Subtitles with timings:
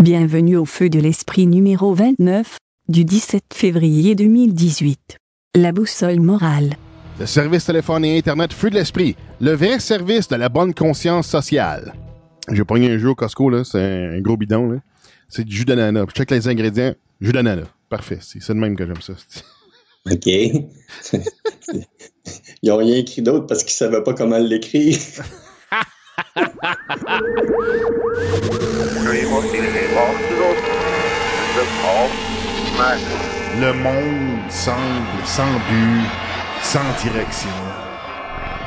[0.00, 2.56] Bienvenue au Feu de l'Esprit numéro 29,
[2.88, 5.18] du 17 février 2018.
[5.56, 6.78] La boussole morale.
[7.18, 11.28] Le service téléphone et Internet Feu de l'Esprit, le vrai service de la bonne conscience
[11.28, 11.92] sociale.
[12.50, 14.78] J'ai pogné un jeu au Costco, là, c'est un gros bidon, là.
[15.28, 16.06] C'est du jus d'ananas.
[16.08, 17.68] Je check les ingrédients, jus d'ananas.
[17.90, 19.12] Parfait, c'est c'est de même que j'aime ça.
[20.10, 20.26] OK.
[22.62, 24.96] Ils ont rien écrit d'autre parce qu'ils savaient pas comment l'écrire.
[33.58, 36.08] Le monde semble sans but,
[36.62, 37.50] sans direction.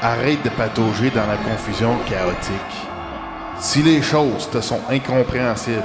[0.01, 2.53] Arrête de patauger dans la confusion chaotique.
[3.59, 5.83] Si les choses te sont incompréhensibles,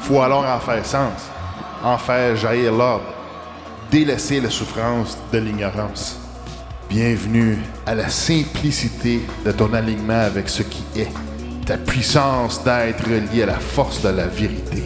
[0.00, 1.28] faut alors en faire sens,
[1.82, 3.04] en faire jaillir l'ordre,
[3.90, 6.27] délaisser la souffrance de l'ignorance.
[6.88, 11.10] Bienvenue à la simplicité de ton alignement avec ce qui est,
[11.66, 14.84] ta puissance d'être reliée à la force de la vérité.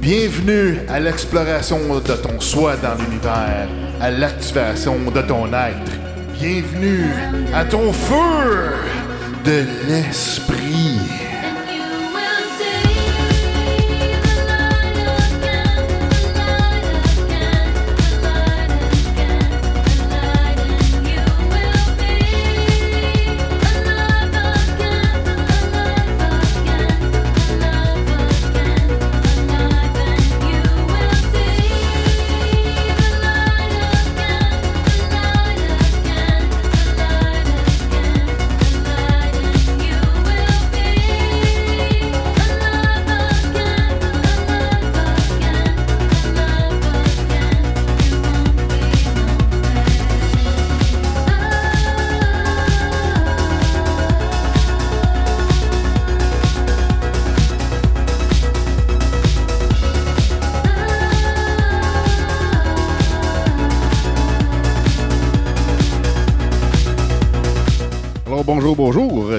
[0.00, 3.68] Bienvenue à l'exploration de ton soi dans l'univers,
[4.00, 5.92] à l'activation de ton être.
[6.40, 7.06] Bienvenue
[7.54, 8.72] à ton feu
[9.44, 11.01] de l'esprit.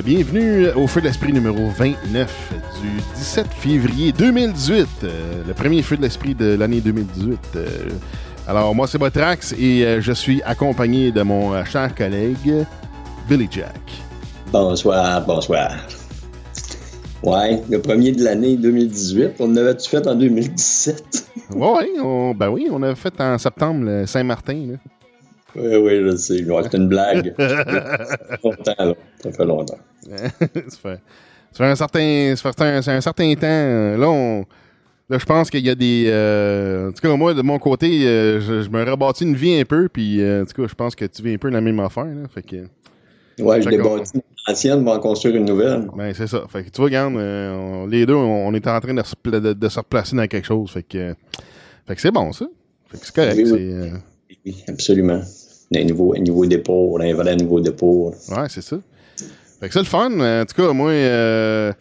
[0.05, 5.97] Bienvenue au Feu de l'Esprit numéro 29 du 17 février 2018, euh, le premier Feu
[5.97, 7.39] de l'Esprit de l'année 2018.
[7.55, 7.67] Euh,
[8.47, 12.65] alors moi c'est Botrax et euh, je suis accompagné de mon cher collègue
[13.29, 13.79] Billy Jack.
[14.51, 15.71] Bonsoir, bonsoir.
[17.23, 19.35] Ouais, le premier de l'année 2018.
[19.39, 21.29] On avait-tu fait en 2017?
[21.55, 24.53] Ouais, on- ben oui, on a fait en septembre le Saint-Martin.
[24.71, 24.77] là.
[25.55, 26.43] Oui, oui, je sais.
[26.45, 27.35] Ouais, C'était une blague.
[27.37, 28.93] Ça fait longtemps, là.
[29.21, 29.77] Ça fait longtemps.
[30.69, 30.99] ça, fait,
[31.51, 33.97] ça fait un certain, ça fait un, un certain temps.
[33.97, 34.45] Là, on,
[35.09, 36.05] là, je pense qu'il y a des.
[36.07, 39.59] euh, en tout cas, moi, de mon côté, euh, je, je me rebâtis une vie
[39.59, 41.61] un peu, puis euh, en tout cas, je pense que tu vis un peu la
[41.61, 42.05] même affaire.
[42.05, 42.55] Là, fait que,
[43.39, 45.87] Ouais, je Fait l'ai qu'on- bâti une ancienne pour en construire une nouvelle.
[45.97, 46.43] ben, c'est ça.
[46.49, 49.15] Fait que tu vois, regarde, on- les deux, on, on est en train de se,
[49.15, 50.69] pla- de, de se replacer dans quelque chose.
[50.69, 51.15] Fait que,
[51.87, 52.45] fait que c'est bon, ça.
[52.89, 53.35] Fait que c'est correct.
[53.37, 53.71] Oui, oui.
[53.81, 55.21] c'est, Oui, absolument.
[55.75, 58.13] Un nouveau, un nouveau dépôt, un vrai nouveau dépôt.
[58.29, 58.77] Ouais, c'est ça.
[59.63, 60.11] Fait que c'est le fun.
[60.19, 61.71] En tout cas, moi, euh,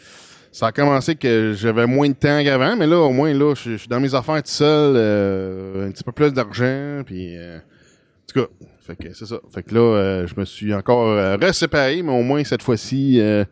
[0.52, 3.76] ça a commencé que j'avais moins de temps qu'avant, mais là, au moins, là, je
[3.76, 7.36] suis dans mes affaires tout seul, euh, un petit peu plus d'argent, puis...
[7.36, 8.46] euh, en tout cas,
[8.86, 9.40] fait que c'est ça.
[9.52, 13.20] Fait que là, euh, je me suis encore euh, reséparé, mais au moins, cette fois-ci,
[13.20, 13.44] euh,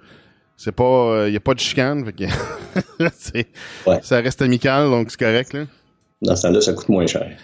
[0.57, 1.25] c'est pas...
[1.27, 2.25] Il y a pas de chicane, fait que...
[3.91, 3.99] Ouais.
[4.05, 5.65] Ça reste amical, donc c'est correct, là.
[6.23, 7.37] Dans ce temps-là, ça coûte moins cher.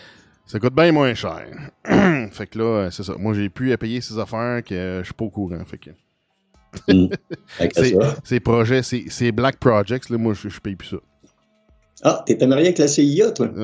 [0.46, 1.46] Ça coûte bien moins cher.
[2.30, 3.14] fait que là, euh, c'est ça.
[3.18, 5.78] Moi, j'ai pu à payer ces affaires que euh, je suis pas au courant, fait
[5.78, 5.90] que...
[7.72, 7.96] C'est-.
[8.24, 10.96] Ces projets, ces Black Projects, là, moi, je, je paye plus ça.
[12.02, 13.48] Ah, t'étais marié avec la CIA, toi?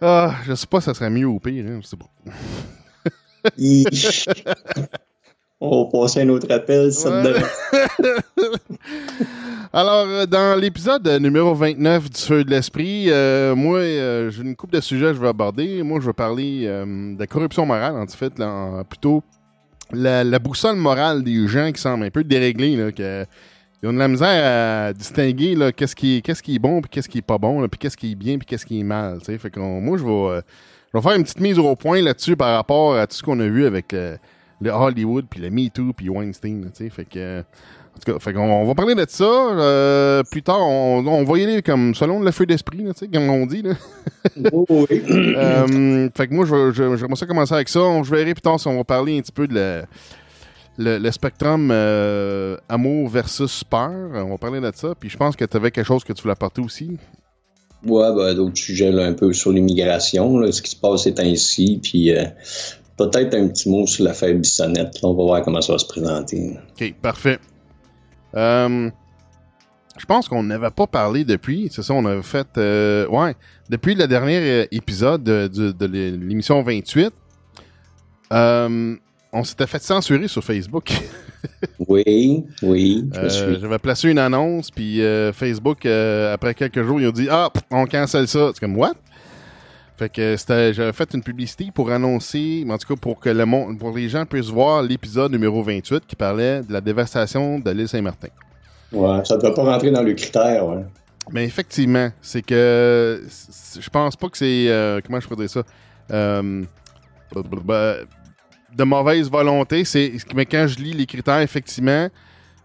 [0.00, 2.32] Ah, je sais pas, ça serait mieux ou pire, hein, pas.
[3.56, 4.26] Ish.
[5.60, 7.22] On va passer à un autre appel, ça Ouais.
[7.22, 7.42] donne-
[9.72, 14.54] Alors, euh, dans l'épisode numéro 29 du Feu de l'Esprit, euh, moi, euh, j'ai une
[14.54, 15.82] couple de sujets que je vais aborder.
[15.82, 16.84] Moi, je vais parler euh,
[17.14, 19.22] de la corruption morale, en fait, là, plutôt
[19.92, 23.24] la, la boussole morale des gens qui semblent un peu déréglés, là, que,
[23.82, 26.80] ils ont de la misère à distinguer là, qu'est-ce qui, est- qu'est-ce qui est bon,
[26.80, 28.84] puis qu'est-ce qui est pas bon, puis qu'est-ce qui est bien, puis qu'est-ce qui est
[28.84, 29.20] mal.
[29.22, 30.40] Fait que moi, je vais,
[30.92, 33.38] je vais faire une petite mise au point là-dessus par rapport à tout ce qu'on
[33.40, 34.16] a vu avec le,
[34.60, 36.70] le Hollywood, puis le Me Too, puis Weinstein.
[36.74, 36.90] tu sais.
[36.90, 39.24] Fait que, en tout cas, fait on va parler de ça.
[39.24, 43.00] euh, plus tard, on, on va y aller comme selon le feu d'esprit, là, tu
[43.00, 43.62] sais, comme on dit.
[43.62, 43.74] Là.
[44.52, 45.02] Oh, oui.
[45.36, 47.80] Euh, fait que moi, je vais- je- j'aimerais ça commencer avec ça.
[47.80, 49.82] On- Je verrai plus tard si on va parler un petit peu de le,
[50.78, 53.90] le, le spectrum euh, amour versus peur.
[54.14, 54.94] On va parler de ça.
[54.98, 56.98] Puis je pense que tu avais quelque chose que tu voulais apporter aussi.
[57.86, 61.14] Ouais, ben, d'autres sujets là, un peu sur l'immigration, là, ce qui se passe ces
[61.14, 62.24] temps-ci, puis euh,
[62.96, 65.00] peut-être un petit mot sur l'affaire Bissonnette.
[65.02, 65.08] là.
[65.08, 66.56] on va voir comment ça va se présenter.
[66.80, 67.38] OK, parfait.
[68.34, 68.90] Euh,
[69.98, 71.68] je pense qu'on n'avait pas parlé depuis.
[71.72, 72.46] C'est ça, on avait fait...
[72.58, 73.34] euh, ouais,
[73.70, 77.12] depuis le dernier euh, épisode de, de- de l'émission 28,
[78.32, 78.96] euh,
[79.32, 80.92] on s'était fait censurer sur Facebook.
[81.86, 83.08] Oui, oui.
[83.12, 87.86] J'avais placé une annonce, puis euh, Facebook, après quelques jours, ils ont dit «Ah, on
[87.86, 88.94] cancelle ça.» C'est comme «What?»
[89.96, 93.46] Fait que c'était, j'avais fait une publicité pour annoncer, en tout cas pour que le
[93.46, 97.70] monde, pour les gens puissent voir l'épisode numéro 28 qui parlait de la dévastation de
[97.70, 98.28] l'île Saint-Martin.
[98.92, 100.84] Ouais, ça ne doit pas rentrer dans le critère, ouais.
[101.32, 103.22] Mais effectivement, c'est que
[103.80, 105.62] je pense pas que c'est euh, comment je pourrais dire ça?
[106.12, 106.62] Euh,
[107.34, 109.84] de mauvaise volonté.
[109.84, 112.08] C'est mais quand je lis les critères, effectivement,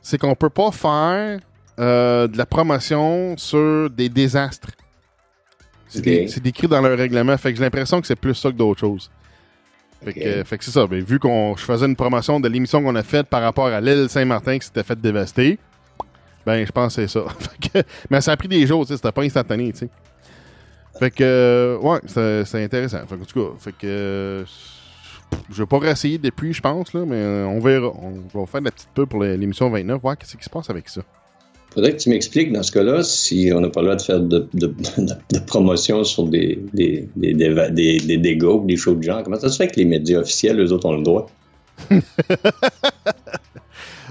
[0.02, 1.40] c'est qu'on peut pas faire
[1.80, 4.72] euh, de la promotion sur des désastres.
[6.28, 7.36] C'est décrit dans leur règlement.
[7.38, 9.10] Fait que j'ai l'impression que c'est plus ça que d'autres choses.
[10.04, 10.88] Fait que, fait que c'est ça.
[10.88, 13.80] Ben, vu qu'on je faisais une promotion de l'émission qu'on a faite par rapport à
[13.80, 15.60] l'île Saint-Martin qui s'était fait dévaster,
[16.46, 17.24] ben je pense que c'est ça.
[17.40, 19.90] Fait que- mais ça a pris des jours, c'était pas instantané, tu sais.
[20.98, 23.00] Fait que euh, ouais, c'est intéressant.
[23.08, 24.46] Fait que, en tout cas, fait que euh,
[25.52, 27.92] je vais pas réessayer depuis, je pense, là, mais on verra.
[28.02, 30.70] On va faire de la petite peu pour l'émission 29, voir qu'est-ce qui se passe
[30.70, 31.02] avec ça.
[31.74, 34.20] Faudrait que tu m'expliques dans ce cas-là si on n'a pas le droit de faire
[34.20, 34.74] de, de, de-
[35.34, 39.24] de promotion sur des, des, des, des, des- dégâts ou des choses de genre.
[39.24, 41.30] Comment ça se fait que les médias officiels, eux autres, ont le droit?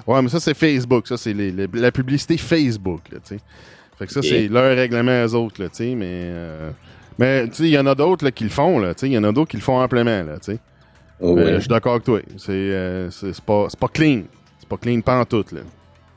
[0.07, 1.07] Ouais, mais ça, c'est Facebook.
[1.07, 3.19] Ça, c'est la publicité Facebook, là.
[3.99, 5.95] Fait que ça, c'est leur règlement, eux autres, là, mais...
[6.01, 6.71] euh,
[7.19, 8.83] mais, tu sais, il y en a d'autres, qui le font.
[9.03, 10.59] Il y en a d'autres qui le font amplement, là, tu sais.
[11.21, 11.39] Oh.
[11.39, 12.19] Je suis d'accord avec toi.
[12.39, 14.23] C'est euh, c'est c'est pas, c'est pas clean.
[14.59, 15.61] C'est pas clean pas en tout, là.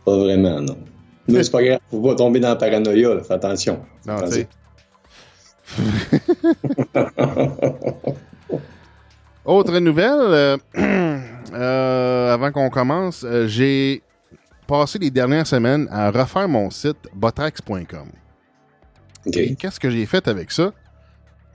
[0.05, 0.77] Pas vraiment, non.
[1.27, 1.79] Mais c'est pas grave.
[1.89, 3.23] Faut pas tomber dans la paranoïa, là.
[3.23, 3.79] Fais attention.
[4.05, 4.17] Non.
[9.45, 10.57] Autre nouvelle, euh,
[11.53, 14.01] euh, avant qu'on commence, euh, j'ai
[14.67, 18.07] passé les dernières semaines à refaire mon site botrax.com.
[19.59, 20.71] Qu'est-ce que j'ai fait avec ça?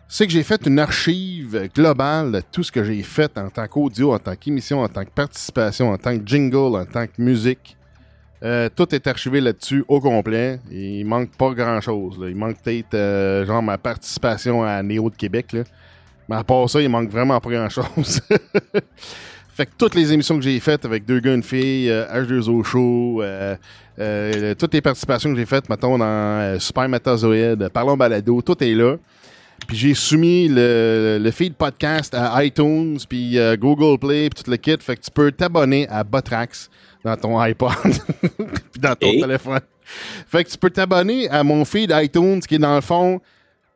[0.06, 3.67] C'est que j'ai fait une archive globale de tout ce que j'ai fait en tant
[3.67, 7.20] qu'audio, en tant qu'émission, en tant que participation, en tant que jingle, en tant que
[7.20, 7.77] musique.
[8.44, 10.61] Euh, tout est archivé là-dessus au complet.
[10.70, 12.19] Et il manque pas grand-chose.
[12.20, 15.56] Il manque peut-être euh, genre ma participation à Néo de Québec.
[16.29, 18.20] Mais à part ça, il manque vraiment pas grand-chose.
[19.55, 22.62] fait que toutes les émissions que j'ai faites avec deux gars, une fille, euh, H2O
[22.62, 23.56] Show, euh,
[23.99, 28.75] euh, toutes les participations que j'ai faites, mettons, dans Super Metazoid, Parlons Balado, tout est
[28.75, 28.96] là.
[29.67, 34.56] Puis j'ai soumis le, le feed podcast à iTunes, puis Google Play, puis tout le
[34.56, 34.76] kit.
[34.79, 36.70] Fait que tu peux t'abonner à Botrax
[37.04, 37.72] dans ton iPod,
[38.72, 39.20] puis dans ton Et?
[39.20, 39.60] téléphone.
[40.26, 43.20] Fait que tu peux t'abonner à mon feed iTunes, qui est dans le fond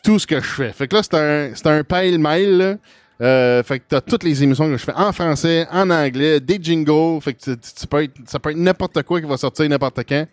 [0.04, 0.72] tout ce que je fais.
[0.72, 2.78] Fait que là, c'est un, c'est un pile-mail.
[3.20, 6.58] Euh, fait que t'as toutes les émissions que je fais en français, en anglais, des
[6.60, 7.20] jingles.
[7.20, 9.69] Fait que tu, tu- tu peux être- ça peut être n'importe quoi qui va sortir
[9.69, 10.26] n'importe quand.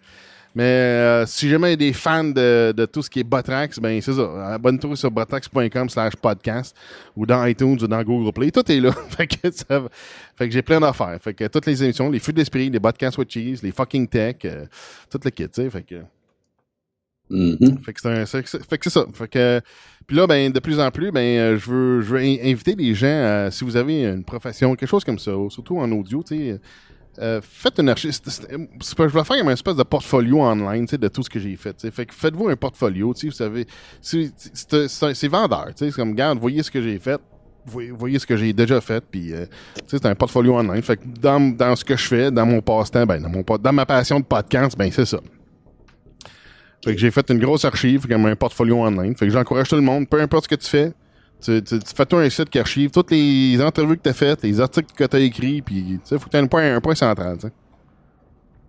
[0.56, 3.24] Mais euh, si jamais il y a des fans de, de tout ce qui est
[3.24, 4.54] Botrax, ben c'est ça.
[4.56, 6.75] Abonne-toi sur botrax.com slash podcast
[7.16, 8.50] ou dans iTunes ou dans Google Play.
[8.51, 8.92] Tout est là.
[9.10, 9.84] fait que, ça
[10.36, 11.18] fait que j'ai plein d'affaires.
[11.22, 14.38] Fait que toutes les émissions, les fûts d'esprit, les podcasts with cheese, les fucking tech,
[14.46, 14.66] euh,
[15.10, 15.69] tout le kit, tu sais.
[15.69, 15.96] Fait que...
[17.86, 19.06] Fait que c'est un- c'est- c'est- fait que c'est ça.
[19.13, 19.62] Fait que
[20.07, 22.74] puis là ben de plus en plus ben euh, je veux je veux in- inviter
[22.74, 23.06] les gens
[23.46, 26.60] à- si vous avez une profession quelque chose comme ça, surtout en audio, tu sais
[27.21, 28.12] euh, faites une archive.
[28.13, 31.75] Je vais faire une espèce de portfolio online de tout ce que j'ai fait.
[31.92, 33.65] Fait que faites-vous un portfolio, vous savez.
[34.01, 35.67] C'est vendeur.
[35.75, 37.20] C'est comme, regarde, voyez ce que j'ai fait.
[37.65, 39.46] Voyez, ce que j'ai déjà fait, puis euh,
[39.86, 40.82] c'est un portfolio online.
[40.82, 43.74] Fait que dans, dans ce que je fais, dans mon passe-temps, ben, dans, mon, dans
[43.74, 45.20] ma passion de podcast, ben, c'est ça.
[46.84, 49.15] Fait que j'ai fait une grosse archive, comme un portfolio online.
[49.15, 50.94] Fait que j'encourage tout le monde, peu importe ce que tu fais,
[51.41, 54.43] tu, tu, tu fais-toi un site qui archive toutes les entrevues que tu as faites,
[54.43, 56.75] les articles que tu as écrits, puis tu sais, faut que tu aies un point,
[56.75, 57.53] un point central, tu sais.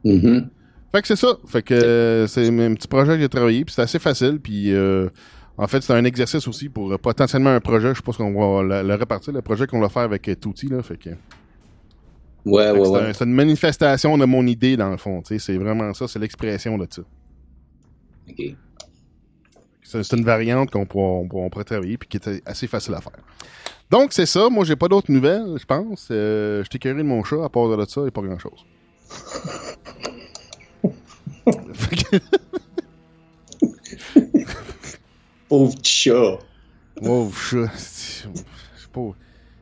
[0.05, 0.49] Mhm.
[0.93, 1.37] Fait que c'est ça.
[1.47, 4.73] Fait que euh, c'est un petit projet que j'ai travaillé, puis c'est assez facile, puis
[4.73, 5.09] euh,
[5.57, 8.63] en fait, c'est un exercice aussi pour euh, potentiellement un projet, je pense qu'on va
[8.83, 11.11] le, le répartir, le projet qu'on va faire avec Touti, là, fait que...
[12.47, 13.01] Ouais, Fait ouais, c'est, ouais.
[13.03, 15.21] un- c'est une manifestation de mon idée, dans le fond.
[15.21, 17.03] tu sais, C'est vraiment ça, c'est l'expression de ça.
[18.31, 18.43] OK.
[19.83, 22.95] C'est, une variante qu'on pourra, on pourra- on pourrait travailler puis qui est assez facile
[22.95, 23.13] à faire.
[23.91, 24.49] Donc, c'est ça.
[24.49, 26.09] Moi, j'ai pas d'autres nouvelles, je pense.
[26.11, 27.45] Euh, je t'ai de mon chat.
[27.45, 28.65] À part de ça, il n'y a pas grand-chose.
[35.49, 36.39] Pauvre chat.
[37.03, 37.69] Wow, chat.
[38.93, 39.01] Pas...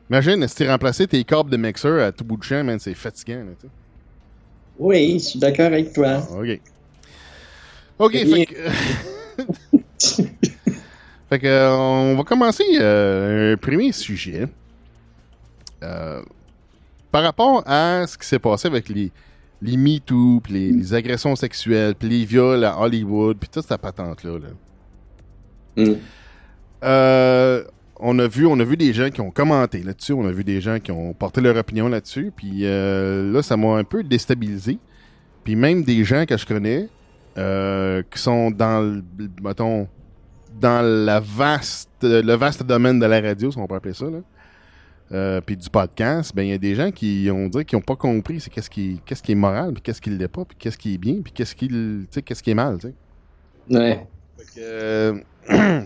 [0.09, 2.93] Imagine si tu remplacé tes câbles de mixeur à tout bout de champ, man, c'est
[2.93, 3.43] fatigant.
[3.45, 3.69] Là.
[4.77, 6.21] Oui, je suis d'accord avec toi.
[6.31, 6.59] OK.
[7.99, 8.55] OK, Et- fait que...
[11.29, 14.47] fait que, euh, on va commencer euh, un premier sujet.
[15.83, 16.21] Euh,
[17.11, 19.11] par rapport à ce qui s'est passé avec les,
[19.61, 23.79] les MeToo, puis les, les agressions sexuelles, puis les viols à Hollywood, puis toute cette
[23.79, 24.39] patente-là.
[24.39, 25.83] là.
[25.83, 25.95] Mm.
[26.83, 27.63] Euh,
[27.99, 30.43] on a vu, on a vu des gens qui ont commenté là-dessus, on a vu
[30.43, 34.79] des gens qui ont porté leur opinion là-dessus, puis là, ça m'a un peu déstabilisé.
[35.43, 36.87] Puis même des gens que je connais
[37.35, 39.03] qui sont dans le,
[39.43, 39.87] mettons,
[40.59, 44.19] dans la vaste, le vaste domaine de la radio, si on peut appeler ça, là,
[45.11, 47.83] euh, puis du podcast, ben il y a des gens qui ont dit qu'ils n'ont
[47.83, 50.55] pas compris c'est qu'est-ce qui, qu'est-ce qui est moral, puis qu'est-ce qui l'est pas, puis
[50.59, 51.67] qu'est-ce qui est bien, puis qu'est-ce qui,
[52.23, 53.75] qu'est-ce qui est mal, tu sais.
[53.75, 54.07] Ouais.
[54.37, 55.19] Fait que, euh,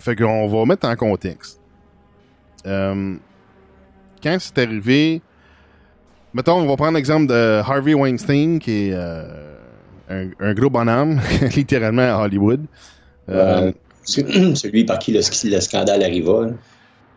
[0.00, 1.60] fait qu'on va mettre en contexte.
[2.66, 3.16] Euh,
[4.22, 5.22] quand c'est arrivé,
[6.34, 11.20] mettons, on va prendre l'exemple de Harvey Weinstein, qui est un, un gros bonhomme,
[11.56, 12.66] littéralement à Hollywood.
[13.30, 13.72] Euh,
[14.04, 16.46] celui par qui le, le scandale arriva.
[16.46, 16.52] là.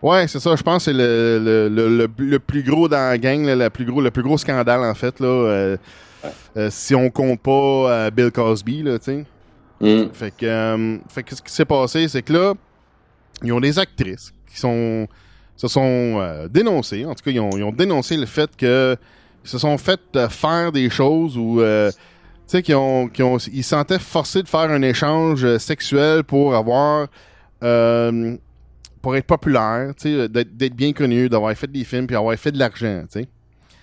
[0.04, 0.54] Ouais, c'est ça.
[0.56, 4.02] Je pense que c'est le, le, le, plus gros dans la gang, là, plus gros,
[4.02, 5.18] le plus gros scandale, en fait.
[5.22, 5.78] Là, euh,
[6.58, 9.26] euh, si on compte pas euh, Bill Cosby, là, tu sais.
[9.80, 10.10] Mm.
[10.12, 12.54] Fait que, fait que ce qui s'est passé, c'est que là,
[13.42, 15.08] ils ont des actrices qui sont
[15.56, 17.06] se sont dénoncées.
[17.06, 18.98] En tout cas, ils ont, ils ont dénoncé le fait que
[19.44, 21.92] ils se sont fait faire des choses où euh,
[22.46, 25.58] tu sais qu'ils ont, qu'ils ont ils se sentaient forcés de faire un échange euh,
[25.60, 27.08] sexuel pour avoir
[27.64, 28.36] euh,
[29.02, 32.36] pour être populaire, tu sais, d'être, d'être bien connu, d'avoir fait des films puis avoir
[32.38, 33.28] fait de l'argent, tu sais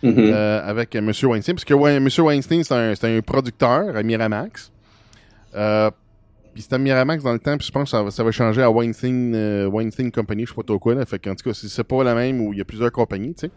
[0.03, 0.15] Mhm.
[0.19, 1.13] euh, avec M.
[1.25, 1.55] Weinstein.
[1.55, 2.09] Parce que ouais, M.
[2.21, 4.73] Weinstein, c'est un, c'est un producteur à Miramax.
[5.55, 5.91] Euh,
[6.55, 8.31] puis c'était à Miramax dans le temps, puis je pense que ça, va- ça va
[8.31, 10.95] changer à Weinstein, euh, Weinstein Company, je sais pas trop quoi.
[10.95, 11.05] Là.
[11.05, 13.35] Fait qu'en tout cas, c'est, c'est pas la même où il y a plusieurs compagnies,
[13.35, 13.51] tu sais.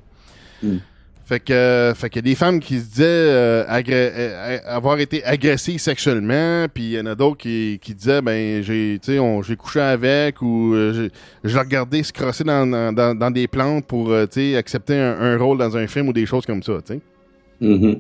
[0.67, 0.77] Mm.
[1.25, 5.77] Fait que, euh, fait a des femmes qui se disaient euh, euh, avoir été agressées
[5.77, 9.41] sexuellement, puis il y en a d'autres qui, qui disaient ben j'ai tu sais on-
[9.41, 11.09] j'ai couché avec ou euh,
[11.45, 15.37] je l'ai regardé se crosser dans, dans, des plantes pour tu sais accepter un, un
[15.37, 17.01] rôle dans un film ou des choses comme ça, tu sais.
[17.61, 17.99] Mhm.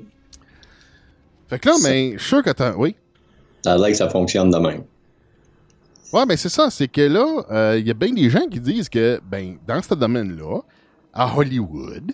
[1.49, 2.73] Fait que là, ben, je suis sûr que t'as.
[2.75, 2.93] Oui?
[3.63, 4.83] Ça a l'air que ça fonctionne de même.
[6.11, 6.69] Ouais, ben c'est ça.
[6.69, 9.93] C'est que là, il y a bien des gens qui disent que, ben, dans ce
[9.93, 10.59] domaine-là,
[11.13, 12.11] à Hollywood,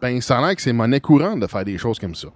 [0.00, 2.28] ben, ça a l'air que c'est monnaie courante de faire des choses comme ça.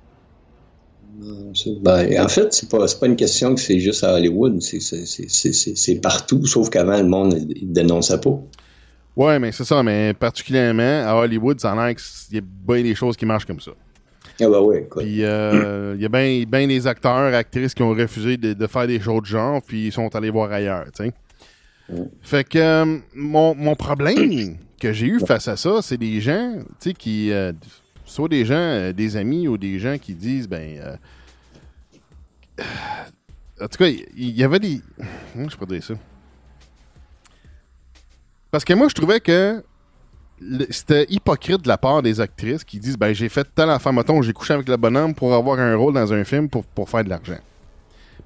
[1.54, 6.00] C'est- Ben, en fait, c'est pas, pas une question que c'est juste à Hollywood, c'est,
[6.02, 8.38] partout, sauf qu'avant, le monde ne dénonçait pas.
[9.16, 9.83] Ouais, mais c'est ça.
[9.83, 13.44] Mais particulièrement à Hollywood, ça a l'air qu'il y a bien des choses qui marchent
[13.47, 13.71] comme ça.
[14.40, 15.04] Ah bah oui, écoute.
[15.04, 18.66] Puis, euh, il y a bien ben des acteurs, actrices qui ont refusé de, de
[18.66, 21.12] faire des choses de genre, puis ils sont allés voir ailleurs, tu sais.
[22.23, 26.54] Fait que euh, mon, mon problème que j'ai eu face à ça, c'est des gens,
[26.59, 27.33] tu sais, qui.
[27.33, 27.52] euh,
[28.04, 30.78] soit des gens, euh, des amis ou des gens qui disent, ben.
[30.78, 30.97] euh,
[33.61, 34.81] en tout cas, il y, avait des.
[35.37, 35.95] Je peux dire ça?
[38.50, 39.62] Parce que moi, je trouvais que
[40.71, 44.21] c'était hypocrite de la part des actrices qui disent ben j'ai fait telle affaire mettons
[44.21, 47.04] j'ai couché avec le bonhomme pour avoir un rôle dans un film pour, pour faire
[47.04, 47.38] de l'argent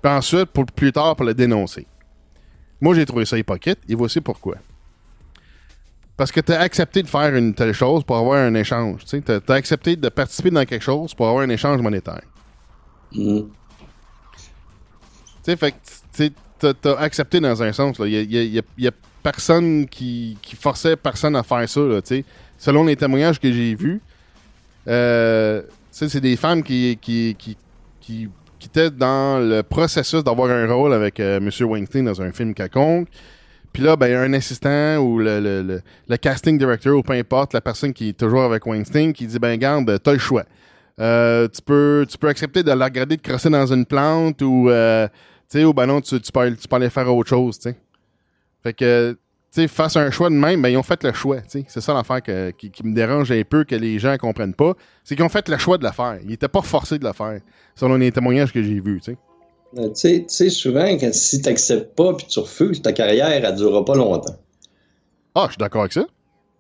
[0.03, 1.87] puis ensuite pour plus tard pour le dénoncer
[2.81, 4.57] moi j'ai trouvé ça hypocrite et voici pourquoi
[6.19, 9.23] parce que tu as accepté de faire une telle chose pour avoir un échange tu
[9.29, 12.23] as, accepté de participer dans quelque chose pour avoir un échange monétaire
[13.13, 13.49] Mhm.
[15.43, 15.75] Tu sais,
[16.13, 17.97] tu t'as accepté dans un sens.
[18.01, 18.91] Il y a,
[19.23, 22.01] personne qui, qui forçait personne à faire ça, là.
[22.59, 24.01] Selon les témoignages que j'ai vus,
[24.87, 27.57] euh, c'est des femmes qui, qui, qui,
[28.01, 31.51] qui, qui étaient dans le processus d'avoir un rôle avec euh, M.
[31.67, 33.09] Weinstein dans un film quelconque.
[33.73, 37.03] Puis là, ben, il y a un assistant ou le, le, le, casting director ou
[37.03, 40.19] peu importe, la personne qui est toujours avec Weinstein qui dit, ben, garde, t'as le
[40.19, 40.45] choix.
[41.01, 44.69] Euh, tu, peux, tu peux accepter de la regarder de crosser dans une plante ou,
[44.69, 45.07] euh,
[45.49, 47.77] tu sais, ou ben non, tu, peux, tu peux aller faire autre chose, tu sais.
[48.63, 49.13] Fait que,
[49.53, 51.61] tu sais, face à un choix de même, ben, ils ont fait le choix, tu
[51.61, 51.65] sais.
[51.69, 54.75] C'est ça l'affaire qui, me dérange un peu que les gens comprennent pas.
[55.05, 56.19] C'est qu'ils ont fait le choix de le faire.
[56.25, 57.41] Ils étaient pas forcés de le faire,
[57.77, 59.19] selon les témoignages que j'ai vus, tu sais.
[59.77, 63.43] Euh, Tu sais- souvent, quand, si tu n'acceptes pas puis tu refuses, ta carrière, elle
[63.53, 64.37] ne durera pas longtemps.
[65.35, 66.07] Ah, je suis d'accord avec ça.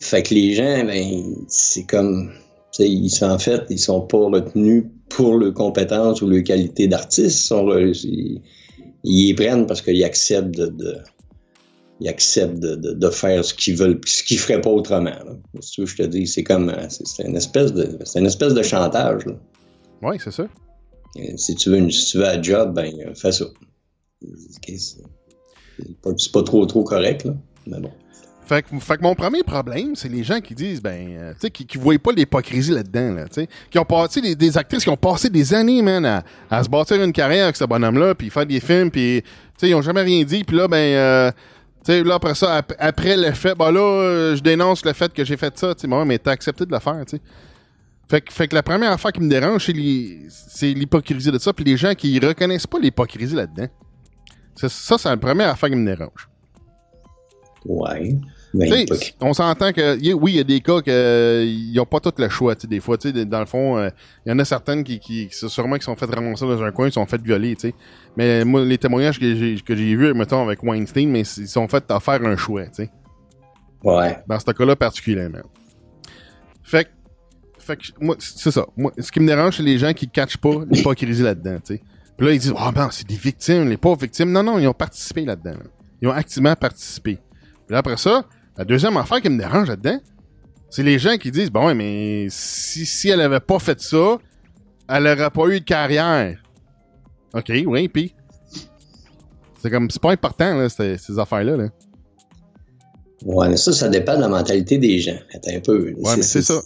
[0.00, 2.30] Fait que les gens, ben, c'est comme.
[2.72, 6.44] tu sais, Ils sont, en fait, ils sont pas retenus pour leurs compétences ou leur
[6.44, 7.50] qualité d'artiste.
[7.50, 8.40] Ils,
[9.04, 10.98] ils, prennent parce qu'ils acceptent de, de-
[12.00, 15.10] ils acceptent de, de- de faire ce qu'ils veulent, ce qu'ils feraient pas autrement.
[15.10, 15.32] là.
[15.60, 18.20] Si tu veux, je te dis, c'est comme, euh, c'est c'est une espèce de, c'est
[18.20, 19.24] une espèce de chantage.
[19.26, 19.32] là.
[20.02, 20.46] Oui, c'est ça.
[21.18, 23.44] Et Si tu veux, une, si un job, ben, euh, fais ça.
[24.60, 27.34] C'est pas, trop, trop correct, là.
[27.66, 27.90] Mais bon.
[28.46, 31.66] Fait que, mon premier problème, c'est les gens qui disent, ben, euh, tu sais, qui,
[31.66, 33.48] qui voient pas l'hypocrisie là-dedans, là, tu sais.
[33.70, 37.12] Qui ont passé, des, actrices qui ont passé des années, man, à, se bâtir une
[37.12, 40.25] carrière avec ce bonhomme-là, puis faire des films, puis, tu sais, ils ont jamais rien
[40.25, 41.30] dit, puis là, ben, euh,
[41.84, 44.94] tu sais, là, après ça, ap- après le fait, ben là, euh, je dénonce le
[44.94, 47.22] fait que j'ai fait ça, tu sais, mais t'as accepté de le faire, tu sais.
[48.10, 51.38] Fait que, fait que la première affaire qui me dérange, c'est l'hy- c'est l'hypocrisie de
[51.38, 53.68] ça, puis les gens qui reconnaissent pas l'hypocrisie là-dedans.
[54.54, 56.28] Ça, c'est la première affaire qui me dérange.
[57.66, 58.16] Ouais.
[58.54, 61.44] Ben, sais, pas- on s'entend que y a- oui, il y a des cas que
[61.44, 62.54] ils n'ont pas tout le choix.
[62.56, 63.90] tu sais, Des fois, tu sais, dans le fond, euh,
[64.24, 66.62] il y en a certaines qui, qui, qui sont sûrement qui sont faites ramasser dans
[66.62, 67.56] un coin, ils sont faites violer.
[67.56, 67.74] tu sais.
[68.16, 71.68] Mais moi, les témoignages que j'ai que j'ai vus, mettons, avec Weinstein, mais ils sont
[71.68, 72.64] faits à faire un choix.
[72.66, 72.90] tu sais.
[73.84, 74.16] ouais.
[74.26, 75.38] dans ce cas-là particulièrement.
[76.62, 76.90] Fait que,
[77.68, 78.66] fait que moi, c'est ça.
[78.76, 81.82] Moi, ce qui me dérange, c'est les gens qui catchent pas l'hypocrisie là-dedans, tu sais.
[82.16, 84.32] Puis là, ils disent, ah ben, c'est des victimes, les pauvres victimes.
[84.32, 85.52] Non, non, ils ont participé là-dedans.
[85.52, 85.70] là.
[86.00, 87.18] Ils ont activement participé.
[87.66, 88.25] Puis là, après ça,
[88.56, 90.00] la deuxième affaire qui me dérange là-dedans,
[90.70, 94.16] c'est les gens qui disent, bon, ouais, mais si, si elle avait pas fait ça,
[94.88, 96.42] elle aurait pas eu de carrière.
[97.34, 98.14] OK, oui, puis
[99.60, 101.68] c'est comme, c'est pas important, là, ces, ces affaires-là, là.
[103.25, 105.18] Ouais, mais ça, ça dépend de la mentalité des gens.
[105.34, 105.92] Attends un peu.
[105.98, 106.60] Ouais, mais c'est ça.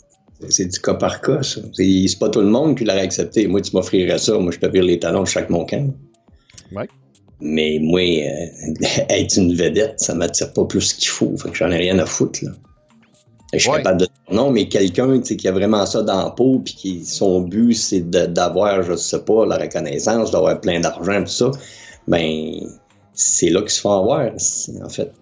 [0.48, 1.60] C'est du cas par cas, ça.
[1.72, 3.46] C'est c'est pas tout le monde qui l'aurait accepté.
[3.46, 4.38] Moi, tu m'offrirais ça.
[4.38, 5.92] Moi, je te vire les talons chaque mon camp.
[6.74, 6.88] Ouais.
[7.40, 8.74] Mais moi, euh,
[9.08, 11.36] être une vedette, ça m'attire pas plus qu'il faut.
[11.36, 12.50] Fait que j'en ai rien à foutre, là.
[13.50, 13.78] Fait Je suis Ouais.
[13.78, 17.04] capable de dire non, mais quelqu'un qui a vraiment ça dans la peau, puis qui
[17.04, 21.50] son but, c'est de- d'avoir, je sais pas, la reconnaissance, d'avoir plein d'argent, tout ça,
[22.08, 22.52] ben,
[23.12, 24.30] c'est là qu'ils se font avoir,
[24.82, 25.12] en fait.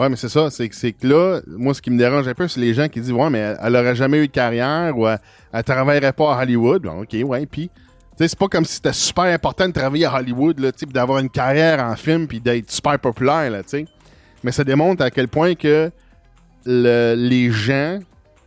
[0.00, 0.48] Ouais, mais c'est ça.
[0.50, 3.12] C'est que, là, moi, ce qui me dérange un peu, c'est les gens qui disent,
[3.12, 5.18] ouais, mais elle, elle aurait jamais eu de carrière ou elle,
[5.52, 6.82] elle travaillerait pas à Hollywood.
[6.82, 7.44] Bon, ok, ouais.
[7.44, 7.70] Puis,
[8.18, 11.84] c'est pas comme si c'était super important de travailler à Hollywood, là, d'avoir une carrière
[11.84, 13.86] en film puis d'être super populaire, là, tu sais.
[14.42, 15.90] Mais ça démontre à quel point que
[16.64, 17.98] le- les gens,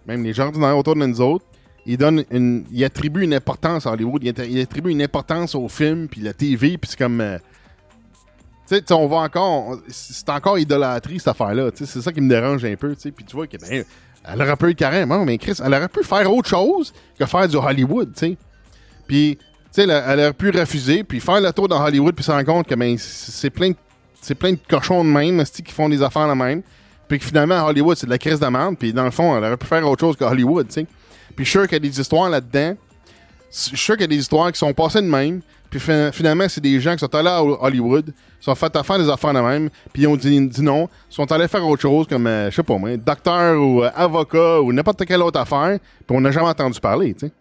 [0.07, 1.45] même les gens ordinaires autour de nous autres,
[1.86, 6.07] ils donnent une, ils attribuent une importance à Hollywood, ils attribuent une importance au film
[6.07, 7.38] puis la TV, puis c'est comme, euh,
[8.67, 12.22] tu sais, tu sais, on va encore, c'est encore idolâtrie cette affaire-là, c'est ça qui
[12.22, 13.84] me dérange un peu, puis tu vois que ben,
[14.25, 17.58] elle aurait pu carrément, mais Chris, elle aurait pu faire autre chose que faire du
[17.58, 18.38] Hollywood, tu sais.
[19.05, 19.38] Puis,
[19.75, 22.75] elle, aurait pu refuser, puis faire le tour dans Hollywood, puis se rendre compte que
[22.75, 23.75] ben, c'est plein de
[24.24, 26.61] c'est plein de cochons de même, qui font des affaires de même.
[27.07, 28.75] Puis que finalement, Hollywood, c'est de la crise de.
[28.75, 30.87] Puis dans le fond, elle aurait pu faire autre chose que Hollywood, tu.
[31.35, 32.75] Puis je suis sûr qu'il y a des histoires là-dedans.
[33.51, 35.42] Je suis sûr qu'il y a des histoires qui sont passées de même.
[35.74, 39.00] Puis fin- finalement, c'est des gens qui sont allés à Hollywood, sont fait à faire
[39.00, 42.05] des affaires de même, puis ils ont dit, dit non, sont allés faire autre chose
[42.05, 45.79] comme, euh, je sais pas moi, docteur ou euh, avocat ou n'importe quelle autre affaire,
[46.05, 47.31] puis on n'a jamais entendu parler, tu sais.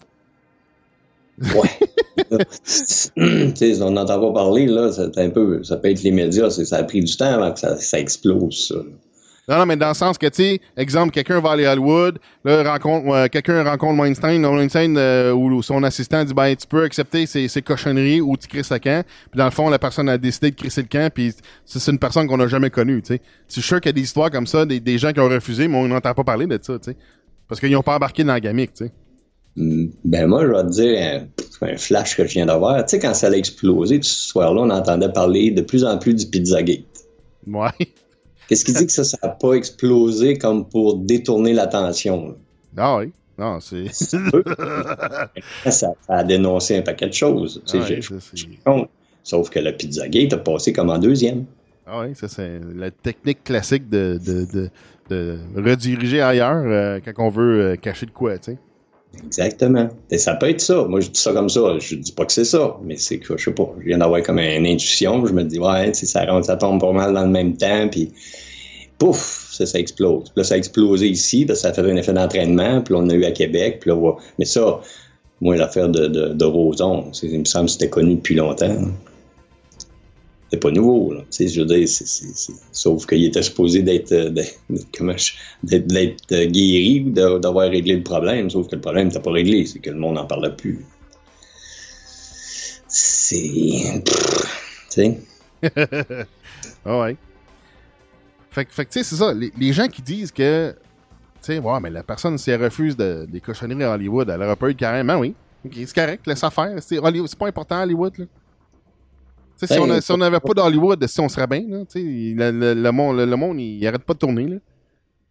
[1.58, 1.68] Ouais.
[3.82, 6.84] on n'entend pas parler, là, c'est un peu, ça peut être les médias, ça a
[6.84, 8.76] pris du temps avant que ça, ça explose, ça.
[9.48, 12.20] Non, non, mais dans le sens que, tu sais, exemple, quelqu'un va aller à Hollywood,
[12.44, 16.84] là, rencontre, euh, quelqu'un rencontre Weinstein, Weinstein euh, ou son assistant dit, ben, tu peux
[16.84, 19.04] accepter ces, ces cochonneries ou tu crisses le camp.
[19.32, 21.90] Puis dans le fond, la personne a décidé de crisser le camp, puis c'est c'est
[21.90, 23.20] une personne qu'on n'a jamais connue, tu sais.
[23.48, 25.28] Je suis sûr qu'il y a des histoires comme ça, des, des gens qui ont
[25.28, 26.96] refusé, mais on n'entend pas parler de ça, tu sais.
[27.48, 28.92] Parce qu'ils n'ont pas embarqué dans la gamique, tu sais.
[29.56, 31.26] Hmm, Ben moi, je vais te dire
[31.62, 32.76] un, un flash que je viens d'avoir.
[32.86, 36.14] Tu sais, quand ça a explosé, ce soir-là, on entendait parler de plus en plus
[36.14, 36.84] du Pizzagate.
[37.46, 37.91] Ouais.
[38.52, 42.36] Qu'est-ce qui dit que ça, ça n'a pas explosé comme pour détourner l'attention?
[42.76, 43.10] Ah oui.
[43.38, 43.84] Non, c'est.
[45.70, 47.62] Ça, a dénoncé un paquet de choses.
[47.66, 48.88] Ah c'est- je suis con.
[49.22, 51.46] Sauf que le Pizzagate a passé comme en deuxième.
[51.86, 54.68] Ah oui, ça, c'est la technique classique de, de, de,
[55.08, 58.58] de rediriger ailleurs euh, quand on veut euh, cacher de quoi, tu sais.
[59.24, 59.88] Exactement.
[60.10, 60.84] Et ça peut être ça.
[60.84, 61.60] Moi, je dis ça comme ça.
[61.78, 64.22] Je dis pas que c'est ça, mais c'est que, je sais pas, je viens d'avoir
[64.22, 65.24] comme une intuition.
[65.26, 68.10] Je me dis, ouais, ça, rentre- ça tombe pas mal dans le même temps, puis
[68.98, 70.24] pouf, ça, explose.
[70.24, 73.00] Puis là, ça a explosé ici, parce ça a fait un effet d'entraînement, puis là,
[73.00, 74.12] on a eu à Québec, puis là, ouais.
[74.38, 74.80] mais ça,
[75.40, 78.76] moi, l'affaire de, de, de Roson, il me semble que c'était connu depuis longtemps.
[80.52, 81.20] C'est pas nouveau, là.
[81.22, 81.88] Tu sais, je veux dire,
[82.72, 84.60] sauf qu'il était supposé d'être, euh, d'être-
[86.32, 89.78] euh, guéri ou d'avoir réglé le problème, sauf que le problème n'était pas réglé, c'est
[89.78, 90.84] que le monde n'en parlait plus.
[92.86, 94.02] C'est.
[94.04, 94.14] Tu
[94.90, 95.20] sais?
[96.84, 97.16] Ah ouais.
[98.50, 99.32] Fait, que- tu sais, c'est ça.
[99.32, 100.74] Les, gens qui disent que,
[101.42, 104.56] tu sais, mais la personne, si elle refuse de- des cochonneries à Hollywood, elle aurait
[104.56, 105.34] pas eu carrément, oui.
[105.72, 106.74] C'est correct, laisse faire.
[106.80, 108.24] C'est c'est pas important, Hollywood, là.
[109.56, 112.92] Si Ben, on si n'avait pas d'Hollywood, si on serait bien, là, le, le- le
[112.92, 114.56] monde, le, le monde, il, arrête pas de tourner, là.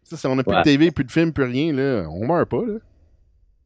[0.03, 0.59] Si on n'a plus Ouais.
[0.59, 2.75] de TV, plus de films, plus rien, là, on meurt pas, là.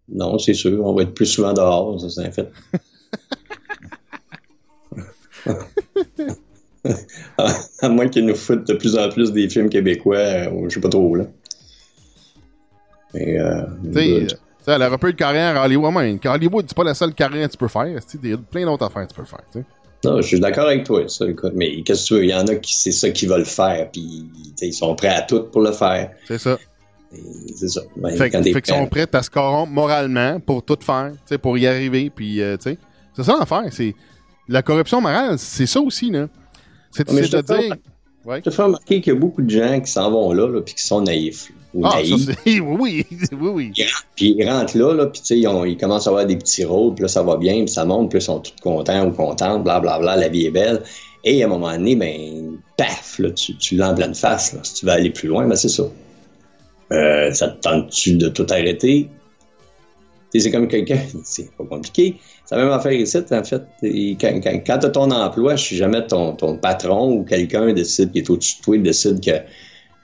[0.10, 2.52] Non, c'est sûr, on va être plus souvent dehors, ça, c'est un fait.
[7.82, 10.82] à, moins qu'ils nous foutent de plus en plus des films québécois, euh, je sais
[10.82, 11.26] pas trop, là.
[13.14, 13.62] Mais, euh,
[14.68, 15.94] elle aurait pas eu de carrière à Hollywood.
[16.26, 17.86] Hollywood, c'est pas la seule carrière que tu peux faire.
[18.24, 19.44] Il y a plein d'autres affaires que tu peux faire.
[20.04, 22.34] Non, je suis d'accord avec toi, ça, écoute, mais qu'est-ce que tu veux, il y
[22.36, 24.26] en a qui c'est ça qu'ils veulent faire, puis
[24.62, 26.12] ils sont prêts à tout pour le faire.
[26.28, 26.58] C'est ça.
[27.56, 27.82] C'est ça.
[27.96, 31.66] Ben, Fait, qu'ils sont prêt- prêts à se corrompre moralement pour tout faire, pour y
[31.66, 32.78] arriver, puis euh, tu sais.
[33.16, 33.96] C'est ça l'affaire, c'est...
[34.48, 36.28] La corruption morale, c'est ça aussi, là.
[36.92, 37.76] C'est Mais c'est je de dire...
[38.28, 40.62] Je te fais remarquer qu'il y a beaucoup de gens qui s'en vont là, là
[40.62, 41.50] puis qui sont naïfs.
[41.50, 43.06] là, Ah, ça, oui, oui,
[43.42, 43.72] oui.
[44.16, 46.38] Puis ils rentrent là, là puis tu sais, ils, ont- ils commencent à avoir des
[46.38, 49.08] petits rôles, puis là, ça va bien, puis ça monte, puis ils sont tous contents
[49.08, 50.84] ou contentes, blablabla, la vie est belle.
[51.24, 54.54] Et à un moment donné, ben, paf, là, tu, tu l'as en pleine face.
[54.54, 54.60] Là.
[54.64, 55.84] Si tu veux aller plus loin, ben c'est ça.
[56.92, 59.10] Euh, ça te tente-tu de tout arrêter?
[60.32, 62.16] Tu sais, c'est comme quelqu'un, c'est pas compliqué.
[62.52, 63.64] La même affaire ici, en fait.
[64.22, 68.12] Quand, quand, quand tu as ton emploi, si jamais ton, ton patron ou quelqu'un décide
[68.12, 69.32] qui est au-dessus de toi, décide que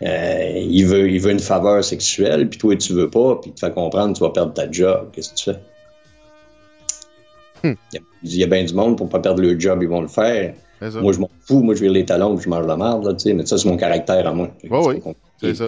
[0.04, 3.54] euh, il, veut, il veut une faveur sexuelle, puis toi, tu veux pas, puis il
[3.54, 5.60] te fait comprendre que tu vas perdre ta job, qu'est-ce que tu fais?
[7.64, 7.76] Hmm.
[8.24, 10.54] Il y a- bien du monde pour pas perdre leur job, ils vont le faire.
[11.02, 13.14] Moi, je m'en fous, moi, je vire les talons, puis je mange la merde, là,
[13.14, 14.50] tu sais, mais ça, c'est mon caractère à moi.
[14.62, 14.96] C'est oui.
[15.40, 15.66] C'est ça.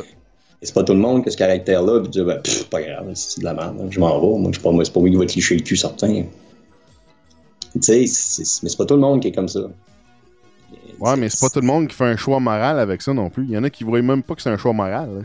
[0.62, 2.82] Et c'est pas tout le monde qui a ce caractère-là, puis dire, ben, pff, pas
[2.82, 4.40] grave, c'est de la merde, hein, je m'en vais.
[4.40, 6.24] Moi, je pas, moi, c'est pas moi qui va te licher le cul certain.
[7.74, 8.00] Tu sais,
[8.64, 9.62] mais c'est pas tout le monde qui est comme ça.
[11.00, 13.30] Ouais, mais c'est pas tout le monde qui fait un choix moral avec ça non
[13.30, 13.44] plus.
[13.44, 15.10] Il y en a qui voient même pas que c'est un choix moral.
[15.16, 15.22] là.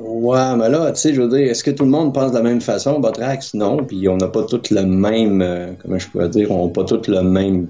[0.00, 2.36] Ouais, mais là, tu sais, je veux dire, est-ce que tout le monde pense de
[2.36, 3.54] la même façon, Botrax?
[3.54, 6.72] Non, puis on n'a pas tous le même, euh, comment je pourrais dire, on n'a
[6.72, 7.68] pas tous le même,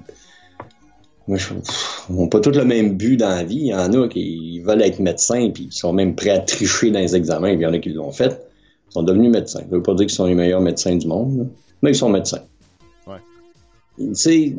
[1.25, 3.57] comment je- pff, on n'a pas tous le même but dans la vie.
[3.57, 6.89] Il y en a qui veulent être médecins, puis ils sont même prêts à tricher
[6.89, 8.41] dans les examens, puis il y en a qui l'ont fait.
[8.89, 9.59] Ils sont devenus médecins.
[9.59, 11.43] Ça veut pas dire qu'ils sont les meilleurs médecins du monde, là,
[11.83, 12.41] mais ils sont médecins.
[13.05, 13.17] Ouais.
[13.99, 14.55] Tu sais,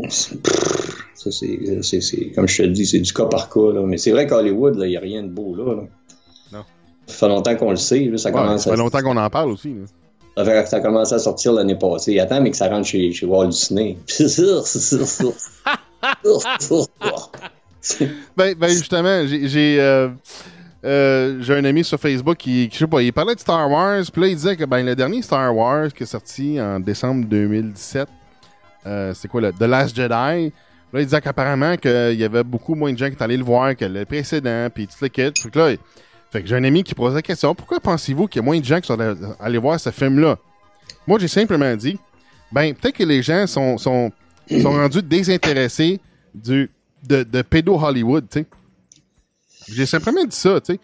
[1.16, 3.82] ça c'est, c'est, c'est- comme je te le dis, c'est du cas par cas, là.
[3.84, 5.64] Mais c'est vrai qu'à Hollywood, là, il n'y a rien de beau, là.
[5.74, 5.82] là.
[6.52, 6.64] Non.
[7.06, 9.16] Ça fait longtemps qu'on le sait, là, ça Ouais, commence ça fait à- longtemps qu'on
[9.16, 9.70] en parle aussi.
[9.70, 9.84] là.
[10.36, 12.18] ça fait que ça a commencé à sortir l'année passée.
[12.20, 13.96] Attends, mais que ça rentre chez, chez Walt Disney.
[18.36, 20.08] Ben, ben justement, j'ai j'ai euh,
[20.84, 23.70] euh, j'ai un ami sur Facebook qui, qui, je sais pas, il parlait de Star
[23.70, 26.80] Wars, puis là il disait que ben le dernier Star Wars qui est sorti en
[26.80, 28.08] décembre 2017,
[28.86, 30.52] euh, c'est quoi le The Last Jedi.
[30.92, 33.44] Là, il disait qu'apparemment qu'il y avait beaucoup moins de gens qui étaient allés le
[33.44, 35.22] voir que le précédent, puis tout le kit.
[35.42, 35.74] Fait que là,
[36.30, 38.58] fait que j'ai un ami qui posait la question pourquoi pensez-vous qu'il y a moins
[38.58, 40.38] de gens qui sont allés- allés voir ce film-là?
[41.06, 41.98] Moi, j'ai simplement dit
[42.52, 44.10] ben peut-être que les gens sont sont,
[44.48, 46.00] sont rendus désintéressés
[46.34, 46.70] du
[47.02, 48.46] de, de pédo Hollywood, tu sais.
[49.68, 50.80] J'ai simplement dit ça, tu sais.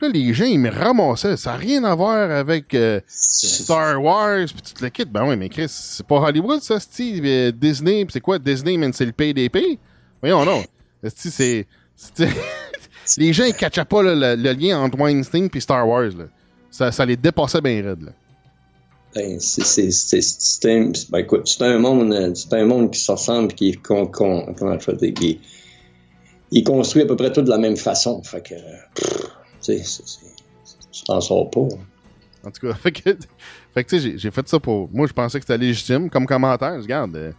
[0.00, 1.36] Là, les gens, ils me ramassaient.
[1.36, 5.04] Ça n'a rien à voir avec euh, Star Wars pis tout le kit.
[5.06, 7.24] Ben oui, mais Chris, c'est pas Hollywood, ça, Steve.
[7.24, 8.38] Euh, Disney, pis c'est quoi?
[8.38, 9.78] Disney, man, c'est le PDP?
[10.20, 10.62] Voyons, non.
[11.14, 11.66] C'est...
[11.94, 12.28] c'est-
[13.18, 16.24] les gens, ils catchaient pas là, le, le lien entre Weinstein et Star Wars, là.
[16.70, 18.12] Ça, ça les dépassait bien raide, là.
[19.14, 23.54] Ben, c'est- un, ben, écoute, c'est un monde, euh, c'est un monde qui se ressemble,
[23.54, 25.40] qui est con, con- comment je veux dire, qui
[26.50, 28.22] il construit à peu près tout de la même façon.
[28.22, 28.54] Fait que,
[28.94, 29.26] pff,
[29.66, 30.02] tu sais,
[30.92, 31.60] tu t'en sors pas.
[32.44, 33.02] En tout cas, fait que,
[33.74, 34.88] fait que tu sais, j'ai- fait ça pour.
[34.92, 36.80] Moi, je pensais que c'était légitime comme commentaire.
[36.80, 37.32] Regarde, euh,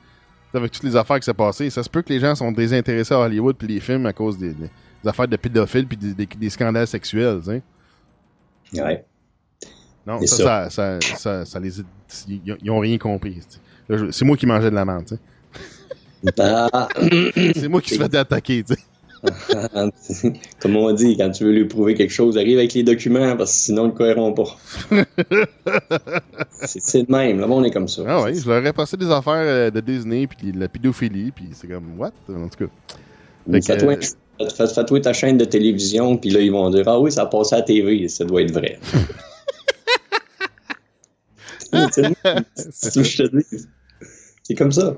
[0.54, 3.13] avec toutes les affaires qui s'est passées, ça se peut que les gens sont désintéressés
[3.13, 4.54] à Hollywood puis les films à cause des,
[5.06, 7.62] affaires de pédophiles puis des, des- des scandales sexuels, tu
[8.74, 8.84] sais.
[8.84, 9.06] Ouais.
[10.06, 10.70] Non, ça, ça.
[10.70, 11.80] ça, ça, ça, ça les.
[12.28, 13.40] Ils, ils ont rien compris.
[13.90, 16.34] je- C'est moi qui mangeais de la menthe, tu sais.
[16.40, 16.88] Ah,
[17.56, 18.80] C'est moi qui se faisais attaquer, tu sais.
[20.62, 23.52] comme on dit, quand tu veux lui prouver quelque chose, arrive avec les documents, parce
[23.52, 24.58] que sinon, ils ne croiront pas.
[26.52, 28.04] c'est le même, le monde est comme ça.
[28.08, 31.32] Ah ouais, je leur ai passé des affaires euh, de Disney puis de la pédophilie
[31.32, 32.12] puis c'est comme, what?
[32.30, 32.72] En tout cas.
[33.62, 37.26] Fais-toi euh, ta chaîne de télévision, puis là, ils vont dire Ah oui, ça a
[37.26, 38.78] passé à la TV, ça doit être vrai.
[44.44, 44.96] c'est comme ça.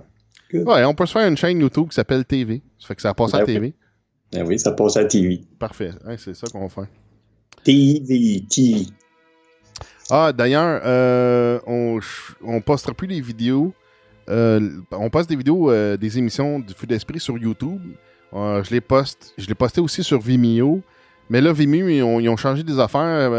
[0.53, 2.61] Ouais, on peut se faire une chaîne YouTube qui s'appelle TV.
[2.79, 3.73] Ça fait que ça passe à Ben TV.
[4.35, 5.41] Ah oui, ça passe à TV.
[5.57, 5.91] Parfait.
[6.17, 6.87] C'est ça qu'on va faire.
[7.63, 8.85] TV, TV.
[10.09, 11.99] Ah, d'ailleurs, euh, on,
[12.43, 13.73] on postera plus les vidéos.
[14.29, 17.81] Euh, on poste des vidéos euh, des émissions du Feu d'Esprit sur YouTube.
[18.33, 19.33] Je les poste.
[19.37, 20.81] Je les postais aussi sur Vimeo.
[21.29, 23.31] Mais là, Vimeo, ils ont, ils ont changé des affaires.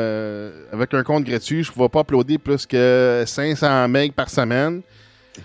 [0.73, 4.83] avec un compte gratuit, je ne pouvais pas uploader plus que 500 MB par semaine.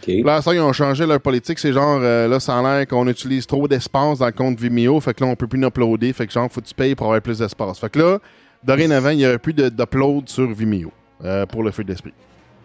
[0.08, 1.60] Là, ça, ils ont changé leur politique.
[1.60, 5.00] C'est genre, euh, là, ça a l'air qu'on utilise trop d'espace dans le compte Vimeo.
[5.00, 6.14] Fait que là, on peut plus uploader.
[6.14, 7.80] Fait que genre, faut que tu payes pour avoir plus d'espace.
[7.80, 8.20] Fait que là,
[8.64, 10.92] dorénavant, il n'y aurait plus d'upload sur Vimeo
[11.24, 12.14] euh, pour le feu d'esprit.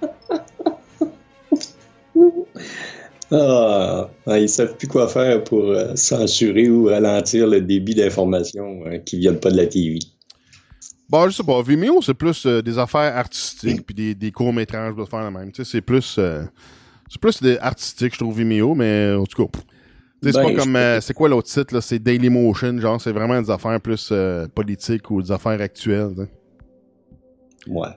[3.33, 8.99] Ah, ils savent plus quoi faire pour euh, censurer ou ralentir le débit d'informations euh,
[8.99, 10.01] qui viennent pas de la TV.
[11.11, 11.61] Bon, je sais pas.
[11.63, 15.51] Vimeo, c'est plus euh, des affaires artistiques puis des, des courts-métrages de faire la même.
[15.51, 16.45] Tu sais, c'est plus, euh,
[17.11, 19.59] c'est plus des artistique, je trouve, Vimeo, mais en tout cas,
[20.23, 21.81] c'est Ben, pas comme, je- euh, c'est quoi l'autre site, là?
[21.83, 26.13] C'est Dailymotion, genre, c'est vraiment des affaires plus euh, politiques ou des affaires actuelles.
[26.17, 26.29] tu sais.
[27.71, 27.89] Ouais.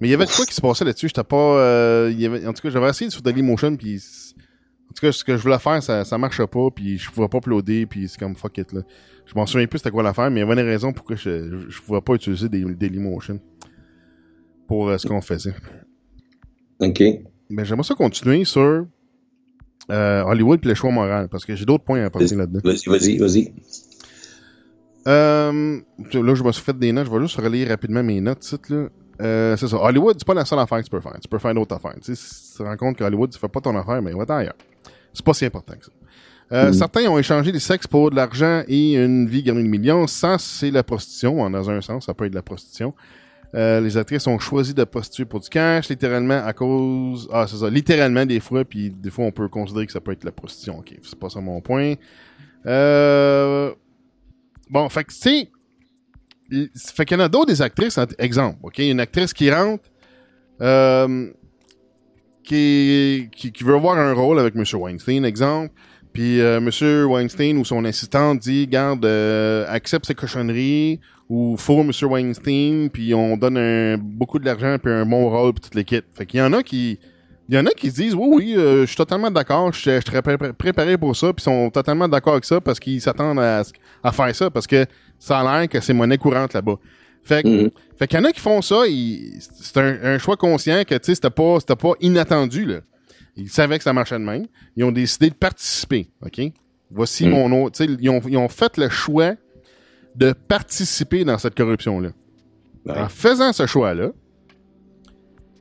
[0.00, 1.08] Mais il y avait quoi qui se passait là-dessus?
[1.08, 1.36] J'étais pas.
[1.36, 4.00] euh, il y avait, en tout cas, j'avais essayé sur Dailymotion, puis.
[4.88, 7.28] En tout cas, ce que je voulais faire, ça, ça marchait pas, puis je pouvais
[7.28, 8.80] pas uploader, puis c'est comme fuck it, là.
[9.24, 11.66] Je m'en souviens plus c'était quoi l'affaire, mais il y avait une raison pourquoi je,
[11.68, 13.38] je pouvais pas utiliser des Dailymotion
[14.66, 15.54] pour euh, ce qu'on faisait.
[16.80, 17.02] OK.
[17.50, 18.86] Mais j'aimerais ça continuer sur
[19.90, 22.60] euh, Hollywood et le choix moral, parce que j'ai d'autres points à apporter là-dedans.
[22.64, 23.52] Vas-y, vas-y, vas-y.
[25.08, 25.80] Euh,
[26.12, 27.06] là, je me suis fait des notes.
[27.06, 28.54] Je vais juste relire rapidement mes notes.
[28.68, 28.88] Là.
[29.22, 29.76] Euh, c'est ça.
[29.82, 31.16] Hollywood, c'est pas la seule affaire que tu peux faire.
[31.20, 31.94] Tu peux faire d'autres affaires.
[32.02, 34.24] Tu sais, si tu te rends compte qu'Hollywood, tu fais pas ton affaire, mais va
[34.36, 34.54] ailleurs.
[35.12, 35.92] C'est pas si important que ça.
[36.52, 36.72] Euh, Mm.
[36.74, 40.06] Certains ont échangé des sexes pour de l'argent et une vie garnie de millions.
[40.06, 41.40] Ça, c'est la prostitution.
[41.40, 42.92] En- Dans un sens, ça peut être de la prostitution.
[43.54, 47.28] Euh, les actrices ont choisi de prostituer pour du cash, littéralement à cause...
[47.32, 47.68] Ah, c'est ça.
[47.68, 50.78] Littéralement, des fois, puis des fois, on peut considérer que ça peut être la prostitution.
[50.78, 51.94] OK, c'est pas ça mon point.
[52.66, 53.72] Euh...
[54.68, 55.48] Bon, fait que, tu sais...
[56.94, 58.78] Fait qu'il y en a d'autres des actrices, exemple, OK?
[58.78, 59.84] Une actrice qui rentre...
[60.60, 61.30] Euh,
[62.44, 64.64] qui, qui, qui veut avoir un rôle avec M.
[64.74, 65.72] Weinstein, exemple.
[66.12, 67.10] Puis euh, M.
[67.10, 71.90] Weinstein ou son assistante dit, garde, euh, accepte ces cochonneries ou faut M.
[72.02, 76.04] Weinstein, puis on donne un, beaucoup de l'argent puis un bon rôle puis toute l'équipe.
[76.12, 76.98] Fait qu'il y en a qui,
[77.48, 79.78] il y en a qui se disent, oui, oui, euh, je suis totalement d'accord, je
[80.00, 83.38] serais pré- pré- préparé pour ça, puis sont totalement d'accord avec ça parce qu'ils s'attendent
[83.38, 83.62] à,
[84.02, 84.84] à faire ça parce que
[85.18, 86.76] ça a l'air que c'est monnaie courante là-bas.
[87.22, 87.70] Fait que Mhm.
[87.96, 88.82] fait qu'il y en a qui font ça,
[89.40, 92.80] c'est un, un choix conscient que, tu sais, c'était pas, c'était pas inattendu, là.
[93.36, 94.46] Ils savaient que ça marchait de même.
[94.76, 96.40] Ils ont décidé de participer, OK?
[96.90, 97.30] Voici Mm.
[97.30, 99.34] mon autre, tu sais, ils ont, ils ont fait le choix
[100.16, 102.10] de participer dans cette corruption-là.
[102.84, 102.98] Ouais.
[102.98, 104.10] En faisant ce choix-là,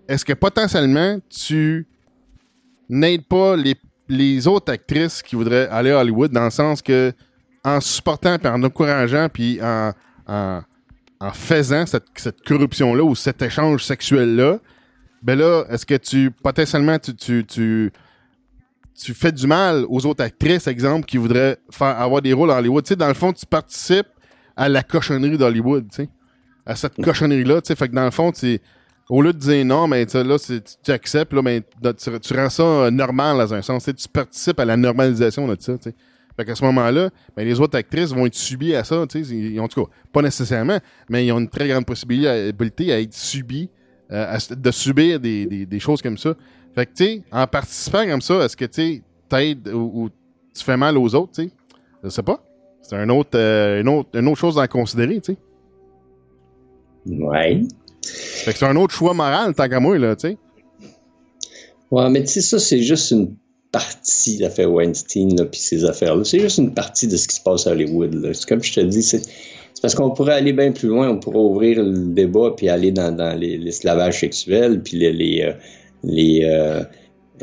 [0.08, 1.88] est-ce que potentiellement tu
[2.90, 3.76] n'aides pas les,
[4.08, 7.14] les autres actrices qui voudraient aller à Hollywood dans le sens que
[7.64, 9.92] en supportant puis en encourageant puis en,
[10.28, 10.62] en,
[11.20, 14.60] en faisant cette, cette corruption-là ou cet échange sexuel-là,
[15.22, 17.92] ben là, est-ce que tu potentiellement tu, tu, tu,
[18.96, 22.58] tu fais du mal aux autres actrices, exemple, qui voudraient faire avoir des rôles à
[22.58, 22.84] Hollywood?
[22.84, 24.08] Tu sais, dans le fond, tu participes
[24.60, 26.10] à la cochonnerie d'Hollywood, tu sais.
[26.66, 27.76] À cette cochonnerie-là, tu sais.
[27.76, 28.60] Fait que dans le fond, tu
[29.08, 31.64] au lieu de dire non, mais là, tu, acceptes, là, mais
[32.22, 33.86] tu, rends ça euh, normal dans un sens.
[33.86, 35.96] tu participes à la normalisation de ça, tu sais.
[36.36, 39.04] Fait qu'à ce moment-là, ben, les autres actrices vont être subies à ça.
[39.16, 43.14] Ils- En tout cas, pas nécessairement, mais ils ont une très grande possibilité à être
[43.14, 43.70] subies,
[44.12, 46.36] euh, de subir des, choses comme ça.
[46.76, 50.10] Fait que, tu sais, en participant comme ça, est-ce que, tu t'aides ou, ou
[50.54, 51.52] tu fais mal aux autres, tu sais?
[52.04, 52.42] Je sais pas.
[52.82, 55.38] C'est un autre, euh, une, autre, une autre chose à considérer, tu sais.
[57.08, 57.62] Ouais.
[58.04, 60.38] Fait que c'est un autre choix moral, tant qu'à moi, là, tu sais.
[61.92, 63.36] Ouais, mais tu sais, ça, c'est juste une
[63.72, 66.24] partie de l'affaire Weinstein, là, puis ces affaires-là.
[66.24, 68.14] C'est juste une partie de ce qui se passe à Hollywood.
[68.16, 68.34] là.
[68.34, 71.20] C'est comme je te dis, c'est c'est parce qu'on pourrait aller bien plus loin, on
[71.20, 75.14] pourrait ouvrir le débat, puis aller dans, dans les- l'esclavage sexuel, puis les...
[75.14, 75.54] les,
[76.04, 76.84] les euh,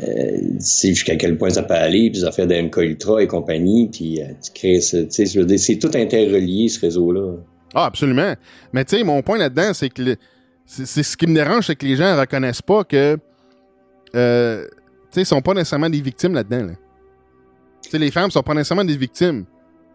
[0.01, 3.27] euh, tu sais jusqu'à quel point ça peut aller, puis les affaires d'MK Ultra et
[3.27, 5.25] compagnie, puis euh, tu crées ce- sais,
[5.57, 7.33] c'est tout interrelié, ce réseau-là.
[7.73, 8.33] Ah, absolument.
[8.73, 10.15] Mais tu sais, mon point là-dedans, c'est que
[10.65, 13.17] c'est c'est ce qui me dérange, c'est que les gens reconnaissent pas que.
[14.15, 14.69] Euh, tu
[15.11, 16.65] sais, ils sont pas nécessairement des victimes là-dedans.
[16.67, 16.73] là.
[17.83, 19.45] Tu sais, les femmes sont pas nécessairement des victimes.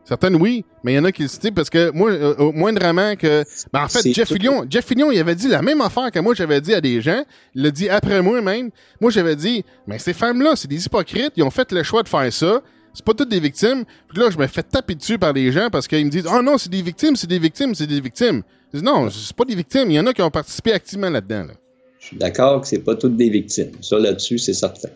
[0.04, 2.52] Certaines, oui, mais il y en a qui, tu sais, parce que moi, euh, au
[2.52, 3.44] moindrement que.
[3.72, 6.34] Ben, en fait, Jeff Fillion, Jeff Fillion, il avait dit la même affaire que moi,
[6.34, 7.24] j'avais dit à des gens.
[7.54, 8.70] Il l'a dit après moi même.
[9.00, 11.32] Moi, j'avais dit, mais ces femmes-là, c'est des hypocrites.
[11.36, 12.62] Ils ont fait le choix de faire ça.
[12.94, 13.84] C'est pas toutes des victimes.
[14.08, 16.42] Puis là, je me fais taper dessus par des gens parce qu'ils me disent, oh
[16.42, 18.42] non, c'est des victimes, c'est des victimes, c'est des victimes.
[18.72, 19.90] Je dis, non, c'est pas des victimes.
[19.90, 21.44] Il y en a qui ont participé activement là-dedans.
[21.44, 21.54] Là.
[22.00, 23.70] Je suis d'accord que c'est pas toutes des victimes.
[23.80, 24.88] Ça, là-dessus, c'est certain.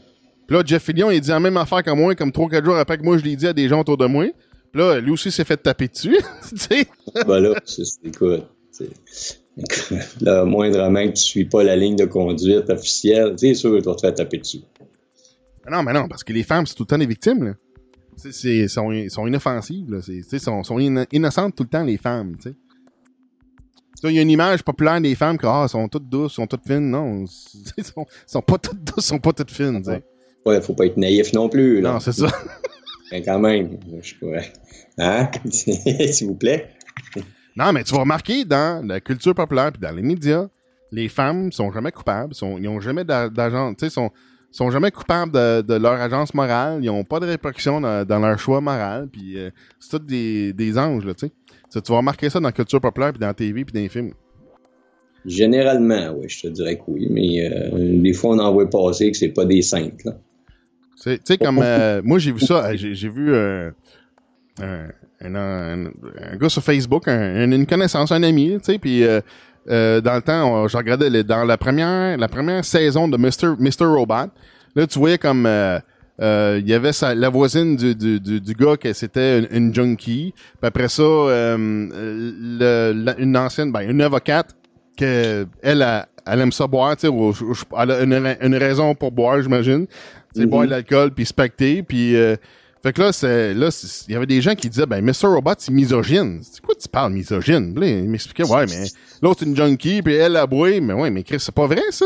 [0.47, 2.99] Puis là, Jeff Fillion, il dit la même affaire que moi, comme 3-4 jours après
[2.99, 4.27] que moi, je l'ai dit à des gens autour de moi.
[4.77, 6.19] Là, lui aussi s'est fait taper dessus.
[6.51, 6.87] tu sais.
[7.27, 8.45] ben là, c'est, écoute,
[10.21, 13.85] là, moindrement que tu suis pas la ligne de conduite officielle, c'est sûr que tu
[13.85, 14.61] vas te faire taper dessus.
[15.65, 17.43] Mais non, mais non, parce que les femmes, c'est tout le temps des victimes.
[17.43, 17.55] Là.
[18.69, 19.91] Sont, sont inoffensives.
[19.91, 20.01] Là.
[20.03, 22.37] C'est, sont, sont inno- innocentes tout le temps, les femmes.
[22.37, 22.57] Tu sais.
[24.05, 26.67] Il y a une image populaire des femmes qui ah, sont toutes douces, sont toutes
[26.67, 26.91] fines.
[26.91, 27.25] Non,
[27.79, 29.83] ils sont, sont pas toutes douces, sont pas toutes fines.
[29.83, 30.05] tu sais.
[30.45, 31.95] Ouais, faut pas être naïf non plus, là.
[31.95, 32.29] Non, c'est ça.
[33.13, 34.53] Mais quand même, je pourrais.
[34.99, 35.31] Hein?
[35.51, 36.71] S'il vous plaît?
[37.57, 40.49] Non, mais tu vas remarquer dans la culture populaire puis dans les médias,
[40.93, 44.11] les femmes sont jamais coupables, sont, ils ont jamais d'a- d'agent, tu sais, sont,
[44.51, 48.19] sont jamais coupables de, de leur agence morale, ils ont pas de répercussions dans, dans
[48.19, 51.33] leur choix moral, puis euh, c'est tous des, des anges, là, tu sais.
[51.73, 53.81] Tu tu vas remarquer ça dans la culture populaire puis dans la TV puis dans
[53.81, 54.13] les films.
[55.25, 59.11] Généralement, oui, je te dirais que oui, mais euh, des fois, on en voit passer
[59.11, 60.13] que c'est pas des saintes, là.
[60.97, 63.71] C'est- Tu sais, comme euh, moi, j'ai vu ça, euh, j'ai j'ai vu euh,
[64.61, 64.89] un,
[65.23, 65.87] un, un-
[66.33, 69.21] un gars sur Facebook, un- une connaissance, un ami, tu sais, puis euh,
[69.71, 73.17] euh, dans le temps, on- je regardais les- dans la première, la première saison de
[73.17, 73.57] Mr.
[73.59, 73.85] Mr.
[73.87, 74.31] Robot.
[74.75, 75.79] Là, tu voyais comme euh,
[76.23, 79.49] euh, il y avait sa, la voisine du, du, du, du gars que c'était une,
[79.51, 80.33] une junkie.
[80.37, 81.57] Puis après ça, euh,
[81.99, 84.55] le- la- une ancienne, ben, une avocate
[84.97, 87.15] que elle, a- elle aime ça boire, tu sais,
[87.79, 89.87] elle a une, une raison pour boire, j'imagine.
[89.87, 89.93] Tu
[90.41, 90.51] sais, Mhm.
[90.51, 92.37] boire de l'alcool puis se pacter, puis euh,
[92.83, 93.69] fait que là, c'est là,
[94.09, 95.27] il y avait des gens qui disaient, ben, Mr.
[95.29, 96.41] Robot, c'est misogyne.
[96.43, 97.79] C'est quoi tu parles, misogyne?
[97.79, 98.87] Là, il m'expliquait, ouais, mais
[99.23, 100.81] l'autre, c'est une junkie, puis elle a boué.
[100.81, 102.05] Mais ouais, mais Chris, c'est pas vrai, ça?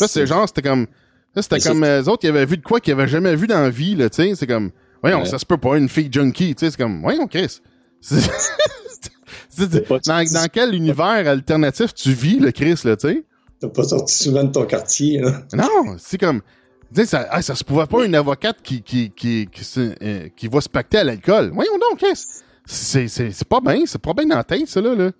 [0.00, 0.86] Là, c'est genre, c'était comme,
[1.34, 3.46] là, c'était comme, euh, eux autres, ils avaient vu de quoi qu'ils avaient jamais vu
[3.46, 4.34] dans la vie, là, tu sais.
[4.34, 4.70] C'est comme,
[5.02, 5.26] voyons, Ouais.
[5.26, 6.70] ça se peut pas, une fille junkie, tu sais.
[6.72, 7.60] C'est comme, voyons, Chris.
[9.58, 13.24] Dans, dans quel univers alternatif tu vis, le Chris, là, tu sais?
[13.60, 15.42] T'as pas sorti souvent de ton quartier, là.
[15.54, 16.40] Non, c'est comme.
[16.94, 19.62] Tu sais, ça, ah, ça se pouvait pas une avocate qui, qui, qui, qui,
[20.02, 21.50] euh, qui va se pacter à l'alcool.
[21.54, 22.22] Voyons donc, Chris.
[22.64, 24.94] C'est, c'est, c'est pas bien, c'est pas bien dans la tête, ça, là.
[24.94, 25.10] Là,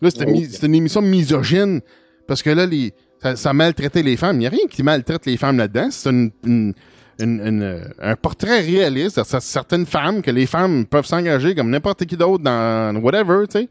[0.00, 0.66] là c'était, Oh.
[0.66, 1.80] une émission misogyne.
[2.26, 4.36] Parce que là, les, ça, ça maltraitait les femmes.
[4.36, 5.88] Il n'y a rien qui maltraite les femmes là-dedans.
[5.90, 6.74] C'est une, une-
[7.20, 11.70] une- une, euh, un portrait réaliste de certaines femmes que les femmes peuvent s'engager comme
[11.70, 13.68] n'importe qui d'autre dans whatever, tu sais.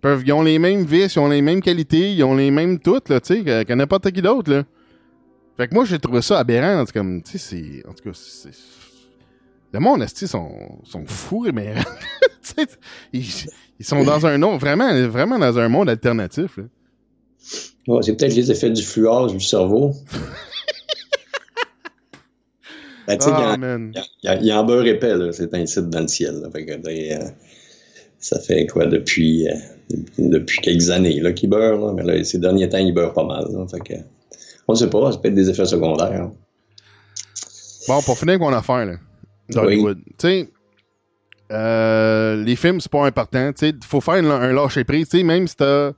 [0.00, 2.78] Peuvent, ils ont les mêmes vices, ils ont les mêmes qualités, ils ont les mêmes
[2.78, 4.64] toutes, là, tu sais, que, que n'importe qui d'autre, là.
[5.56, 6.84] Fait que moi, j'ai trouvé ça aberrant.
[6.92, 7.88] Comme, tu sais, c'est.
[7.88, 8.50] En tout cas, c'est.
[9.72, 10.50] Le monde, esti, sont,
[10.84, 11.74] sont fous, mais.
[13.12, 13.24] ils,
[13.78, 16.64] ils sont dans un monde, vraiment, vraiment dans un monde alternatif, là.
[17.86, 19.94] Ouais, c'est peut-être les effets du fluor du cerveau.
[23.06, 23.92] ben, il y Ah, a- man.
[23.94, 25.12] il y, a- il y a un beurre épais.
[25.32, 26.50] C'est un site dans le ciel, là.
[26.50, 27.28] Fait que, euh,
[28.18, 29.52] ça fait quoi depuis, euh,
[30.18, 31.92] depuis quelques années, là, qu'il beurre, là.
[31.92, 33.66] Mais là, ces derniers temps, il beurre pas mal, là.
[33.68, 33.94] Fait que,
[34.68, 36.30] on sait pas, c'est peut-être des effets secondaires.
[37.86, 38.92] Bon, pour finir avec mon affaire, là.
[39.50, 39.54] Oui.
[39.54, 39.98] d'Hollywood.
[40.06, 40.48] Tu sais,
[41.52, 43.50] euh, les films, c'est pas important.
[43.54, 45.08] Sais, faut faire un, un lâcher prise.
[45.08, 45.92] Tu sais, même si t'as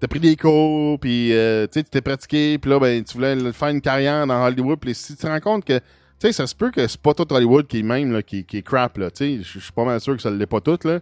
[0.00, 3.68] t'as pris des cours, puis euh, tu t'es pratiqué, puis là, ben, tu voulais faire
[3.68, 5.80] une carrière dans Hollywood, puis si tu te rends compte que,
[6.18, 8.44] tu sais, ça se peut que c'est pas tout Hollywood qui est même, là, qui,
[8.44, 10.60] qui est crap, là, tu sais, je suis pas mal sûr que ça l'est pas
[10.60, 11.00] tout, là.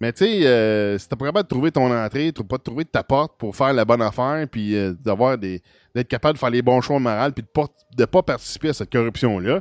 [0.00, 2.84] Mais tu sais, euh, si t'es pas capable de trouver ton entrée, pas de trouver
[2.84, 5.62] ta porte pour faire la bonne affaire, puis euh, d'avoir des,
[5.94, 8.72] d'être capable de faire les bons choix moraux, puis de pas, de pas participer à
[8.72, 9.60] cette corruption-là,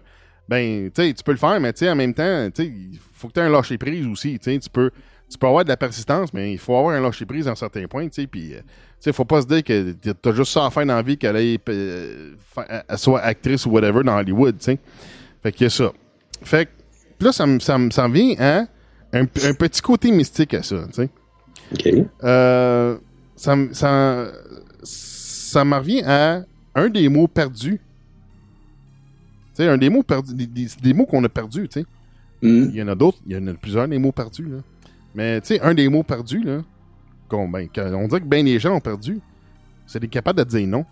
[0.50, 2.67] ben, tu sais, tu peux le faire, mais tu sais, en même temps, tu sais,
[2.70, 4.89] il faut que tu aies un lâcher prise aussi, tu sais, tu peux,
[5.32, 7.56] tu peux avoir de la persistance, mais il faut avoir un lâcher prise à un
[7.56, 8.60] certain point, tu sais, puis, euh,
[9.00, 11.36] sais, faut pas se dire que t'as juste ça à faire dans la vie qu'elle
[11.36, 12.34] aille, euh,
[12.88, 14.80] elle soit actrice ou whatever dans Hollywood, tu sais.
[15.41, 15.91] Fait qu'il y a ça.
[16.44, 18.60] Fait que, là, ça me, ça ça vient à
[19.13, 21.10] un, un petit côté mystique à ça, tu sais.
[21.74, 22.06] OK.
[22.24, 22.98] Euh,
[23.36, 24.28] ça, me- ça,
[24.84, 26.41] ça me revient à
[26.76, 27.80] un des mots perdus.
[29.56, 31.86] Tu sais, un des mots perdus, des, des- des mots qu'on a perdus, tu sais.
[32.41, 32.70] Hmm.
[32.70, 34.58] Il y en a d'autres, il y en a plusieurs des mots perdus, là.
[35.15, 36.62] Mais, tu sais, un des mots perdus, là,
[37.28, 39.19] qu'on, ben, qu'on dirait que ben les gens ont perdu,
[39.86, 40.86] c'est d'être capable de dire non.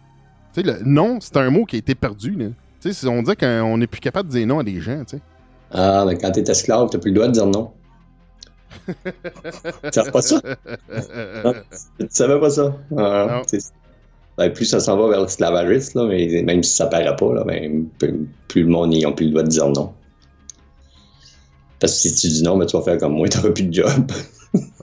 [0.54, 2.48] Tu sais, le non, c'est un mot qui a été perdu, là.
[2.82, 5.18] Tu sais, on dit qu'on n'est plus capable de dire non à des gens, tu
[5.18, 5.22] sais.
[5.72, 7.72] Ah, mais quand t'es esclave, t'as plus le droit de dire non.
[8.88, 8.94] tu
[9.92, 10.42] savais pas ça?
[11.44, 11.54] Non,
[12.00, 12.76] tu savais pas ça?
[12.98, 13.42] Ah,
[14.38, 17.44] ben, plus ça s'en va vers l'esclavagisme, là, mais même si ça paraît pas, là,
[17.44, 19.94] ben, plus, plus le monde n'a plus le droit de dire non.
[21.80, 23.74] Parce que si tu dis non, ben, tu vas faire comme moi, t'auras plus de
[23.74, 24.12] job.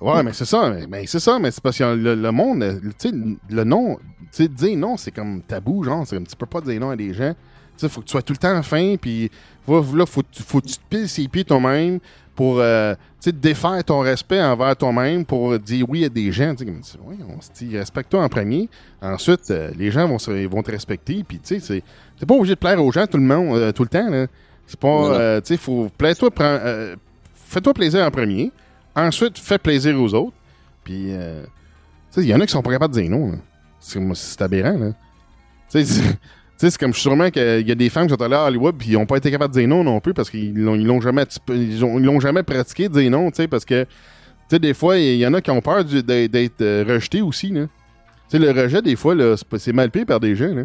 [0.00, 3.08] Ouais, mais c'est ça, mais, mais c'est ça, mais c'est parce que le, monde, tu
[3.08, 3.14] sais,
[3.50, 6.60] le non, tu sais, dire non, c'est comme tabou, genre, c'est comme tu peux pas
[6.60, 7.32] dire non à des gens.
[7.76, 9.30] Tu sais, faut que tu sois tout le temps fin, puis
[9.68, 11.98] là, faut, faut que tu te piles ses pieds toi-même
[12.34, 16.54] pour, euh, tu sais, défaire ton respect envers toi-même pour dire oui à des gens.
[16.54, 18.68] Tu sais, oui, on se respecte-toi en premier.
[19.02, 21.82] Ensuite, euh, les gens vont, se- vont te respecter, puis tu sais, c'est,
[22.18, 24.26] t'es pas obligé de plaire aux gens tout le monde, euh, tout le temps, là.
[24.66, 25.88] C'est pas, euh, tu sais, faut,
[26.30, 26.96] prends- euh,
[27.34, 28.50] fais-toi plaisir en premier.
[28.94, 30.32] Ensuite, fais plaisir aux autres.
[30.82, 31.48] Puis, euh, tu
[32.10, 33.32] sais, il y en a qui sont pas capables de dire non.
[33.80, 34.92] C'est aberrant, là.
[35.70, 36.02] Tu sais,
[36.56, 38.94] c'est- comme sûrement qu'il y a des femmes qui sont allées à Hollywood puis ils
[38.94, 41.24] n'ont pas été capables de dire non non plus parce qu'ils l'ont ils l'ont jamais,
[41.50, 43.88] ils ont- ils l'ont jamais pratiqué de dire non, tu sais, parce que, tu
[44.48, 47.66] sais, des fois, il y en a qui ont peur d'être euh, rejetés aussi, là.
[47.66, 47.70] Tu
[48.30, 50.62] sais, le rejet, des fois, là, c'est pas- c'est mal payé par des gens, là.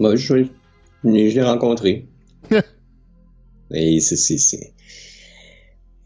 [0.00, 2.06] Moi, je, je l'ai rencontré.
[3.72, 4.16] Et c'est.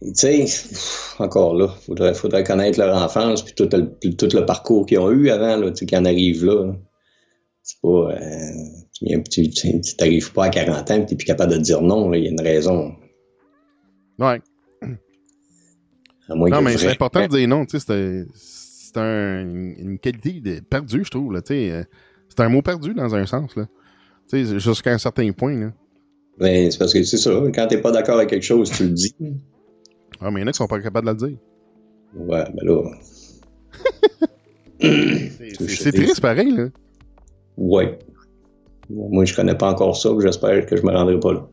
[0.03, 0.45] Tu sais,
[1.19, 5.11] encore là, faudrait, faudrait connaître leur enfance puis tout le, tout le parcours qu'ils ont
[5.11, 6.67] eu avant, là, tu sais, qu'ils en arrivent là.
[6.67, 6.75] là.
[7.62, 7.89] C'est pas.
[7.89, 9.51] euh, tu
[9.97, 12.31] t'arrives pas à 40 ans et tu plus capable de dire non, il y a
[12.31, 12.95] une raison.
[14.19, 14.41] Ouais.
[16.29, 19.41] À moins Non, mais c'est important de dire non, tu sais, c'est- c'est un-
[19.79, 21.71] une qualité de- perdue, je trouve, là, tu sais.
[21.71, 21.83] euh,
[22.29, 23.67] C'est un mot perdu dans un sens, là.
[24.29, 25.73] Tu sais, jusqu'à un certain point, là.
[26.39, 28.91] Ben, c'est parce que c'est ça, quand t'es pas d'accord avec quelque chose, tu le
[28.91, 29.14] dis.
[30.20, 31.39] Ah, mais il y en a qui sont pas capables de le dire.
[32.16, 32.82] Ouais, ben là.
[35.68, 36.66] C'est triste pareil, là.
[37.57, 37.99] Ouais.
[38.91, 41.47] Moi, je connais pas encore ça, j'espère que je me rendrai pas là.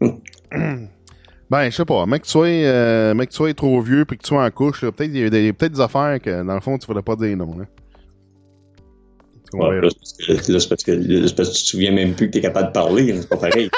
[1.50, 2.04] ben, je sais pas.
[2.06, 4.80] Mec, tu sois, euh, mec, tu sois trop vieux puis que tu sois en couche,
[4.80, 7.16] peut-être il y a des, peut des affaires que, dans le fond, tu voudrais pas
[7.16, 7.56] dire non.
[7.58, 7.64] Là.
[9.52, 12.72] Ouais, là, c'est parce, que tu te souviens même plus que tu es capable de
[12.72, 13.16] parler.
[13.20, 13.70] C'est pas pareil.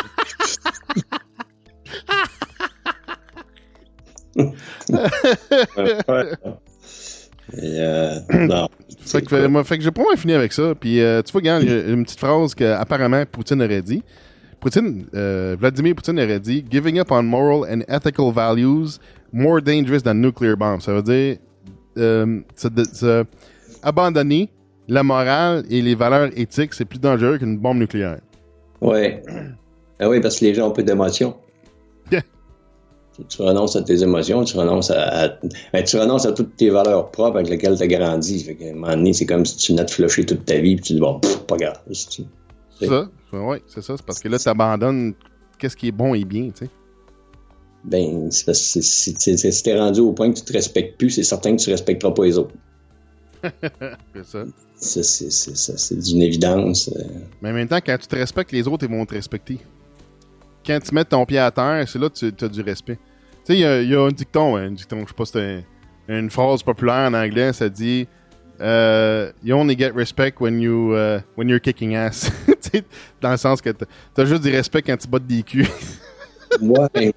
[7.62, 8.68] euh, non.
[9.00, 10.74] Fait que, moi, fait que j'ai pas mal fini avec ça.
[10.74, 14.02] Puis euh, tu vois, regarde, une petite phrase qu'apparemment Poutine aurait dit.
[14.60, 18.98] Poutine, euh, Vladimir Poutine aurait dit Giving up on moral and ethical values
[19.32, 20.80] more dangerous than nuclear bombs.
[20.80, 21.38] Ça veut dire
[21.98, 22.40] euh,
[23.82, 24.50] abandonner
[24.90, 28.18] la morale et les valeurs éthiques, c'est plus dangereux qu'une bombe nucléaire.
[28.80, 29.22] Ouais.
[30.00, 31.36] Ah oui, parce que les gens ont peu d'émotions.
[33.28, 35.38] Tu renonces à tes émotions, tu renonces à,
[35.74, 38.42] ben, tu renonces à toutes tes valeurs propres avec lesquelles tu as grandi.
[38.42, 40.84] Fait un moment donné, c'est comme si tu n'as de flusher toute ta vie, puis
[40.84, 41.78] tu dis, bon, pas grave.
[41.92, 43.96] C'est ça, oui, c'est ça.
[43.96, 45.12] C'est parce que là, tu abandonnes
[45.58, 46.70] qu'est-ce qui est bon et bien, tu sais.
[47.84, 51.22] Ben, c'est parce que si t'es rendu au point que tu te respectes plus, c'est
[51.22, 52.54] certain que tu respecteras pas les autres.
[54.14, 54.44] c'est ça.
[54.80, 56.88] Ça, c'est d'une évidence.
[56.88, 57.02] Euh.
[57.42, 59.58] Mais en même temps, quand tu te respectes, les autres, ils vont te respecter.
[60.66, 62.98] Quand tu mets ton pied à terre, c'est là que tu as du respect.
[63.44, 65.64] Tu sais, il y, a un dicton, un dicton, je sais pas si c'est
[66.08, 68.06] une phrase populaire en anglais, ça dit
[68.58, 72.30] uh, You only get respect when, you, uh, when you're kicking ass.
[73.20, 73.70] dans le sens que
[74.14, 75.66] t'as juste du respect quand tu bottes des culs.
[76.60, 76.88] ouais.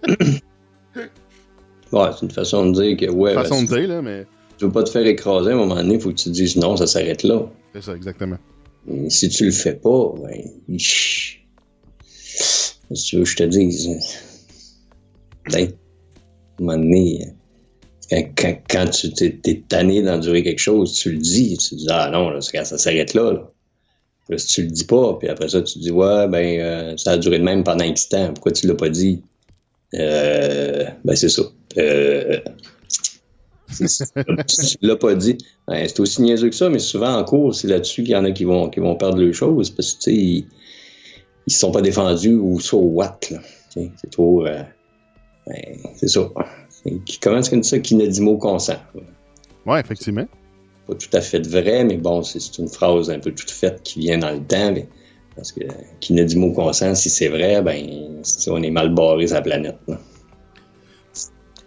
[1.92, 3.12] ouais, c'est une façon de dire que.
[3.12, 4.26] Ouais, une façon de dire, là, mais
[4.58, 6.30] tu veux pas te faire écraser, à un moment donné, il faut que tu te
[6.30, 7.50] dises non, ça s'arrête là.
[7.74, 8.38] C'est ça, exactement.
[9.10, 11.38] si tu le fais pas, ben, si
[12.92, 13.90] tu veux que je te dise,
[15.52, 17.28] ben, à un moment donné,
[18.10, 22.30] quand, quand, tu t'es tanné d'endurer quelque chose, tu le dis, tu dis, ah non,
[22.30, 24.38] là, ça s'arrête là, là.
[24.38, 27.18] si tu le dis pas, puis après ça, tu dis, ouais, ben, euh, ça a
[27.18, 29.22] duré de même pendant un petit temps, pourquoi tu l'as pas dit?
[29.96, 31.44] Euh, ben, c'est ça.
[31.78, 32.40] Euh,
[33.78, 35.38] tu l'as pas dit.
[35.68, 38.32] c'est aussi niaiseux que ça, mais souvent en cours, c'est là-dessus qu'il y en a
[38.32, 40.46] qui vont, qui vont perdre les choses parce que, ils,
[41.48, 43.34] ne sont pas défendus ou soit au watt,
[43.70, 44.46] C'est trop.
[44.46, 44.64] Euh,
[45.48, 46.30] ben, c'est ça.
[47.22, 47.80] Comment est-ce qu'on dit ça?
[47.80, 48.78] Qui ne dit mot consent.
[49.66, 50.28] Oui, effectivement.
[50.88, 54.00] Pas tout à fait vrai, mais bon, c'est une phrase un peu toute faite qui
[54.00, 54.74] vient dans le temps.
[55.36, 55.62] parce que
[56.00, 59.42] qui ne dit mot consent, si c'est vrai, ben, on est mal barré sur la
[59.42, 59.78] planète.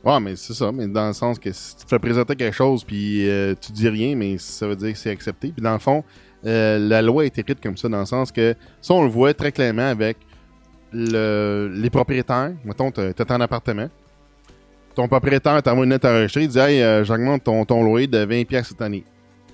[0.06, 2.54] Ouais, mais c'est ça, mais dans le sens que si tu te fais présenter quelque
[2.54, 5.50] chose puis euh, tu dis rien, mais ça veut dire que c'est accepté.
[5.50, 6.04] Puis dans le fond,
[6.46, 9.34] euh, la loi est écrite comme ça, dans le sens que ça, on le voit
[9.34, 10.16] très clairement avec
[10.92, 12.52] le, les propriétaires.
[12.64, 13.88] Mettons, tu es en appartement.
[14.94, 18.24] Ton propriétaire t'envoie une lettre enregistrée, il dit Hey, euh, j'augmente ton, ton loyer de
[18.24, 19.02] 20$ cette année.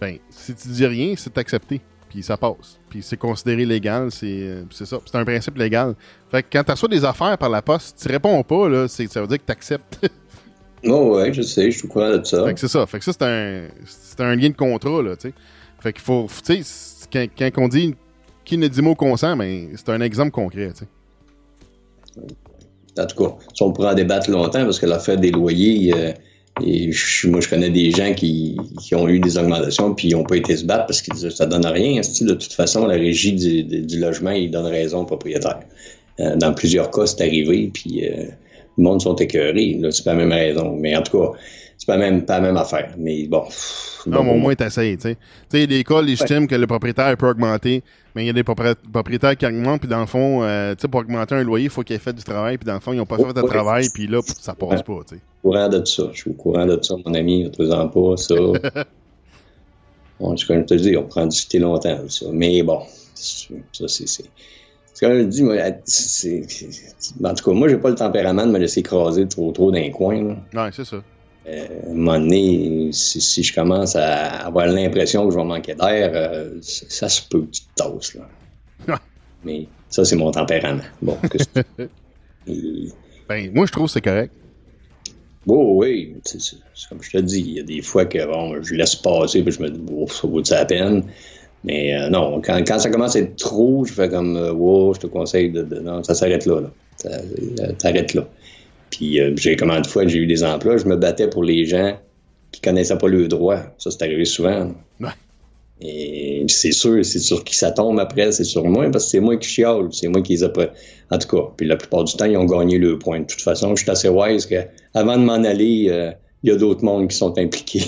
[0.02, 1.80] Ben, si tu dis rien, c'est accepté.
[2.10, 2.78] Puis ça passe.
[2.90, 4.98] Puis c'est considéré légal, c'est ça.
[5.06, 5.94] C'est un principe légal.
[6.30, 9.02] Fait que quand tu reçois des affaires par la poste, tu réponds pas, là, ça
[9.02, 10.10] veut dire que tu acceptes.
[10.84, 12.44] Oh ouais, je sais, je suis au courant de ça.
[12.46, 12.86] Fait que c'est ça.
[12.86, 15.34] Fait que ça, c'est un, c'est un lien de contrat, là, tu sais.
[15.80, 17.94] Fait qu'il faut, tu sais, quand, quand on dit
[18.44, 20.86] qui ne dit mot consent, mais ben, c'est un exemple concret, tu sais.
[22.98, 26.12] En tout cas, on pourrait en débattre longtemps parce que l'affaire des loyers, euh,
[26.62, 26.90] et
[27.24, 30.36] moi, je connais des gens qui, qui, ont eu des augmentations puis ils n'ont pas
[30.36, 32.00] été se battre parce qu'ils disaient ça donne rien.
[32.00, 35.60] De toute façon, la régie du, du, logement, il donne raison au propriétaire?
[36.20, 38.26] Euh, dans plusieurs cas, c'est arrivé, puis euh,
[38.78, 39.80] le monde sont écœurés.
[39.90, 40.76] C'est pas la même raison.
[40.76, 41.38] Mais en tout cas,
[41.82, 42.94] c'est pas même pas la même affaire.
[42.96, 43.44] Mais bon.
[44.06, 45.16] Non, mais au moins, t'essayes, tu sais.
[45.50, 47.82] Tu sais, des cas légitimes que le propriétaire peut augmenter,
[48.14, 50.88] mais il y a des propriétaires qui augmentent, puis dans le fond, euh, tu sais,
[50.88, 52.92] pour augmenter un loyer, il faut qu'il ait fait du travail, puis dans le fond,
[52.92, 55.20] ils n'ont pas fait de travail, puis là, ça passe pas, tu sais.
[55.42, 56.04] au courant de ça.
[56.12, 57.44] Je suis au courant de ça, mon ami.
[57.44, 58.34] Ne faisant pas ça.
[60.20, 62.26] bon, je te dis, on prend discuter longtemps, ça.
[62.32, 62.80] Mais bon,
[63.14, 64.24] ça, c'est
[65.00, 66.46] comme je dis, moi, c'est,
[67.24, 69.90] en tout cas, moi, j'ai pas le tempérament de me laisser écraser trop, trop d'un
[69.90, 70.36] coin.
[70.52, 71.02] Non, c'est ça.
[71.46, 75.74] Euh, à un moment donné, si, je commence à avoir l'impression que je vais manquer
[75.74, 78.28] d'air, euh, ça, se peut, petite tasse, là.
[79.44, 80.84] Mais ça, c'est mon tempérament.
[81.00, 81.18] Bon,
[82.46, 84.32] ben, moi, je trouve que c'est correct.
[85.44, 86.38] Bon, oui, c'est,
[86.88, 89.52] comme je te dis, il y a des fois que bon, je laisse passer, puis
[89.52, 91.02] je me dis, bon, ça vaut la peine?
[91.64, 94.94] Mais euh, non, quand, quand, ça commence à être trop, je fais comme, euh, wow,
[94.94, 95.62] je te conseille de.
[95.80, 96.60] non, ça s'arrête là.
[96.60, 96.70] là.
[96.96, 98.28] Ça, euh, t'arrêtes là.
[98.90, 101.96] Puis j'ai combien de fois j'ai eu des emplois, je me battais pour les gens
[102.50, 103.58] qui connaissaient pas le droit.
[103.78, 104.72] Ça, c'est arrivé souvent.
[105.00, 105.08] Ouais.
[105.80, 109.20] Et c'est sûr, c'est sur qui ça tombe après, c'est sur moi, parce que c'est
[109.20, 110.48] moi qui chiale, c'est moi qui les ai
[111.10, 113.20] En tout cas, puis la plupart du temps, ils ont gagné le point.
[113.20, 114.56] De toute façon, je suis assez wise que
[114.92, 117.84] avant de m'en aller, il y a d'autres mondes qui sont impliqués.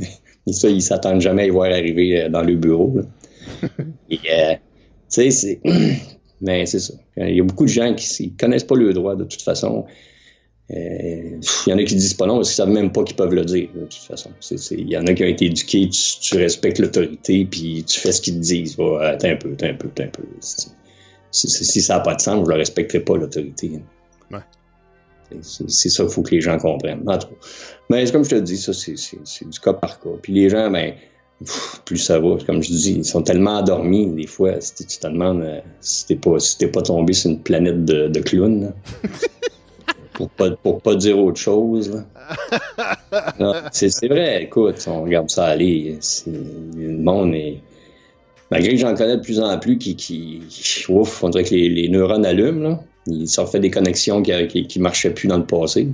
[0.52, 2.94] ça, ils s'attendent jamais à y voir arriver euh, dans le bureau.
[2.98, 3.02] Et,
[3.64, 4.58] euh, tu
[5.08, 5.60] sais, c'est.
[6.40, 6.94] Mais c'est ça.
[7.16, 9.86] Il y a beaucoup de gens qui ne connaissent pas le droit de toute façon.
[10.70, 13.16] Euh, il y en a qui disent pas non parce qu'ils savent même pas qu'ils
[13.16, 14.30] peuvent le dire, de toute façon.
[14.70, 18.20] Il y en a qui ont été éduqués, tu, respectes l'autorité, puis tu fais ce
[18.20, 18.74] qu'ils te disent.
[18.78, 20.24] Oh, attends un peu, attends un peu, attends un peu.
[21.30, 23.80] Si, ça n'a pas de sens, je ne respecterai pas, l'autorité.
[24.30, 24.40] Ouais.
[25.42, 27.04] C'est ça qu'il faut que les gens comprennent.
[27.88, 30.10] Mais comme je te dis, ça, c'est du cas par cas.
[30.20, 30.92] Puis les gens, ben,
[31.84, 32.36] plus ça va.
[32.46, 36.06] Comme je dis, ils sont tellement endormis, des fois, si tu te demandes euh, si
[36.06, 38.72] t'es pas, si pas tombé sur une planète de, de clowns.
[40.12, 42.04] pour pas, pour pas dire autre chose.
[43.72, 45.98] C'est vrai, écoute, on regarde ça aller.
[46.26, 47.60] Le monde est.
[48.50, 49.94] Malgré que j'en connais de plus en plus qui.
[49.94, 52.68] qui ouf, on dirait que les, les neurones allument.
[52.68, 52.80] Là.
[53.06, 55.88] Ils sont fait des connexions qui, qui, qui marchaient plus dans le passé.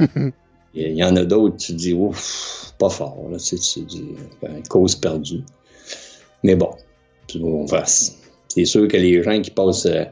[0.76, 5.42] Il y en a d'autres, tu dis, ouf, pas fort, là, c'est, une cause perdue.
[6.42, 6.70] Mais bon,
[8.48, 10.04] c'est sûr que les gens qui passent, euh,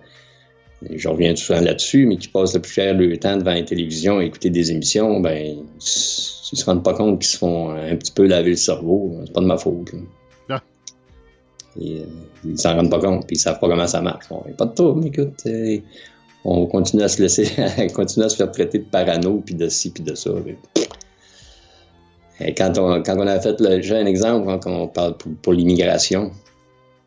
[0.91, 4.19] je reviens souvent là-dessus, mais qui passent le plus cher leur temps devant la télévision
[4.19, 8.13] à écouter des émissions, ben, ils se rendent pas compte qu'ils se font un petit
[8.13, 9.19] peu laver le cerveau.
[9.27, 9.93] C'est pas de ma faute.
[10.49, 10.63] Ah.
[11.79, 12.05] Et, euh,
[12.45, 14.29] ils s'en rendent pas compte, puis ils savent pas comment ça marche.
[14.31, 15.43] Bon, pas de trouble, écoute.
[15.47, 15.79] Euh,
[16.45, 17.49] on continue à se laisser,
[17.95, 20.31] continue à se faire traiter de parano, puis de ci, puis de ça.
[22.41, 25.53] Et quand on, quand on a fait, le, j'ai un exemple quand on parle pour,
[25.53, 26.33] l'immigration.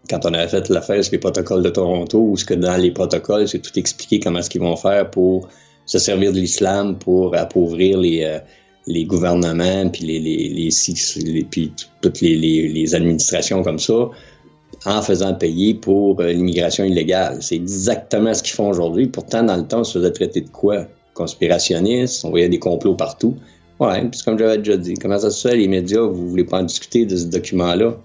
[0.10, 2.92] Quand on avait fait l'affaire sur les protocoles de Toronto, où ce que dans les
[2.92, 5.50] protocoles, c'est tout expliqué comment est-ce qu'ils vont faire pour
[5.86, 8.40] se servir de l'islam pour appauvrir les, euh,
[8.88, 14.10] les gouvernements, puis les, les, puis toutes les, administrations comme ça
[14.88, 17.38] en faisant payer pour euh, l'immigration illégale.
[17.42, 19.08] C'est exactement ce qu'ils font aujourd'hui.
[19.08, 20.86] Pourtant, dans le temps, on se faisait traiter de quoi?
[21.14, 23.36] Conspirationnistes, on voyait des complots partout.
[23.80, 26.60] Ouais, puis comme j'avais déjà dit, comment ça se fait, les médias, vous voulez pas
[26.60, 27.98] en discuter de ce document-là?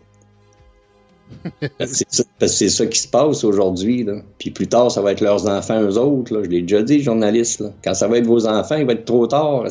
[1.78, 4.07] parce que c'est ça qui se passe aujourd'hui.
[4.39, 6.35] Puis plus tard, ça va être leurs enfants, eux autres.
[6.35, 6.43] Là.
[6.43, 7.62] Je l'ai déjà dit, journaliste.
[7.85, 9.66] Quand ça va être vos enfants, il va être trop tard.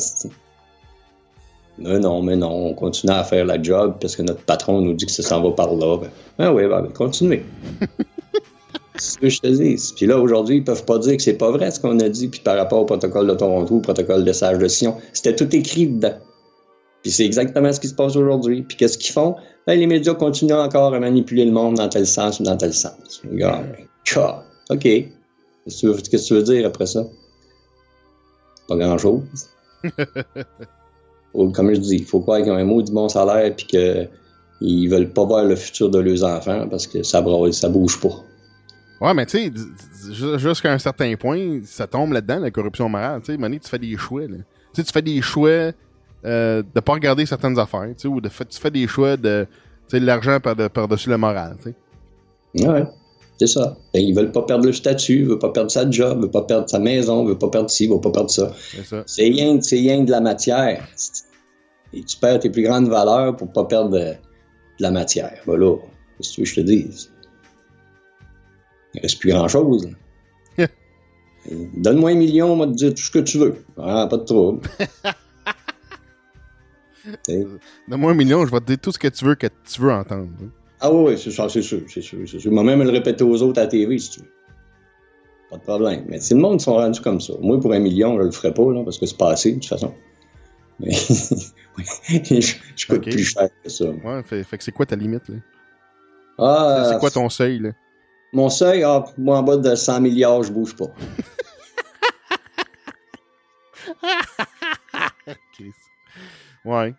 [1.82, 4.94] Mais non, mais non, on continue à faire la job parce que notre patron nous
[4.94, 5.98] dit que ça s'en va par là.
[5.98, 6.08] Ben,
[6.38, 7.44] ben oui, ben, continuez.
[8.96, 9.92] c'est ce que je te dis.
[9.96, 12.28] Puis là, aujourd'hui, ils peuvent pas dire que c'est pas vrai ce qu'on a dit,
[12.28, 14.96] puis par rapport au protocole de Toronto, au protocole de Sage de Sion.
[15.12, 16.14] C'était tout écrit dedans.
[17.02, 18.62] Puis c'est exactement ce qui se passe aujourd'hui.
[18.62, 19.36] Puis qu'est-ce qu'ils font?
[19.66, 22.72] Ben, les médias continuent encore à manipuler le monde dans tel sens ou dans tel
[22.72, 23.22] sens.
[24.70, 24.82] OK.
[24.82, 27.04] Qu'est-ce que tu veux dire après ça?
[28.68, 29.22] Pas grand-chose.
[31.34, 34.88] comme je dis, il faut croire qu'ils ont un mot du bon salaire puis qu'ils
[34.88, 38.22] veulent pas voir le futur de leurs enfants parce que ça, ça bouge pas.
[39.00, 43.20] Ouais, mais tu sais, jusqu'à un certain point, ça tombe là-dedans, la corruption morale.
[43.22, 44.26] Tu sais, tu fais des choix.
[44.26, 44.34] Tu
[44.74, 45.72] sais, tu fais des choix
[46.24, 49.46] euh, de pas regarder certaines affaires, tu sais, ou de, tu fais des choix de,
[49.92, 51.74] l'argent par-dessus la morale, tu
[52.54, 52.68] sais.
[52.68, 52.84] Ouais,
[53.38, 53.76] c'est ça.
[53.92, 56.30] Ben, ils veulent pas perdre le statut, ils veulent pas perdre sa job, ils veulent
[56.30, 58.54] pas perdre sa maison, ils veulent pas perdre ci, ils veulent pas perdre ça.
[59.06, 60.86] C'est rien, rien de la matière.
[61.92, 64.14] Et tu perds tes plus grandes valeurs pour pas perdre de,
[64.78, 65.38] la matière.
[65.46, 65.76] Voilà.
[66.16, 67.12] Qu'est-ce que tu veux que je te dise?
[68.94, 69.88] Il reste plus grand-chose.
[71.76, 73.64] Donne-moi un million, on va te dire tout ce que tu veux.
[73.78, 74.60] Ah, pas de trouble.
[77.88, 79.92] Donne-moi un million, je vais te dire tout ce que tu veux que tu veux
[79.92, 80.28] entendre.
[80.84, 82.50] Ah oui, c'est sûr, c'est sûr, c'est sûr, c'est sûr.
[82.50, 84.32] Moi-même le répéter aux autres à la TV, si tu veux.
[85.48, 86.04] Pas de problème.
[86.08, 88.52] Mais si le monde sont rendus comme ça, moi, pour un million, je le ferais
[88.52, 89.94] pas, là, parce que c'est pas assez, de toute façon.
[90.80, 90.90] Mais
[92.30, 93.84] je, je coûte plus cher que ça.
[93.84, 95.36] Ouais, fait, fait que c'est quoi ta limite, là?
[96.38, 97.70] Ah, c'est quoi ton seuil, là?
[98.32, 100.86] Mon seuil, ah, moi, en bas de 100 milliards, je bouge pas.
[106.64, 106.94] Ouais.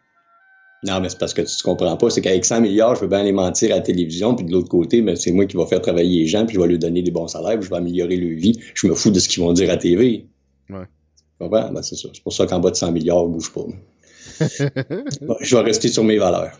[0.83, 2.09] Non, mais c'est parce que tu ne comprends pas.
[2.09, 4.69] C'est qu'avec 100 milliards, je veux bien les mentir à la télévision, puis de l'autre
[4.69, 7.01] côté, ben, c'est moi qui vais faire travailler les gens, puis je vais leur donner
[7.01, 8.59] des bons salaires, puis je vais améliorer leur vie.
[8.73, 10.27] Je me fous de ce qu'ils vont dire à la TV.
[10.69, 10.85] Ouais.
[11.15, 11.71] Tu comprends?
[11.71, 12.09] Ben, c'est ça.
[12.13, 13.65] C'est pour ça qu'en bas de 100 milliards, je bouge pas.
[15.41, 16.51] je vais rester sur mes valeurs.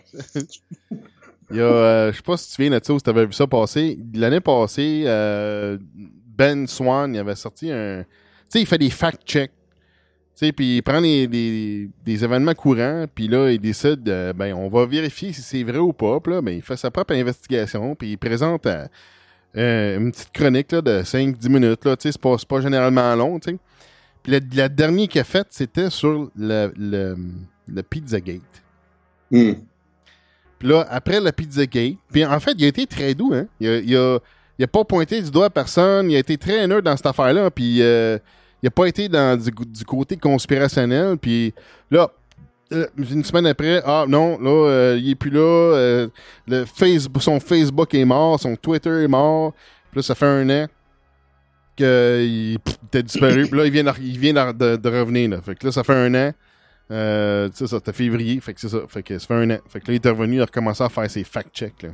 [1.52, 3.10] Il y a, euh, je sais pas si tu viens de ça ou si tu
[3.10, 4.00] avais vu ça passer.
[4.14, 8.04] L'année passée, euh, Ben Swan, il avait sorti un.
[8.04, 8.10] Tu
[8.50, 9.52] sais, il fait des fact-checks
[10.36, 14.04] puis il prend des, des, événements courants, puis là, il décide,
[14.36, 16.20] ben, on va vérifier si c'est vrai ou pas.
[16.20, 18.88] Puis là, ben, il fait sa propre investigation, puis il présente euh,
[19.56, 21.86] euh, une petite chronique là, de 5-10 minutes.
[21.86, 23.40] Là, c'est pas, pas généralement long.
[23.40, 23.60] Puis
[24.28, 27.16] la, la dernière qu'il a faite, c'était sur le, le,
[27.68, 28.42] le Pizzagate.
[29.30, 29.54] Hmm.
[30.58, 33.34] Puis là, après le Pizzagate, puis en fait, il a été très doux.
[33.34, 33.46] Hein?
[33.60, 34.20] Il, a, il, a,
[34.58, 36.10] il a pas pointé du doigt à personne.
[36.10, 37.52] Il a été très neutre dans cette affaire-là.
[37.52, 37.82] Puis...
[38.64, 41.18] Il n'a pas été du, côté conspirationnel.
[41.18, 41.54] Puis
[41.92, 42.10] là,
[42.72, 45.42] euh, une semaine après, ah non, là, euh, il est plus là.
[45.42, 46.08] euh,
[46.48, 49.52] le Facebook, son Facebook est mort, son Twitter est mort.
[49.92, 50.68] Puis là, ça fait un an
[51.76, 53.48] qu'il était disparu.
[53.48, 55.32] Puis là, il vient, de, il vient de, revenir.
[55.32, 55.42] Là.
[55.42, 56.32] Fait que là, ça fait un an.
[56.90, 58.40] Euh, tu sais, ça, c'était février.
[58.40, 58.80] Fait que c'est ça.
[58.88, 59.58] Fait que ça fait un an.
[59.68, 61.86] Fait que là, il est revenu, il a recommencé à faire ses fact-checks.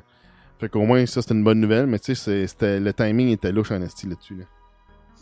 [0.60, 1.88] Fait qu'au moins, ça, c'était une bonne nouvelle.
[1.88, 4.36] Mais tu sais, le timing était louche en esti là-dessus.
[4.36, 4.46] Là.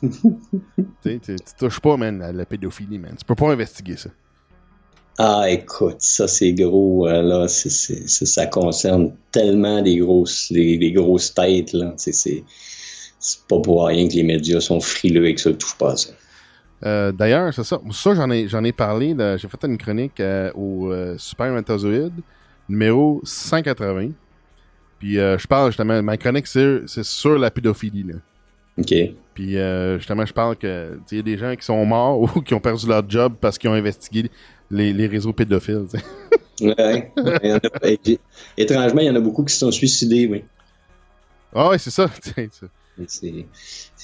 [1.03, 3.15] tu touches pas, man, à la pédophilie, man.
[3.17, 4.09] Tu peux pas investiguer ça.
[5.19, 11.33] Ah, écoute, ça c'est gros, euh, là, ça concerne tellement des grosses, des, des grosses
[11.33, 11.93] têtes, là.
[11.97, 12.43] C'est,
[13.49, 16.09] pas pour rien que les médias sont frileux avec ça, touche pas à ça.
[16.85, 17.79] Euh, D'ailleurs, c'est ça.
[17.91, 19.15] Ça, j'en ai, j'en ai parlé.
[19.37, 22.13] J'ai fait une chronique euh, au euh, Supermatozoïde,
[22.69, 24.11] numéro 180.
[24.99, 28.03] Puis je parle justement, ma chronique, c'est c'est sur la pédophilie.
[28.03, 28.15] Là.
[28.77, 28.93] OK.
[29.33, 31.83] Puis euh, justement, je parle que tu sais, il y a des gens qui sont
[31.85, 34.29] morts ou qui ont perdu leur job parce qu'ils ont investigué
[34.69, 35.85] les, les réseaux pédophiles.
[36.59, 37.11] Ouais.
[37.15, 38.19] Il y en a- et-
[38.57, 40.43] étrangement, il y en a beaucoup qui se sont suicidés, oui.
[41.53, 42.09] Ah ouais, c'est ça.
[43.07, 43.45] C'est,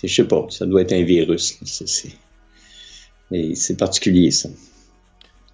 [0.04, 1.58] je sais pas, ça doit être un virus.
[1.66, 2.12] C'est, c'est,
[3.32, 4.50] et c'est particulier, ça.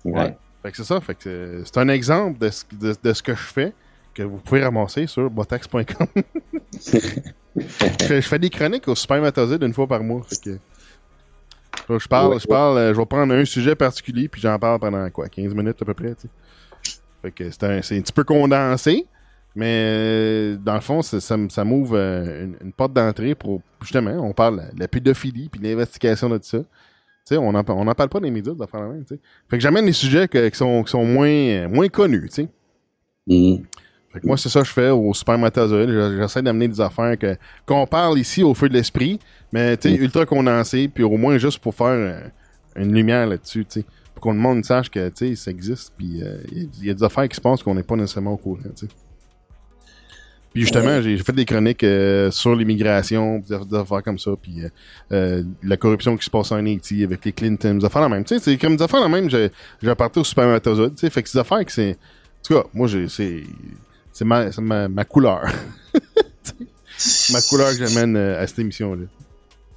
[0.04, 0.12] Ouais.
[0.14, 0.38] Ouais.
[0.62, 1.00] Fait que c'est ça.
[1.00, 3.74] Fait que c'est- c'est un exemple de ce, de, de ce que je fais
[4.14, 6.08] que vous pouvez ramasser sur botax.com.
[7.56, 7.62] je,
[8.06, 10.22] fais- je fais des chroniques au Supermatozoïde une fois par mois.
[10.30, 10.50] Fait que,
[11.93, 14.58] là, je parle, Ouais, je parle, euh, je vais prendre un sujet particulier puis j'en
[14.60, 16.22] parle pendant quoi, 15 minutes à peu près, tu
[16.84, 16.93] sais.
[17.22, 19.06] Fait que c'est un, c'est un petit peu condensé,
[19.56, 24.12] mais euh, dans le fond, ça, ça m'ouvre euh, une, une porte d'entrée pour justement,
[24.12, 26.60] on parle de la pédophilie puis l'investigation de tout ça.
[26.60, 29.04] Tu sais, on n'en on en parle pas dans les médias de faire la même,
[29.04, 29.22] tu sais.
[29.50, 32.47] Fait que j'amène des sujets que- qui, sont, qui sont moins, moins connus, tu sais.
[33.28, 33.66] Mhm.
[34.12, 35.89] Fait que moi, c'est ça que je fais au Supermatozoïde.
[35.89, 37.36] Je- J'essaie d'amener des affaires que
[37.66, 39.20] qu'on parle ici au feu de l'esprit,
[39.51, 40.01] mais tu sais, Mm.
[40.03, 42.22] ultra condensé, puis au moins juste pour faire euh,
[42.76, 43.86] une lumière là-dessus, tu sais.
[44.16, 46.68] Pour qu'on le monde sache que, tu sais, ça existe, puis euh, il y a-
[46.82, 48.88] il y, a des affaires qui se passent qu'on n'est pas nécessairement au courant, tu
[48.88, 48.93] sais.
[50.51, 54.18] Puis justement, j'ai j'ai fait des chroniques euh, sur l'immigration, des aff- des affaires comme
[54.18, 54.64] ça, puis
[55.12, 58.24] euh, la corruption qui se passe en Haïti avec les Clinton, des affaires la même.
[58.24, 59.51] Tu sais, c'est comme des affaires la même, j'ai
[59.84, 61.10] j'ai apporté au Supermatozoïde, tu sais.
[61.12, 61.91] Fait que ces affaires que c'est...
[61.91, 63.43] En tout cas, moi, j'ai c'est...
[64.20, 65.46] C'est ma, c'est ma, ma couleur.
[67.32, 69.06] ma couleur que j'amène euh, à cette émission-là.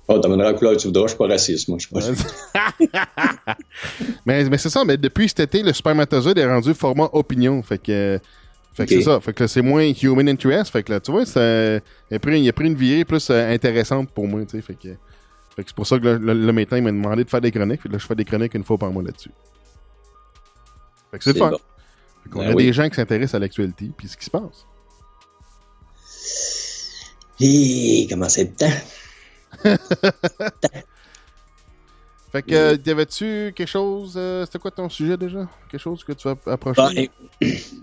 [0.09, 1.78] Oh, t'amèneras la couleur que tu voudras, je suis pas raciste, moi.
[1.78, 3.57] Je suis pas...
[4.26, 7.62] mais mais c'est ça, mais depuis cet été, le spermatozoïde est rendu format opinion.
[7.62, 8.18] Fait que,
[8.74, 9.20] fait que c'est ça.
[9.20, 10.72] Fait que c'est moins human interest.
[10.72, 11.40] Fait que là, tu vois, ça,
[12.11, 14.40] il, a pris, il a pris une virée plus euh, intéressante pour moi.
[14.45, 14.61] tu sais.
[14.61, 14.88] Fait que,
[15.55, 17.53] fait que c'est pour ça que le, le matin, il m'a demandé de faire des
[17.53, 17.82] chroniques.
[17.82, 19.30] Puis là, je fais des chroniques une fois par mois là-dessus.
[21.12, 21.51] Fait que c'est le fun.
[21.51, 21.59] bon.
[22.22, 22.64] Fait qu'on Ben a oui.
[22.66, 24.66] des gens qui s'intéressent à l'actualité puis ce qui se passe.
[27.40, 29.64] Hé, comment c'est le temps?
[32.32, 35.46] Fait que, euh, y avait-tu quelque chose, euh, c'était quoi ton sujet déjà?
[35.70, 37.10] Quelque chose que tu vas approcher?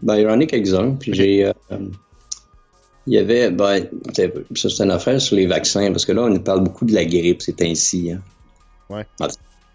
[0.01, 1.45] Ben, ben, quelques-uns, puis j'ai...
[1.45, 1.53] euh,
[3.05, 3.51] il y avait...
[3.51, 6.85] Ben, c'est- ça, c'est une affaire sur les vaccins, parce que là, on parle beaucoup
[6.85, 8.11] de la grippe, c'est ainsi.
[8.11, 8.21] Hein.
[8.89, 9.05] Ouais.
[9.19, 9.27] En-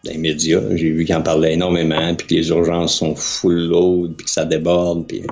[0.04, 3.68] Dans les médias, j'ai vu qu'ils en parlaient énormément, puis que les urgences sont full
[3.68, 5.22] load, puis que ça déborde, puis...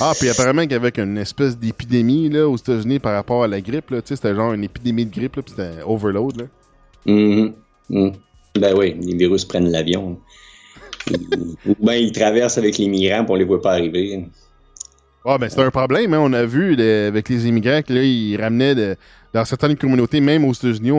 [0.00, 3.90] Ah, puis apparemment qu'avec une espèce d'épidémie là, aux États-Unis par rapport à la grippe,
[3.90, 6.40] là, tu sais, c'était genre une épidémie de grippe, là, puis c'était overload.
[6.40, 6.44] Là.
[7.06, 7.52] Mhm.
[7.90, 8.12] Mhm.
[8.60, 10.18] Ben oui, les virus prennent l'avion.
[11.66, 14.24] Ou bien ils traversent avec les migrants, puis on les voit pas arriver.
[15.24, 16.20] Ah, ben c'est un problème, hein.
[16.20, 18.96] on a vu avec les immigrants que là, ils ramenaient de-
[19.38, 20.90] dans certaines communautés, même aux États-Unis,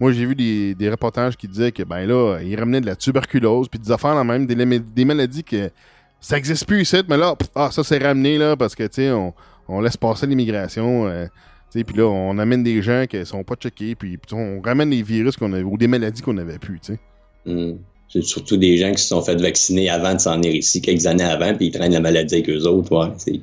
[0.00, 2.96] moi j'ai vu des, des reportages qui disaient que ben là, ils ramenaient de la
[2.96, 5.70] tuberculose, puis des affaires là même, des, des maladies que
[6.20, 9.10] ça existe plus ici, mais là, ah, ça c'est ramené là, parce que tu sais,
[9.12, 9.32] on,
[9.68, 11.06] on laisse passer l'immigration.
[11.06, 11.26] euh,
[11.72, 15.36] puis là, on amène des gens qui sont pas checkés, puis on ramène des virus
[15.36, 17.00] qu'on avait, ou des maladies qu'on avait plus, tu sais.
[17.44, 17.78] Mhm.
[18.08, 21.06] C'est surtout des gens qui se sont fait vacciner avant de s'en venir ici, quelques
[21.06, 22.96] années avant, puis ils traînent la maladie avec eux autres.
[22.96, 23.40] Ouais, c'est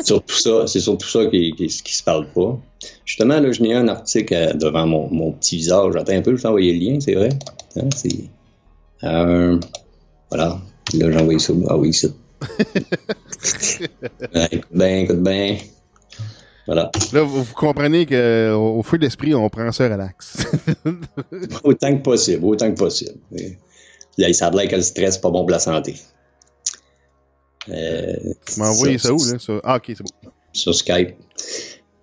[0.04, 2.58] surtout ça, c'est surtout ça qui, qui, qui se parle pas.
[3.04, 5.96] Justement, là, je n'ai un article euh, devant mon, mon petit visage.
[5.96, 7.30] Attends un peu, je vais t'envoyer le lien, c'est vrai.
[7.76, 8.10] Hein, c'est...
[9.04, 9.58] Euh,
[10.30, 10.60] voilà.
[10.94, 11.52] Là, j'ai envoyé ça.
[11.68, 12.08] Ah oui, ça.
[14.34, 15.58] Ouais, écoute bien, écoute bien.
[16.66, 16.90] Voilà.
[17.12, 20.46] Là, vous, comprenez qu'au au feu d'esprit, on prend ça relax.
[21.64, 23.18] Autant que possible, autant que possible.
[24.18, 25.96] Là, a l'air que le stress, pas bon pour la santé.
[27.68, 28.14] Euh,
[28.46, 29.38] tu m'as envoyé ça, où, là?
[29.38, 29.60] Ça?
[29.64, 30.30] Ah, ok, c'est bon.
[30.52, 31.16] Sur Skype.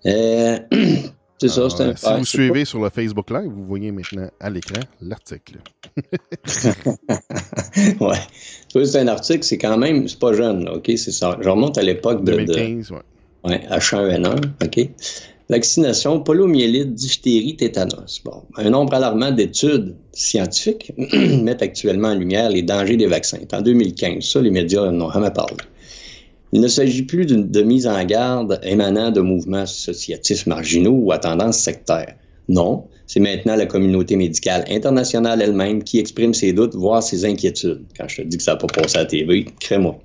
[0.05, 0.59] Euh,
[1.37, 3.91] c'est ça, Alors, c'est un si ah, vous suivez sur le Facebook Live, vous voyez
[3.91, 5.59] maintenant à l'écran l'article.
[7.99, 8.85] ouais.
[8.85, 10.91] C'est un article, c'est quand même, c'est pas jeune, là, OK?
[10.95, 11.37] C'est ça.
[11.39, 12.99] Je remonte à l'époque de, de 2015, ouais.
[13.45, 14.89] Ouais, H1N1, OK?
[15.49, 18.21] Vaccination, poliomyélite, diphtérie, tétanos.
[18.23, 20.93] Bon, un nombre alarmant d'études scientifiques
[21.43, 23.39] mettent actuellement en lumière les dangers des vaccins.
[23.51, 25.57] En 2015, ça, les médias n'ont jamais parlé.
[26.51, 31.17] Il ne s'agit plus de mise en garde émanant de mouvements associatifs marginaux ou à
[31.17, 32.15] tendance sectaire.
[32.47, 37.85] Non, c'est maintenant la communauté médicale internationale elle-même qui exprime ses doutes, voire ses inquiétudes.
[37.97, 39.99] Quand je te dis que ça n'a pas passé à la TV, crée-moi.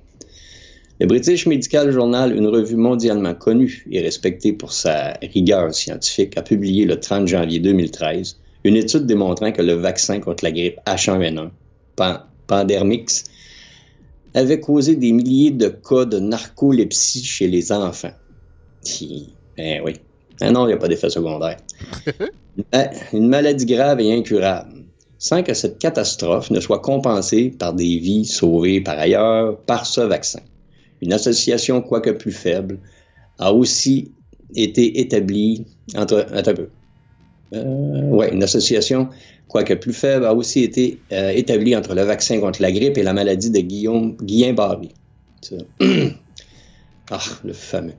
[1.01, 6.41] Le British Medical Journal, une revue mondialement connue et respectée pour sa rigueur scientifique, a
[6.41, 11.49] publié le 30 janvier 2013 une étude démontrant que le vaccin contre la grippe H1N1,
[12.47, 13.25] Pandemrix,
[14.33, 18.13] avait causé des milliers de cas de narcolepsie chez les enfants.
[19.57, 19.93] Ben oui.
[20.39, 21.57] Ah non, il n'y a pas d'effet secondaire.
[23.13, 24.85] Une maladie grave et incurable,
[25.19, 30.01] sans que cette catastrophe ne soit compensée par des vies sauvées par ailleurs par ce
[30.01, 30.39] vaccin.
[31.01, 32.79] Une association, quoique plus faible,
[33.39, 34.11] a aussi
[34.55, 35.65] été établie
[35.95, 36.25] entre.
[37.53, 39.09] Euh, une association,
[39.47, 43.03] quoique plus faible, a aussi été euh, établie entre le vaccin contre la grippe et
[43.03, 44.89] la maladie de Guillaume, Guillain-Barré.
[47.11, 47.93] ah, le fameux.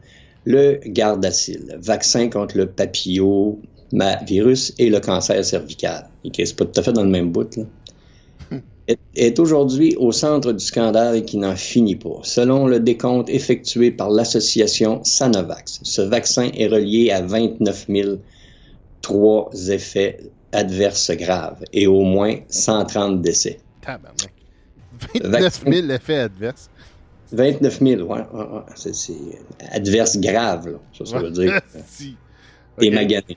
[0.45, 6.09] Le Gardasil, vaccin contre le papillomavirus et le cancer cervical.
[6.35, 7.65] C'est pas tout à fait dans le même bout, là
[8.89, 12.21] est, aujourd'hui au centre du scandale et qui n'en finit pas.
[12.23, 17.87] Selon le décompte effectué par l'association Sanovax, ce vaccin est relié à 29
[19.03, 20.19] 003 effets
[20.53, 23.59] adverses graves et au moins 130 décès.
[25.23, 26.71] 29 000 effets adverses.
[27.33, 28.21] 29 000, ouais,
[28.77, 29.15] c'est
[29.73, 31.61] adverses graves, là, ça, ça veut dire.
[31.89, 32.17] si.
[32.79, 33.37] T'es magané.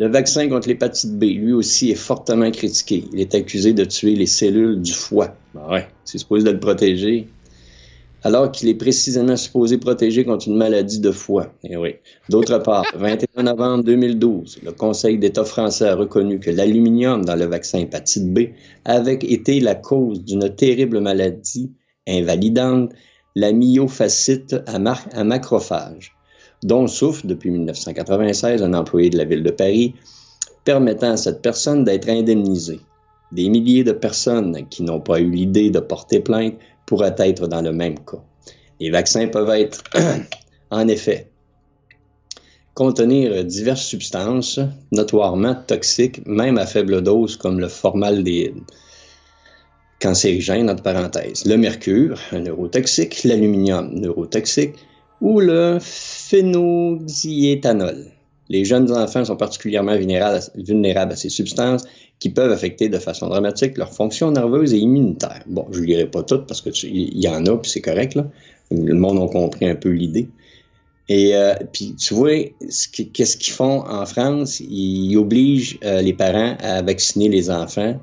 [0.00, 3.04] Le vaccin contre l'hépatite B, lui aussi, est fortement critiqué.
[3.12, 5.36] Il est accusé de tuer les cellules du foie.
[5.54, 7.28] Ben ouais, c'est supposé de le protéger.
[8.22, 11.52] Alors qu'il est précisément supposé protéger contre une maladie de foie.
[11.64, 11.96] Et eh oui.
[12.30, 17.36] D'autre part, le 21 novembre 2012, le Conseil d'État français a reconnu que l'aluminium dans
[17.36, 18.54] le vaccin hépatite B
[18.86, 21.72] avait été la cause d'une terrible maladie
[22.08, 22.90] invalidante,
[23.36, 26.16] la myofascite à, à macrophage
[26.62, 29.94] dont souffre depuis 1996 un employé de la ville de Paris,
[30.64, 32.80] permettant à cette personne d'être indemnisée.
[33.32, 36.54] Des milliers de personnes qui n'ont pas eu l'idée de porter plainte
[36.86, 38.22] pourraient être dans le même cas.
[38.80, 39.82] Les vaccins peuvent être,
[40.70, 41.30] en effet,
[42.74, 44.60] contenir diverses substances
[44.92, 48.62] notoirement toxiques, même à faible dose, comme le formaldéhyde,
[50.00, 54.74] cancérigène, entre parenthèses, le mercure, un neurotoxique, l'aluminium, neurotoxique,
[55.20, 58.06] ou le phénoxyéthanol.
[58.48, 61.84] Les jeunes enfants sont particulièrement vulnérables à ces substances
[62.18, 65.42] qui peuvent affecter de façon dramatique leur fonction nerveuse et immunitaire.
[65.46, 68.14] Bon, je ne lirai pas toutes parce qu'il y en a, puis c'est correct.
[68.14, 68.26] Là.
[68.70, 70.28] Le monde a compris un peu l'idée.
[71.08, 72.36] Et euh, puis, tu vois,
[73.12, 74.60] qu'est-ce qu'ils font en France?
[74.60, 78.00] Ils obligent euh, les parents à vacciner les enfants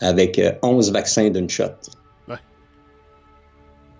[0.00, 1.74] avec 11 euh, vaccins d'une shot.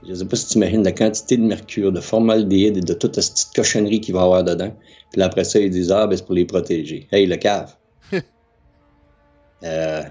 [0.08, 2.94] Je ne sais pas si tu imagines la quantité de mercure, de formaldéhyde et de
[2.94, 4.74] toute cette petite cochonnerie qu'il va y avoir dedans.
[5.12, 7.06] Puis après ça, ils disent Ah, ben c'est pour les protéger.
[7.12, 7.74] Hey, le cave.
[9.64, 10.10] euh, tu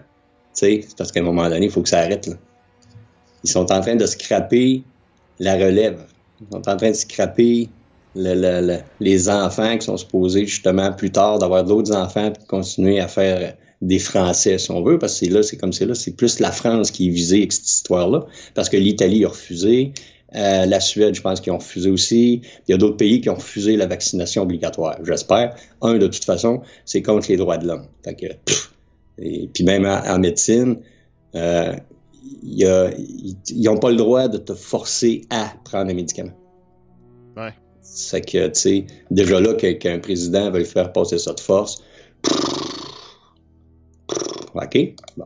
[0.54, 2.28] sais, c'est parce qu'à un moment donné, il faut que ça arrête.
[2.28, 2.36] Là.
[3.44, 4.84] Ils sont en train de scraper
[5.40, 6.06] la relève.
[6.42, 7.68] Ils sont en train de scraper
[8.14, 13.08] les enfants qui sont supposés justement plus tard d'avoir d'autres enfants et de continuer à
[13.08, 16.40] faire des Français, si on veut, parce que là, c'est comme c'est là, c'est plus
[16.40, 18.26] la France qui est visée avec cette histoire-là,
[18.56, 19.94] parce que l'Italie a refusé,
[20.36, 22.42] euh, la Suède, je pense qu'ils ont refusé aussi.
[22.68, 25.56] Il y a d'autres pays qui ont refusé la vaccination obligatoire, j'espère.
[25.82, 27.88] Un, de toute façon, c'est contre les droits de l'homme.
[29.20, 30.78] et puis même en, médecine,
[31.36, 31.74] euh,
[32.44, 36.34] ils n'ont pas le droit de te forcer à prendre un médicament.
[37.38, 37.54] Ouais.
[37.82, 41.82] C'est que, tu sais, déjà là, qu'un président veut faire passer ça de force,
[44.64, 44.78] OK?
[45.18, 45.26] Bon.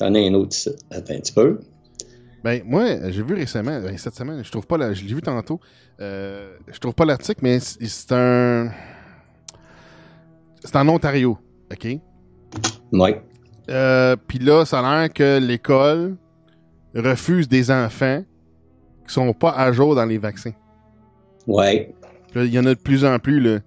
[0.00, 0.70] J'en ai un autre ici.
[0.90, 1.60] Attends un petit peu.
[2.42, 5.22] Ben, moi, j'ai vu récemment, ben, cette semaine, je trouve pas la, je l'ai vu
[5.22, 5.60] tantôt,
[6.00, 8.70] euh, je trouve pas l'article, mais c'est un.
[10.64, 11.38] C'est en Ontario,
[11.72, 11.98] OK?
[12.92, 13.10] Oui.
[13.70, 16.16] Euh, Puis là, ça a l'air que l'école
[16.94, 18.24] refuse des enfants
[19.06, 20.52] qui sont pas à jour dans les vaccins.
[21.46, 21.94] Ouais.
[22.34, 23.60] Il y en a de plus en plus, là.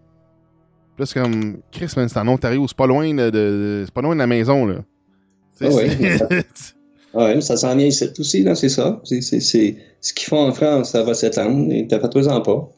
[0.97, 4.20] Là, c'est comme, Chris, c'est en Ontario, c'est pas loin de, c'est pas loin de
[4.20, 4.78] la maison, là.
[5.62, 5.70] Ah
[7.34, 9.01] oui, ça s'en vient ici aussi, c'est ça.
[9.03, 12.70] C'est, ce qu'ils font en France, ça va s'étendre, et t'as fait ans pas.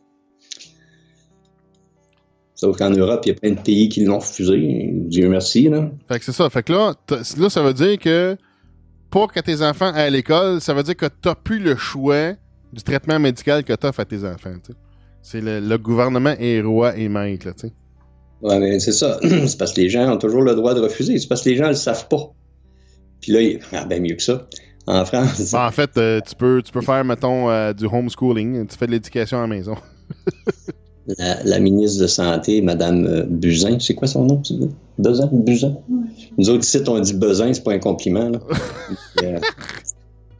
[2.55, 4.89] Sauf qu'en Europe, il y a plein de pays qui l'ont refusé.
[4.91, 5.91] Dieu merci, là.
[6.07, 6.49] Fait que c'est ça.
[6.49, 6.95] Fait que là,
[7.37, 8.35] là, ça veut dire que
[9.11, 12.33] pour que tes enfants aient à l'école, ça veut dire que t'as plus le choix
[12.73, 14.55] du traitement médical que t'offres à tes enfants,
[15.21, 17.73] C'est le, gouvernement est roi et maître, tu sais.
[18.41, 19.19] Ouais, mais c'est ça.
[19.21, 21.17] c'est parce que les gens ont toujours le droit de refuser.
[21.19, 22.33] C'est parce que les gens ne le savent pas.
[23.21, 23.59] Puis là, il...
[23.73, 24.47] ah, ben mieux que ça.
[24.85, 25.51] En France.
[25.51, 28.65] Ben, en fait, euh, tu, peux, tu peux faire, mettons, euh, du homeschooling.
[28.67, 29.75] Tu fais de l'éducation à la maison.
[31.17, 34.41] la, la, ministre de Santé, Mme euh, Buzyn, c'est quoi son nom?
[34.97, 35.29] Buzyn?
[35.31, 35.75] Buzyn?
[36.37, 38.29] Nous autres ici, on dit Buzyn, c'est pas un compliment.
[38.29, 38.39] Là.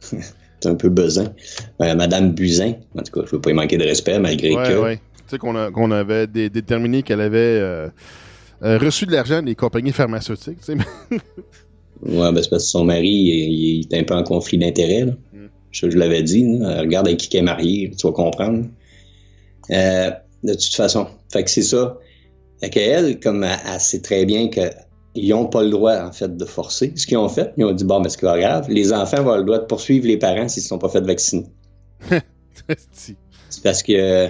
[0.00, 1.32] c'est un peu Buzyn.
[1.78, 4.78] Madame Buzyn, en tout cas, je veux pas y manquer de respect malgré ouais, que.
[4.78, 5.00] Ouais.
[5.28, 7.88] Tu sais qu'on qu'on avait dé déterminé qu'elle avait euh,
[8.62, 10.60] euh, reçu de l'argent des compagnies pharmaceutiques.
[10.64, 11.18] Tu sais.
[12.02, 15.04] Ouais, ben c'est parce que son mari, il, il est un peu en conflit d'intérêts.
[15.04, 15.46] Mm.
[15.70, 16.44] Je, je l'avais dit.
[16.58, 16.80] Là.
[16.80, 18.66] Regarde avec qui elle est mariée, tu vas comprendre.
[19.70, 20.10] Euh,
[20.42, 21.06] de toute façon.
[21.32, 21.98] Fait que c'est ça.
[22.60, 26.36] Fait qu'elle, comme elle, elle, sait très bien qu'ils n'ont pas le droit, en fait,
[26.36, 26.92] de forcer.
[26.96, 29.22] Ce qu'ils ont fait, ils ont dit, bon, mais c'est pas grave, les enfants vont
[29.22, 31.46] avoir le droit de poursuivre les parents s'ils ne sont pas fait vacciner.
[32.10, 34.28] c'est parce que,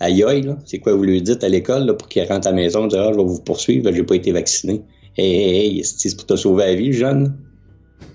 [0.00, 2.86] aïe aïe, c'est quoi vous lui dites à l'école pour qu'ils rentrent à la maison,
[2.86, 4.82] dire, ah, je vais vous poursuivre, j'ai pas été vacciné.
[5.18, 7.36] Hey, hey, c'est pour te sauver la vie, jeune.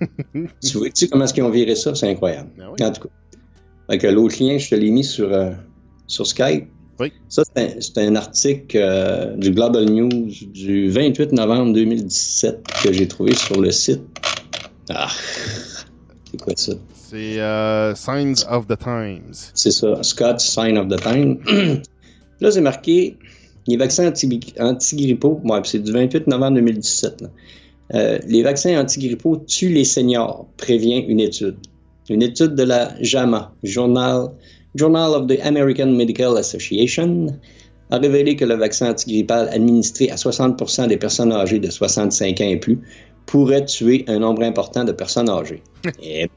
[0.00, 1.94] tu vois, tu sais comment est-ce qu'ils ont viré ça?
[1.94, 2.50] C'est incroyable.
[2.56, 2.84] Ben oui.
[2.84, 3.08] En tout cas.
[3.90, 5.50] Fait que l'autre lien, je te l'ai mis sur, euh,
[6.06, 6.68] sur Skype.
[7.00, 7.12] Oui.
[7.28, 13.08] Ça, c'est un, un, article euh, du Global News du 28 novembre 2017 que j'ai
[13.08, 14.02] trouvé sur le site.
[14.88, 15.08] Ah,
[16.30, 16.72] c'est quoi ça?
[16.94, 19.34] C'est euh, Signs of the Times.
[19.54, 21.38] C'est ça, Scott Sign of the Times.
[22.40, 23.16] là, c'est marqué
[23.66, 25.40] les vaccins anti-grippaux.
[25.44, 27.24] Anti c'est du 28 novembre 2017.
[27.94, 31.56] Euh, les vaccins anti-grippaux tuent les seniors, prévient une étude.
[32.08, 34.28] Une étude de la JAMA, Journal
[34.74, 37.26] Journal of the American Medical Association
[37.90, 42.44] a révélé que le vaccin antigrippal administré à 60% des personnes âgées de 65 ans
[42.44, 42.78] et plus
[43.26, 45.62] pourrait tuer un nombre important de personnes âgées.
[46.02, 46.28] et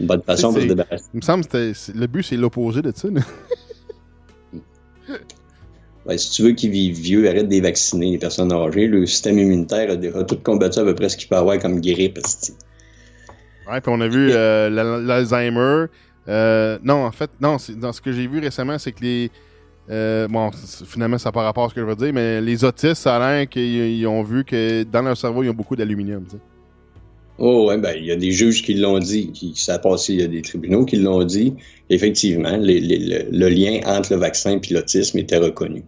[0.00, 1.04] une bonne façon pour se débarrasser.
[1.14, 3.08] Il me semble que le but, c'est l'opposé de ça.
[6.16, 8.86] si tu veux qu'ils vivent vieux, arrête de les vacciner, les personnes âgées.
[8.86, 11.80] Le système immunitaire a, a tout combattu à peu près ce qu'il peut avoir comme
[11.80, 12.18] grippe.
[13.70, 15.86] Ouais, puis on a vu euh, l'Alzheimer.
[16.28, 19.30] Euh, non, en fait, non, dans ce que j'ai vu récemment, c'est que les.
[19.88, 20.50] Euh, bon,
[20.86, 23.16] finalement, ça n'a pas rapport à ce que je veux dire, mais les autistes, ça
[23.16, 26.24] a l'air qu'ils ont vu que dans leur cerveau, ils ont beaucoup d'aluminium.
[27.38, 30.14] Oh, ouais, ben, il y a des juges qui l'ont dit, qui, ça a passé,
[30.14, 31.54] il y a des tribunaux qui l'ont dit.
[31.90, 35.84] Effectivement, les, les, le, le, lien entre le vaccin et l'autisme était reconnu.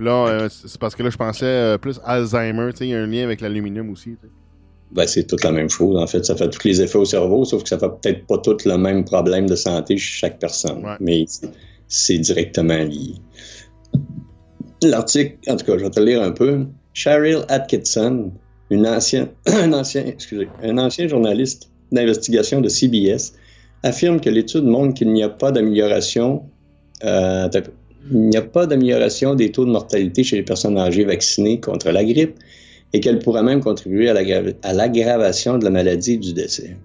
[0.00, 2.90] Puis là, euh, c'est parce que là, je pensais euh, plus Alzheimer, tu sais, il
[2.92, 4.12] y a un lien avec l'aluminium aussi.
[4.12, 4.30] T'sais.
[4.92, 5.94] Ben, c'est toute la même chose.
[5.98, 8.38] En fait, ça fait tous les effets au cerveau, sauf que ça fait peut-être pas
[8.38, 10.82] tout le même problème de santé chez chaque personne.
[10.86, 10.96] Ouais.
[11.00, 11.26] Mais
[11.86, 13.12] c'est directement lié.
[14.80, 16.64] L'article, en tout cas, je vais te lire un peu.
[16.94, 18.32] Cheryl Atkinson,
[18.70, 23.34] une ancienne, un, ancien, excusez, un ancien journaliste d'investigation de CBS,
[23.82, 26.44] affirme que l'étude montre qu'il n'y a pas d'amélioration
[27.04, 27.50] euh,
[28.10, 31.90] il n'y a pas d'amélioration des taux de mortalité chez les personnes âgées vaccinées contre
[31.90, 32.36] la grippe
[32.92, 36.76] et qu'elle pourrait même contribuer à l'aggravation de la maladie et du décès.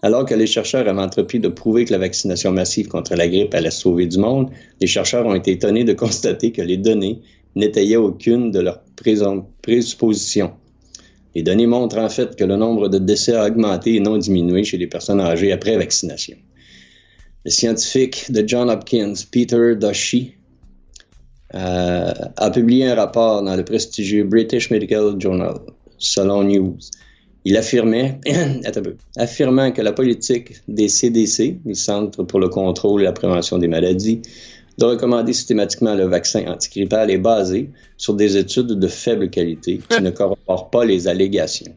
[0.03, 3.55] Alors que les chercheurs avaient entrepris de prouver que la vaccination massive contre la grippe
[3.55, 7.21] allait sauver du monde, les chercheurs ont été étonnés de constater que les données
[7.57, 8.81] n'étayaient aucune de leurs
[9.63, 10.53] présuppositions.
[11.35, 14.65] Les données montrent en fait que le nombre de décès a augmenté et non diminué
[14.65, 16.37] chez les personnes âgées après vaccination.
[17.45, 20.35] Le scientifique de John Hopkins, Peter Doshi,
[21.55, 25.55] euh, a publié un rapport dans le prestigieux British Medical Journal,
[25.97, 26.79] selon News.
[27.49, 28.21] Il affirmait,
[29.17, 33.69] affirmant que la politique des CDC, les Centres pour le contrôle et la prévention des
[33.69, 34.21] maladies,
[34.77, 40.03] de recommander systématiquement le vaccin antigrippal est basé sur des études de faible qualité qui
[40.03, 41.73] ne corroborent pas les allégations.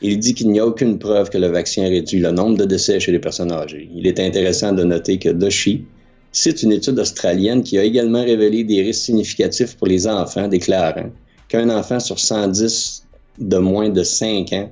[0.00, 3.00] Il dit qu'il n'y a aucune preuve que le vaccin réduit le nombre de décès
[3.00, 3.90] chez les personnes âgées.
[3.92, 5.86] Il est intéressant de noter que Doshi
[6.30, 11.10] cite une étude australienne qui a également révélé des risques significatifs pour les enfants, déclarant
[11.48, 13.08] qu'un enfant sur 110
[13.38, 14.70] de moins de 5 ans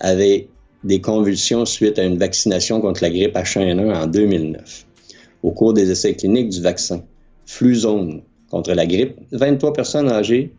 [0.00, 0.48] avait
[0.84, 4.86] des convulsions suite à une vaccination contre la grippe H1N1 en 2009
[5.42, 7.02] au cours des essais cliniques du vaccin
[7.46, 10.52] Fluzone contre la grippe, 23 personnes âgées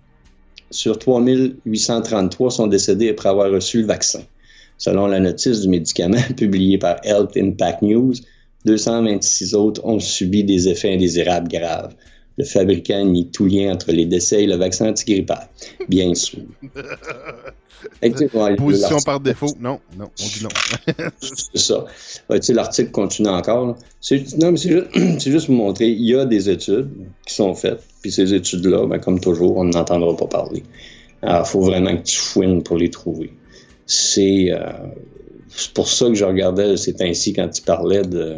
[0.69, 4.21] sur 3833 sont décédées après avoir reçu le vaccin.
[4.77, 8.13] Selon la notice du médicament publiée par Health Impact News,
[8.65, 11.95] 226 autres ont subi des effets indésirables graves.
[12.37, 15.47] Le fabricant nie tout lien entre les décès et le vaccin antigrippal,
[15.87, 16.41] bien sûr.
[18.57, 20.49] Position par défaut, non, non, on dit non.
[21.21, 21.85] c'est ça.
[22.29, 23.77] Ouais, tu sais, l'article continue encore.
[24.37, 26.89] Non, mais c'est juste, juste, pour montrer, il y a des études
[27.25, 30.63] qui sont faites, puis ces études-là, ben, comme toujours, on n'entendra pas parler.
[31.21, 33.31] Alors, il faut vraiment que tu fouines pour les trouver.
[33.85, 34.71] C'est euh,
[35.55, 38.37] c'est pour ça que je regardais, c'est ainsi quand tu parlais de,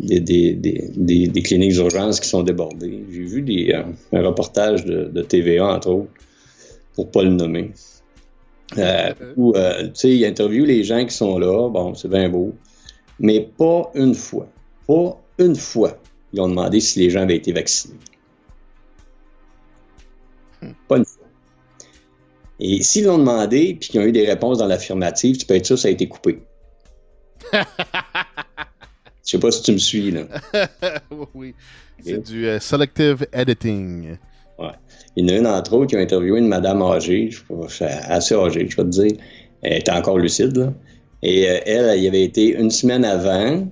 [0.00, 3.04] des, des, des, des cliniques d'urgence qui sont débordées.
[3.10, 6.10] J'ai vu des, euh, un reportage de, de, TVA, entre autres,
[6.94, 7.72] pour pas le nommer.
[8.78, 12.28] Euh, où, euh, tu sais, il interviewe les gens qui sont là, bon, c'est bien
[12.28, 12.52] beau,
[13.20, 14.48] mais pas une fois,
[14.86, 15.98] pas une fois,
[16.32, 17.94] ils ont demandé si les gens avaient été vaccinés.
[20.88, 21.26] Pas une fois.
[22.58, 25.66] Et s'ils l'ont demandé, puis qu'ils ont eu des réponses dans l'affirmative, tu peux être
[25.66, 26.40] sûr que ça a été coupé.
[29.26, 30.22] Je sais pas si tu me suis, là.
[31.34, 31.52] oui.
[32.00, 34.16] C'est du uh, selective editing.
[34.56, 34.68] Ouais.
[35.16, 37.84] Il y en a une, entre autres, qui a interviewé une madame âgée, je suis
[37.84, 39.12] assez âgée, je vais te dire.
[39.62, 40.72] Elle était encore lucide, là.
[41.22, 43.66] Et euh, elle, elle y avait été une semaine avant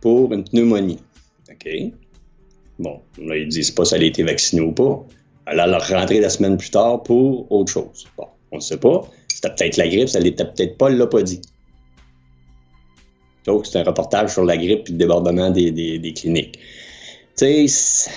[0.00, 1.00] pour une pneumonie.
[1.50, 1.68] OK?
[2.78, 5.04] Bon, là, ils disent pas si elle a été vaccinée ou pas.
[5.46, 8.06] Elle a rentré la semaine plus tard pour autre chose.
[8.16, 9.02] Bon, on ne sait pas.
[9.28, 11.42] C'était peut-être la grippe, ça l'était peut-être pas, elle l'a pas dit.
[13.46, 16.58] Donc, c'est un reportage sur la grippe et le débordement des, des, cliniques.
[17.36, 18.10] Tu sais,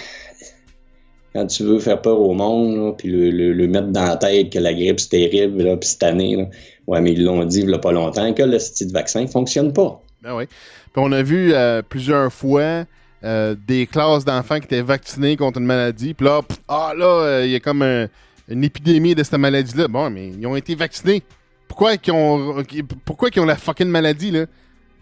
[1.33, 4.59] quand tu veux faire peur au monde, puis le, le, mettre dans la tête que
[4.59, 6.47] la grippe c'est terrible, là, puis cette année,
[6.87, 9.27] ouais, mais ils l'ont dit il n'y a pas longtemps, que le style vaccin ne
[9.27, 10.01] fonctionne pas.
[10.21, 10.45] Ben oui.
[10.47, 12.85] Puis on a vu euh, plusieurs fois
[13.23, 17.45] euh, des classes d'enfants qui étaient vaccinés contre une maladie, puis là, ah là, il
[17.45, 18.07] euh, y a comme un,
[18.49, 19.87] une épidémie de cette maladie-là.
[19.87, 21.23] Bon, mais ils ont été vaccinés.
[21.67, 22.63] Pourquoi qu'ils ont,
[23.05, 24.45] pourquoi ont la fucking maladie, là?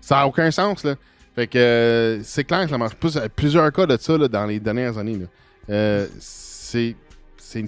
[0.01, 0.95] Ça n'a aucun sens, là.
[1.35, 3.17] Fait que euh, c'est clair que ça marche plus.
[3.35, 5.17] Plusieurs cas de ça là, dans les dernières années.
[5.69, 6.95] Euh, c'est.
[7.37, 7.65] C'est.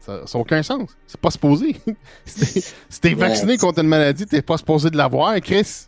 [0.00, 0.90] Ça n'a aucun sens.
[1.06, 1.76] C'est pas supposé.
[2.26, 5.86] si t'es vacciné contre une maladie, t'es pas supposé de l'avoir, Chris.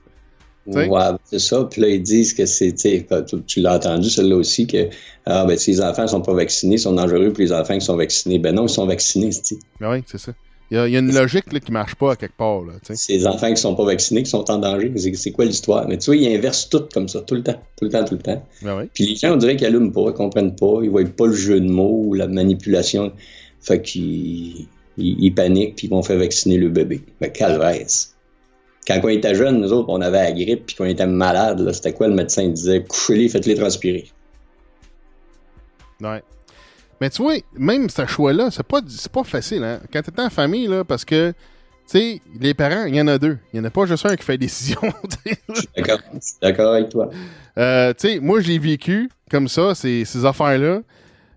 [0.66, 0.88] Ouais,
[1.24, 1.64] c'est ça.
[1.64, 3.04] Puis là, ils disent que c'est, tu,
[3.46, 4.88] tu l'as entendu, celle-là aussi, que
[5.26, 7.84] ah, ben, si les enfants sont pas vaccinés, ils sont dangereux, puis les enfants qui
[7.84, 10.32] sont vaccinés, ben non, ils sont vaccinés, c'est Ben oui, c'est ça.
[10.70, 12.62] Il y, a, il y, a, une logique là, qui marche pas à quelque part.
[12.62, 12.72] Là,
[13.08, 14.92] les enfants qui sont pas vaccinés qui sont en danger.
[15.14, 15.86] C'est, quoi l'histoire?
[15.86, 18.14] Mais tu vois, ils inversent tout comme ça, tout le temps, tout le temps, tout
[18.14, 18.42] le temps.
[18.62, 18.84] Ben oui.
[18.94, 21.34] Puis les gens, on dirait qu'ils allument pas, ils comprennent pas, ils voient pas le
[21.34, 23.12] jeu de mots ou la manipulation.
[23.60, 27.02] Fait qu'ils ils, ils paniquent puis ils vont faire vacciner le bébé.
[27.20, 27.86] Mais calvaire.
[28.86, 31.92] Quand on était jeunes, nous autres, on avait la grippe, puis qu'on était malade, c'était
[31.92, 32.84] quoi le médecin disait?
[32.84, 34.04] Couchez-les, faites-les transpirer.
[36.00, 36.22] Ouais.
[37.04, 38.80] Mais tu vois, même ce choix-là, c'est pas,
[39.12, 39.78] pas facile, hein?
[39.92, 41.34] Quand t'es en famille, là, parce que, tu
[41.84, 43.36] sais, les parents, il y en a deux.
[43.52, 44.80] Il y en a pas juste un qui fait décision.
[45.26, 45.98] Je suis d'accord.
[46.40, 47.10] d'accord avec toi.
[47.58, 50.80] Euh, tu sais, moi, j'ai vécu comme ça, ces, ces affaires-là.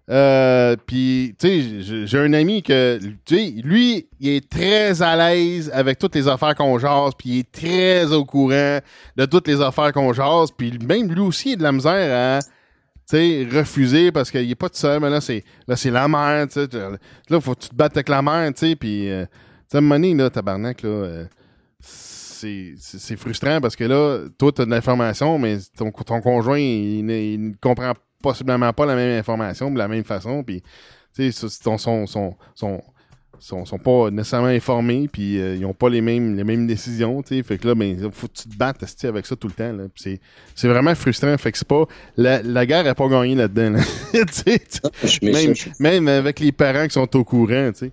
[0.10, 5.18] Euh, puis, tu sais, j'ai un ami que, tu sais, lui, il est très à
[5.18, 8.80] l'aise avec toutes les affaires qu'on jase, puis il est très au courant
[9.18, 12.40] de toutes les affaires qu'on jase, puis même lui aussi, il a de la misère
[12.40, 12.40] à,
[13.08, 16.48] sais, refuser parce qu'il est pas tout seul, mais là, c'est, là, c'est la mère,
[16.48, 16.68] tu sais,
[17.30, 19.82] là, faut que tu te battes avec la mère, tu sais, puis, euh, tu sais,
[19.82, 21.26] money, là, tabarnak, là, euh,
[21.80, 27.54] c'est frustrant parce que là, toi, tu as de l'information, mais ton, conjoint, il, ne
[27.62, 30.44] comprend possiblement pas la même information de la même façon.
[30.44, 30.62] Puis,
[31.16, 32.84] tu sais, sont, sont, sont,
[33.40, 37.22] sont, sont, pas nécessairement informés, puis euh, ils ont pas les mêmes, les mêmes décisions,
[37.22, 37.44] tu sais.
[37.44, 39.84] Fait que là, ben, faut que tu te battes avec ça tout le temps, là.
[39.96, 40.20] C'est,
[40.56, 41.38] c'est vraiment frustrant.
[41.38, 41.86] Fait que c'est pas,
[42.16, 44.26] la, la guerre n'a pas gagné là-dedans, là.
[44.26, 44.62] t'sais,
[45.22, 47.92] même, même avec les parents qui sont au courant, tu sais.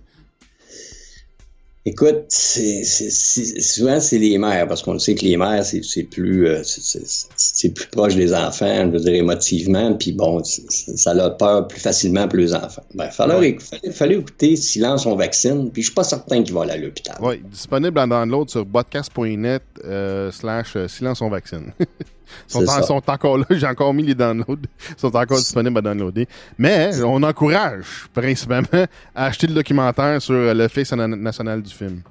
[1.87, 6.03] Écoute, c'est, c'est, c'est, souvent c'est les mères, parce qu'on sait que les mères, c'est,
[6.03, 11.37] plus euh, c'est, plus proche des enfants, je veux dire, émotivement, puis bon, ça leur
[11.37, 12.81] peur plus facilement pour les enfants.
[12.95, 13.57] Ben, fallait, ouais.
[13.59, 16.77] fallait, fallait, écouter Silence on vaccine, puis je suis pas certain qu'ils vont aller à
[16.77, 17.17] l'hôpital.
[17.21, 21.71] Oui, disponible en download sur podcast.net euh, slash euh, Silence on vaccine.
[22.47, 24.67] sont, en, sont encore là, j'ai encore mis les downloads,
[24.97, 26.27] sont encore disponibles à downloader.
[26.57, 32.01] Mais on encourage principalement à acheter le documentaire sur le face national du film.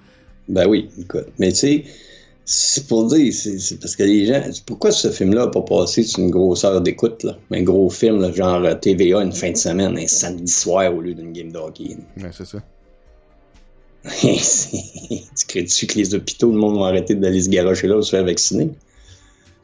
[0.49, 1.27] Ben oui, écoute.
[1.39, 1.85] Mais tu sais,
[2.45, 4.43] c'est pour dire, c'est parce que les gens.
[4.67, 7.39] Pourquoi ce film-là n'a pas passé sur une grosse heure d'écoute, là?
[7.51, 11.15] Un gros film, là, genre TVA, une fin de semaine, un samedi soir au lieu
[11.15, 11.97] d'une game de hockey.
[12.19, 12.59] Ouais, c'est ça.
[14.21, 18.11] tu crées-tu que les hôpitaux, le monde va arrêter d'aller se garocher là ou se
[18.11, 18.69] faire vacciner?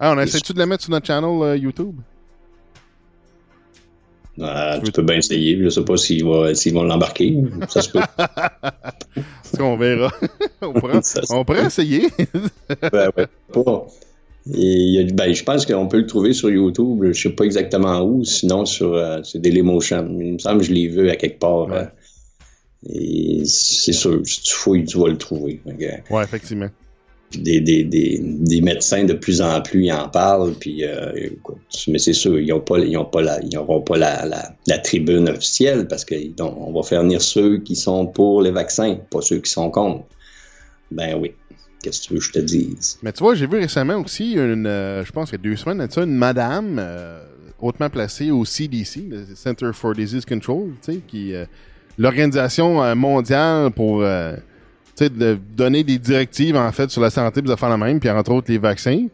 [0.03, 1.97] Ah, on essaie-tu de la mettre sur notre channel uh, YouTube?
[4.41, 5.63] Ah, tu peux bien essayer.
[5.63, 7.37] Je sais pas s'ils vont, s'ils vont l'embarquer.
[7.69, 8.01] Ça se peut.
[9.61, 10.11] on verra.
[10.63, 12.09] on, pourra, on pourrait essayer.
[12.93, 13.87] ben ouais, pas.
[14.55, 17.05] Et, ben, je pense qu'on peut le trouver sur YouTube.
[17.13, 18.25] Je sais pas exactement où.
[18.25, 20.17] Sinon, sur euh, c'est Dailymotion.
[20.19, 21.69] Il me semble que je l'ai vu à quelque part.
[21.69, 21.77] Ouais.
[21.77, 21.85] Euh,
[22.89, 25.61] et c'est sûr, si tu fouilles, tu vas le trouver.
[25.67, 25.99] Okay.
[26.09, 26.71] Ouais, effectivement.
[27.39, 30.55] Des, des, médecins de plus en plus en parlent.
[30.67, 31.31] Euh,
[31.89, 36.05] mais c'est sûr, ils n'ont pas, ils la, ils n'auront pas la, tribune officielle parce
[36.05, 40.05] qu'on va faire venir ceux qui sont pour les vaccins, pas ceux qui sont contre.
[40.91, 41.33] Ben oui.
[41.83, 42.99] Qu'est-ce que tu veux que je te dise?
[43.03, 45.57] Mais tu vois, j'ai vu récemment aussi, une, euh, je pense qu'il y a deux
[45.57, 47.23] semaines, une madame euh,
[47.59, 51.33] hautement placée au CDC, le Center for Disease Control, tu sais, qui
[51.97, 54.05] l'organisation mondiale pour
[54.99, 58.33] de donner des directives en fait sur la santé, de faire la même, puis entre
[58.33, 59.07] autres les vaccins.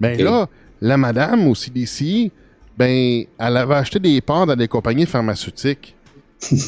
[0.00, 0.48] Ben là,
[0.80, 2.30] la madame au CDC,
[2.76, 5.96] ben, elle avait acheté des parts dans des compagnies pharmaceutiques.
[6.48, 6.58] puis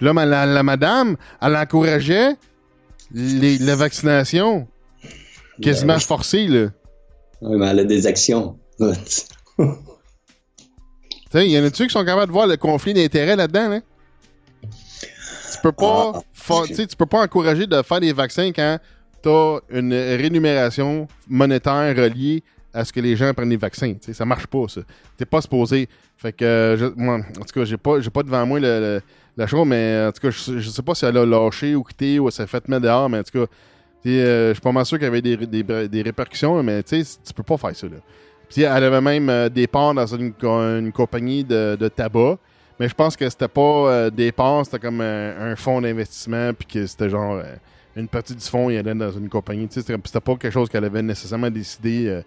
[0.00, 2.36] là, la, la, madame, elle encourageait
[3.12, 4.68] les, la vaccination.
[5.60, 6.68] Quasiment forcée, là.
[7.40, 8.56] Oui, mais elle a des actions.
[11.34, 13.80] il y en a-tu qui sont capables de voir le conflit d'intérêts là-dedans, là?
[15.52, 18.78] Tu peux pas, ah, tu peux pas encourager de faire des vaccins quand
[19.22, 22.42] tu as une rémunération monétaire reliée
[22.74, 23.94] à ce que les gens prennent des vaccins.
[24.00, 24.80] sais, ça marche pas, ça.
[25.16, 25.88] T'es pas supposé.
[26.16, 29.00] Fait que, moi, en tout cas, j'ai pas, pas devant moi le,
[29.36, 31.82] la chose, mais en tout cas, je, je, sais pas si elle a lâché ou
[31.82, 33.52] quitté ou elle s'est fait mettre dehors, mais en tout cas,
[34.06, 37.04] euh, je suis pas mal sûr qu'il y avait des, des, des répercussions, mais tu
[37.04, 37.86] sais, tu peux pas faire ça.
[37.86, 37.96] Là.
[38.48, 42.38] Puis elle avait même euh, des parts dans une, une compagnie de, de, tabac,
[42.78, 46.66] mais je pense que c'était pas euh, des parts, c'était comme un, fonds d'investissement, puis
[46.66, 47.42] que c'était genre
[47.94, 49.68] une partie du fonds, il allait dans une compagnie.
[49.68, 52.22] Tu sais, c'était pas quelque chose qu'elle avait nécessairement décidé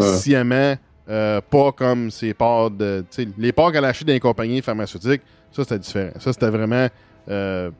[0.00, 0.76] sciemment,
[1.06, 3.04] pas comme ses parts de.
[3.10, 5.22] Tu sais, les parts qu'elle a achetées dans les compagnies pharmaceutiques,
[5.52, 6.10] ça, c'était différent.
[6.18, 6.88] Ça, c'était vraiment
[7.28, 7.70] euh,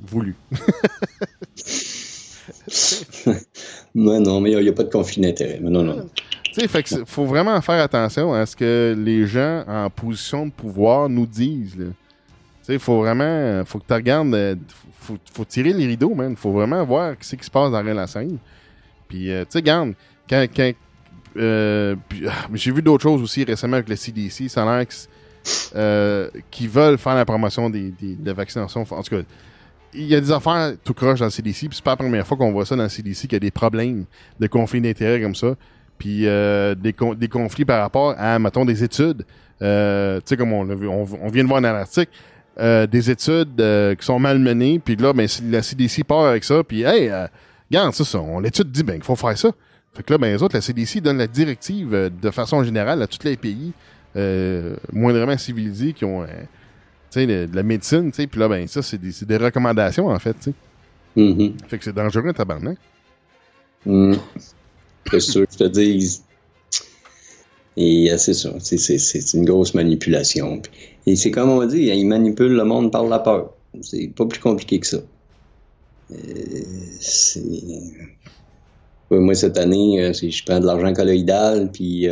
[0.00, 0.36] voulu.
[3.94, 5.58] non, non, mais il n'y a, pas de conflit d'intérêt.
[5.60, 6.08] Non, non.
[6.54, 11.08] Sais, fait faut vraiment faire attention à ce que les gens en position de pouvoir
[11.08, 11.76] nous disent.
[11.76, 11.92] Tu
[12.62, 14.54] sais, faut vraiment, faut que tu regardes, euh,
[15.00, 16.36] faut, faut tirer les rideaux, man.
[16.36, 18.38] Faut vraiment voir ce qui se passe dans la scène.
[19.08, 19.94] Puis, euh, tu sais, regarde,
[20.28, 20.72] quand, quand
[21.36, 21.96] euh,
[22.28, 24.48] ah, j'ai vu d'autres choses aussi récemment avec le CDC.
[24.48, 24.94] Ça a l'air que
[25.74, 28.82] euh, qui veulent faire la promotion des, des, de la vaccination.
[28.82, 29.22] En tout cas,
[29.92, 32.26] il y a des affaires tout croche dans le CDC, puis c'est pas la première
[32.26, 34.06] fois qu'on voit ça dans le CDC, qu'il y a des problèmes
[34.40, 35.54] de conflits d'intérêts comme ça,
[35.98, 39.24] puis euh, des, des conflits par rapport à, mettons, des études.
[39.62, 42.10] Euh, tu sais, comme on, vu, on, vient de voir dans l'article,
[42.58, 43.56] euh, des études
[43.98, 47.10] qui sont mal menées, puis là, ben, la CDC part avec ça, puis hey,
[47.70, 49.50] regarde, ça, ça, l'étude dit ben qu'il faut faire ça.
[49.94, 53.06] Fait que là, ben, les autres, la CDC donne la directive de façon générale à
[53.06, 53.72] tous les pays
[54.92, 56.26] moindrement civilisés qui ont
[57.16, 60.36] euh, de, la médecine, puis là, ben ça, c'est des, des, recommandations, en fait.
[61.16, 61.52] Mm-hmm.
[61.68, 62.78] Fait que c'est dangereux, tabarnak.
[63.86, 64.14] Mm.
[65.10, 66.20] C'est sûr, je te dis.
[67.76, 70.62] Et euh, c'est ça, c'est une grosse manipulation.
[71.06, 73.52] Et c'est comme on dit, ils manipulent le monde par la peur.
[73.80, 74.98] C'est pas plus compliqué que ça.
[79.10, 82.08] moi, cette année, je prends de l'argent colloïdal, puis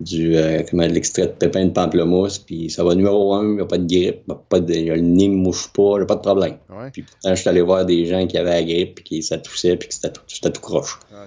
[0.00, 3.54] du euh, comment, de l'extrait de pépin de pamplemousse, puis ça va numéro un, il
[3.54, 6.20] n'y a pas de grippe, pas de, le nez ne mouche pas, a pas de
[6.20, 6.56] problème.
[6.92, 9.38] Puis pourtant, je suis allé voir des gens qui avaient la grippe, puis qui ça
[9.38, 10.98] toussait, puis que c'était tout, tout, croche.
[11.12, 11.24] Ah,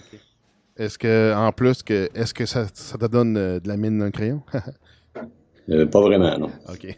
[0.79, 3.99] est-ce que, en plus, que, est-ce que ça, ça te donne euh, de la mine
[3.99, 4.41] d'un crayon?
[5.69, 6.49] euh, pas vraiment, non.
[6.69, 6.97] OK.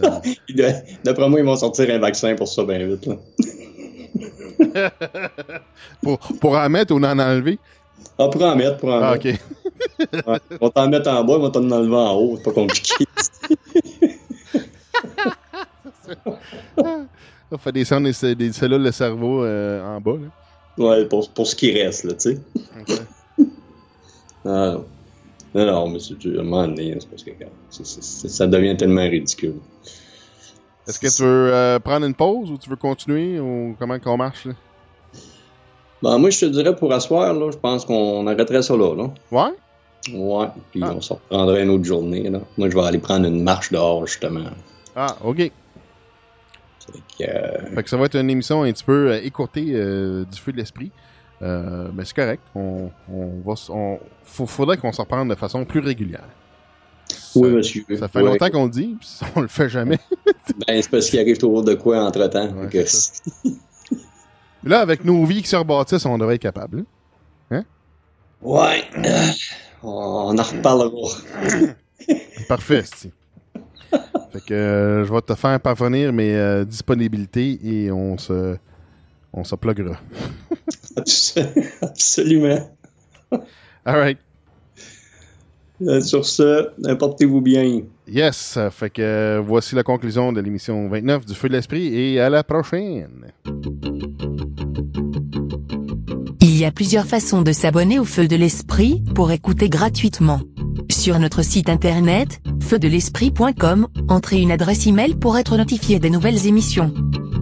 [1.04, 3.06] D'après moi, ils vont sortir un vaccin pour ça bien vite.
[3.06, 3.16] Là.
[6.00, 7.58] pour, pour en mettre ou en enlever?
[8.16, 9.26] Ah, pour en mettre, pour en ah, mettre.
[9.26, 9.34] OK.
[10.28, 12.36] ouais, on va t'en mettre en bas, on va t'en enlever en haut.
[12.36, 13.04] C'est pas compliqué.
[17.50, 20.12] On fait descendre des, des cellules de cerveau euh, en bas.
[20.12, 20.28] Là.
[20.78, 22.40] Ouais, pour, pour ce qui reste, là, tu sais.
[22.80, 23.02] Okay.
[24.44, 24.76] ah,
[25.54, 28.28] non, non, mais c'est à un moment donné, c'est parce que c est, c est,
[28.28, 29.56] ça devient tellement ridicule.
[30.86, 34.16] Est-ce que tu veux euh, prendre une pause ou tu veux continuer ou comment qu'on
[34.16, 34.52] marche là?
[36.02, 38.94] Ben, moi, je te dirais pour asseoir, là, je pense qu'on arrêterait ça là.
[38.94, 39.10] là.
[39.30, 39.52] Ouais?
[40.14, 40.94] Ouais, puis ah.
[40.96, 42.30] on se reprendrait une autre journée.
[42.30, 42.40] Là.
[42.56, 44.44] Moi, je vais aller prendre une marche dehors, justement.
[44.96, 45.52] Ah, OK.
[47.18, 47.74] Que, euh...
[47.74, 50.52] Fait que ça va être une émission un petit peu euh, écourtée euh, du feu
[50.52, 50.90] de l'esprit.
[51.42, 52.42] Euh, mais c'est correct.
[52.54, 56.28] On, on va, on, faudrait qu'on s'en reprenne de façon plus régulière.
[57.08, 57.84] Ça, oui, monsieur.
[57.98, 59.98] Ça fait longtemps qu'on le dit, puis on le fait jamais.
[60.66, 62.48] ben, c'est parce qu'il arrive toujours de quoi entre-temps.
[62.52, 62.84] Ouais,
[64.64, 66.84] Là, avec nos vies qui se rebâtissent, on devrait être capable.
[67.50, 67.64] Hein?
[68.42, 68.84] Ouais.
[69.82, 71.08] On en reparlera.
[72.48, 72.82] Parfait,
[74.32, 78.56] Fait que euh, je vais te faire parvenir mes euh, disponibilités et on se
[79.32, 79.96] on se pluguera.
[81.82, 82.70] Absolument.
[83.84, 84.18] All right.
[85.82, 87.82] Euh, sur ce, portez-vous bien.
[88.06, 88.58] Yes.
[88.70, 92.44] Fait que voici la conclusion de l'émission 29 du Feu de l'Esprit et à la
[92.44, 93.32] prochaine.
[96.42, 100.40] Il y a plusieurs façons de s'abonner au Feu de l'Esprit pour écouter gratuitement.
[100.90, 106.92] Sur notre site internet, feudelesprit.com, entrez une adresse email pour être notifié des nouvelles émissions.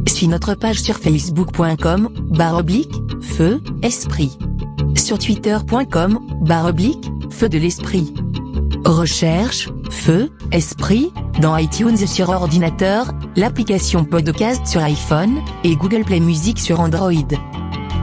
[0.07, 2.93] Suis notre page sur facebook.com, barre oblique,
[3.23, 4.37] feu, esprit.
[4.97, 8.12] Sur twitter.com, barre oblique, feu de l'esprit.
[8.85, 11.11] Recherche, feu, esprit,
[11.41, 17.12] dans iTunes sur ordinateur, l'application podcast sur iPhone, et Google Play Music sur Android.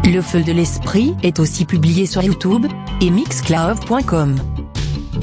[0.05, 2.65] Le feu de l'esprit est aussi publié sur YouTube,
[2.99, 4.37] et mixcloud.com.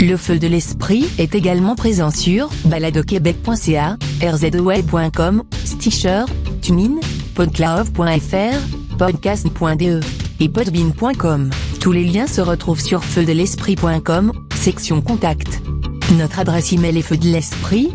[0.02, 6.24] Le feu de l'esprit est également présent sur baladoquebec.ca, rzweb.com, Stitcher,
[6.60, 6.96] TuneIn,
[7.36, 10.00] podcloud.fr, podcast.de
[10.40, 11.50] et podbean.com.
[11.80, 15.62] Tous les liens se retrouvent sur feudelesprit.com, section contact.
[16.18, 17.92] Notre adresse email est feudelesprit,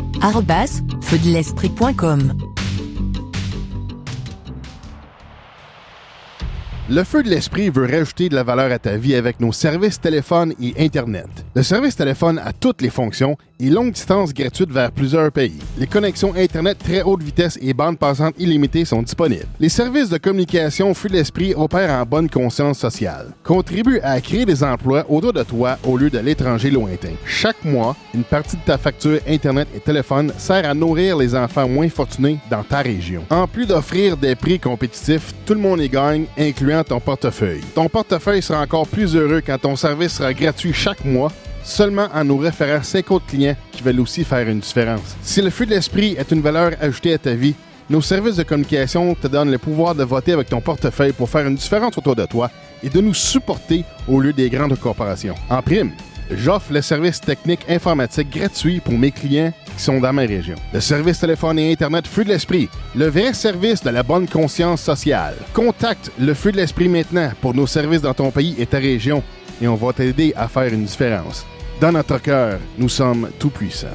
[6.90, 10.00] Le feu de l'esprit veut rajouter de la valeur à ta vie avec nos services
[10.00, 11.28] téléphone et Internet.
[11.54, 15.58] Le service téléphone a toutes les fonctions et longue distance gratuite vers plusieurs pays.
[15.78, 19.44] Les connexions Internet très haute vitesse et bandes passantes illimitées sont disponibles.
[19.60, 23.32] Les services de communication Feu de l'esprit opèrent en bonne conscience sociale.
[23.44, 27.12] Contribue à créer des emplois autour de toi au lieu de l'étranger lointain.
[27.26, 31.68] Chaque mois, une partie de ta facture Internet et téléphone sert à nourrir les enfants
[31.68, 33.24] moins fortunés dans ta région.
[33.28, 37.62] En plus d'offrir des prix compétitifs, tout le monde y gagne, incluant ton portefeuille.
[37.74, 41.32] Ton portefeuille sera encore plus heureux quand ton service sera gratuit chaque mois
[41.62, 45.16] seulement en nous référant 50 clients qui veulent aussi faire une différence.
[45.22, 47.54] Si le feu de l'esprit est une valeur ajoutée à ta vie,
[47.90, 51.46] nos services de communication te donnent le pouvoir de voter avec ton portefeuille pour faire
[51.46, 52.50] une différence autour de toi
[52.82, 55.34] et de nous supporter au lieu des grandes corporations.
[55.48, 55.92] En prime,
[56.30, 60.56] j'offre le service technique informatique gratuit pour mes clients qui sont dans ma région.
[60.72, 64.82] Le service téléphone et Internet Feu de l'Esprit, le vrai service de la bonne conscience
[64.82, 65.34] sociale.
[65.52, 69.22] Contacte le Feu de l'Esprit maintenant pour nos services dans ton pays et ta région
[69.60, 71.46] et on va t'aider à faire une différence.
[71.80, 73.86] Dans notre cœur, nous sommes tout puissants.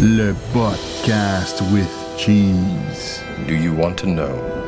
[0.00, 1.88] Le podcast with
[2.18, 3.22] cheese.
[3.46, 4.63] Do you want to know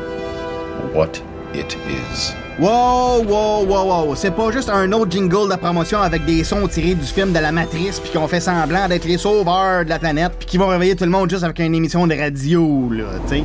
[0.95, 1.21] what
[1.55, 2.33] it is?
[2.59, 4.15] Wow, wow, wow, wow.
[4.15, 7.39] C'est pas juste un autre jingle de promotion avec des sons tirés du film de
[7.39, 10.69] la Matrice puis qu'on fait semblant d'être les sauveurs de la planète puis qui vont
[10.69, 13.45] réveiller tout le monde juste avec une émission de radio, là, tu sais.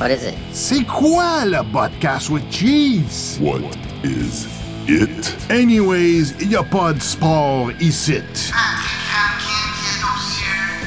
[0.00, 0.34] What is it?
[0.52, 3.38] C'est quoi le podcast with cheese?
[3.40, 3.60] What
[4.02, 4.46] is
[4.88, 5.36] it?
[5.50, 8.22] Anyways, y a pas de sport ici.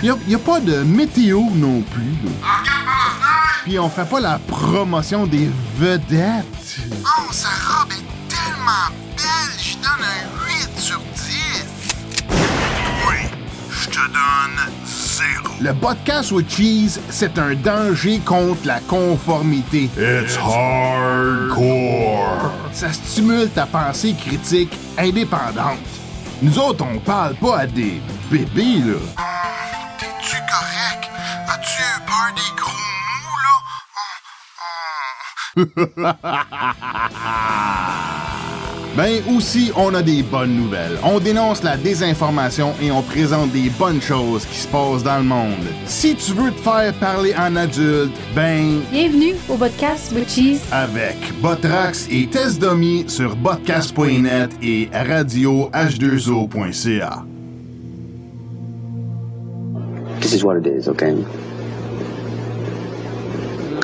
[0.03, 2.03] Y a, y a pas de météo non plus.
[2.23, 2.76] là.
[3.68, 6.45] Puis on fait pas la promotion des vedettes.
[7.03, 8.88] Oh, sa robe est tellement
[9.18, 11.65] belle, je donne un 8 sur 10.
[13.10, 13.27] Oui,
[13.69, 15.56] je te donne 0.
[15.60, 19.89] Le podcast with cheese, c'est un danger contre la conformité.
[19.98, 21.60] It's hardcore.
[22.72, 25.80] Ça stimule ta pensée critique indépendante.
[26.41, 28.95] Nous autres, on parle pas à des bébés, là.
[29.99, 31.11] T'es-tu correct?
[31.49, 32.97] As-tu eu peur des gros?
[38.95, 40.97] Ben aussi, on a des bonnes nouvelles.
[41.03, 45.23] On dénonce la désinformation et on présente des bonnes choses qui se passent dans le
[45.23, 45.67] monde.
[45.85, 50.61] Si tu veux te faire parler en adulte, ben Bienvenue au podcast with Cheese.
[50.71, 57.23] avec Botrax et Test Domi sur podcast.net et radio h2o.ca.
[60.21, 61.13] This is what it is, okay?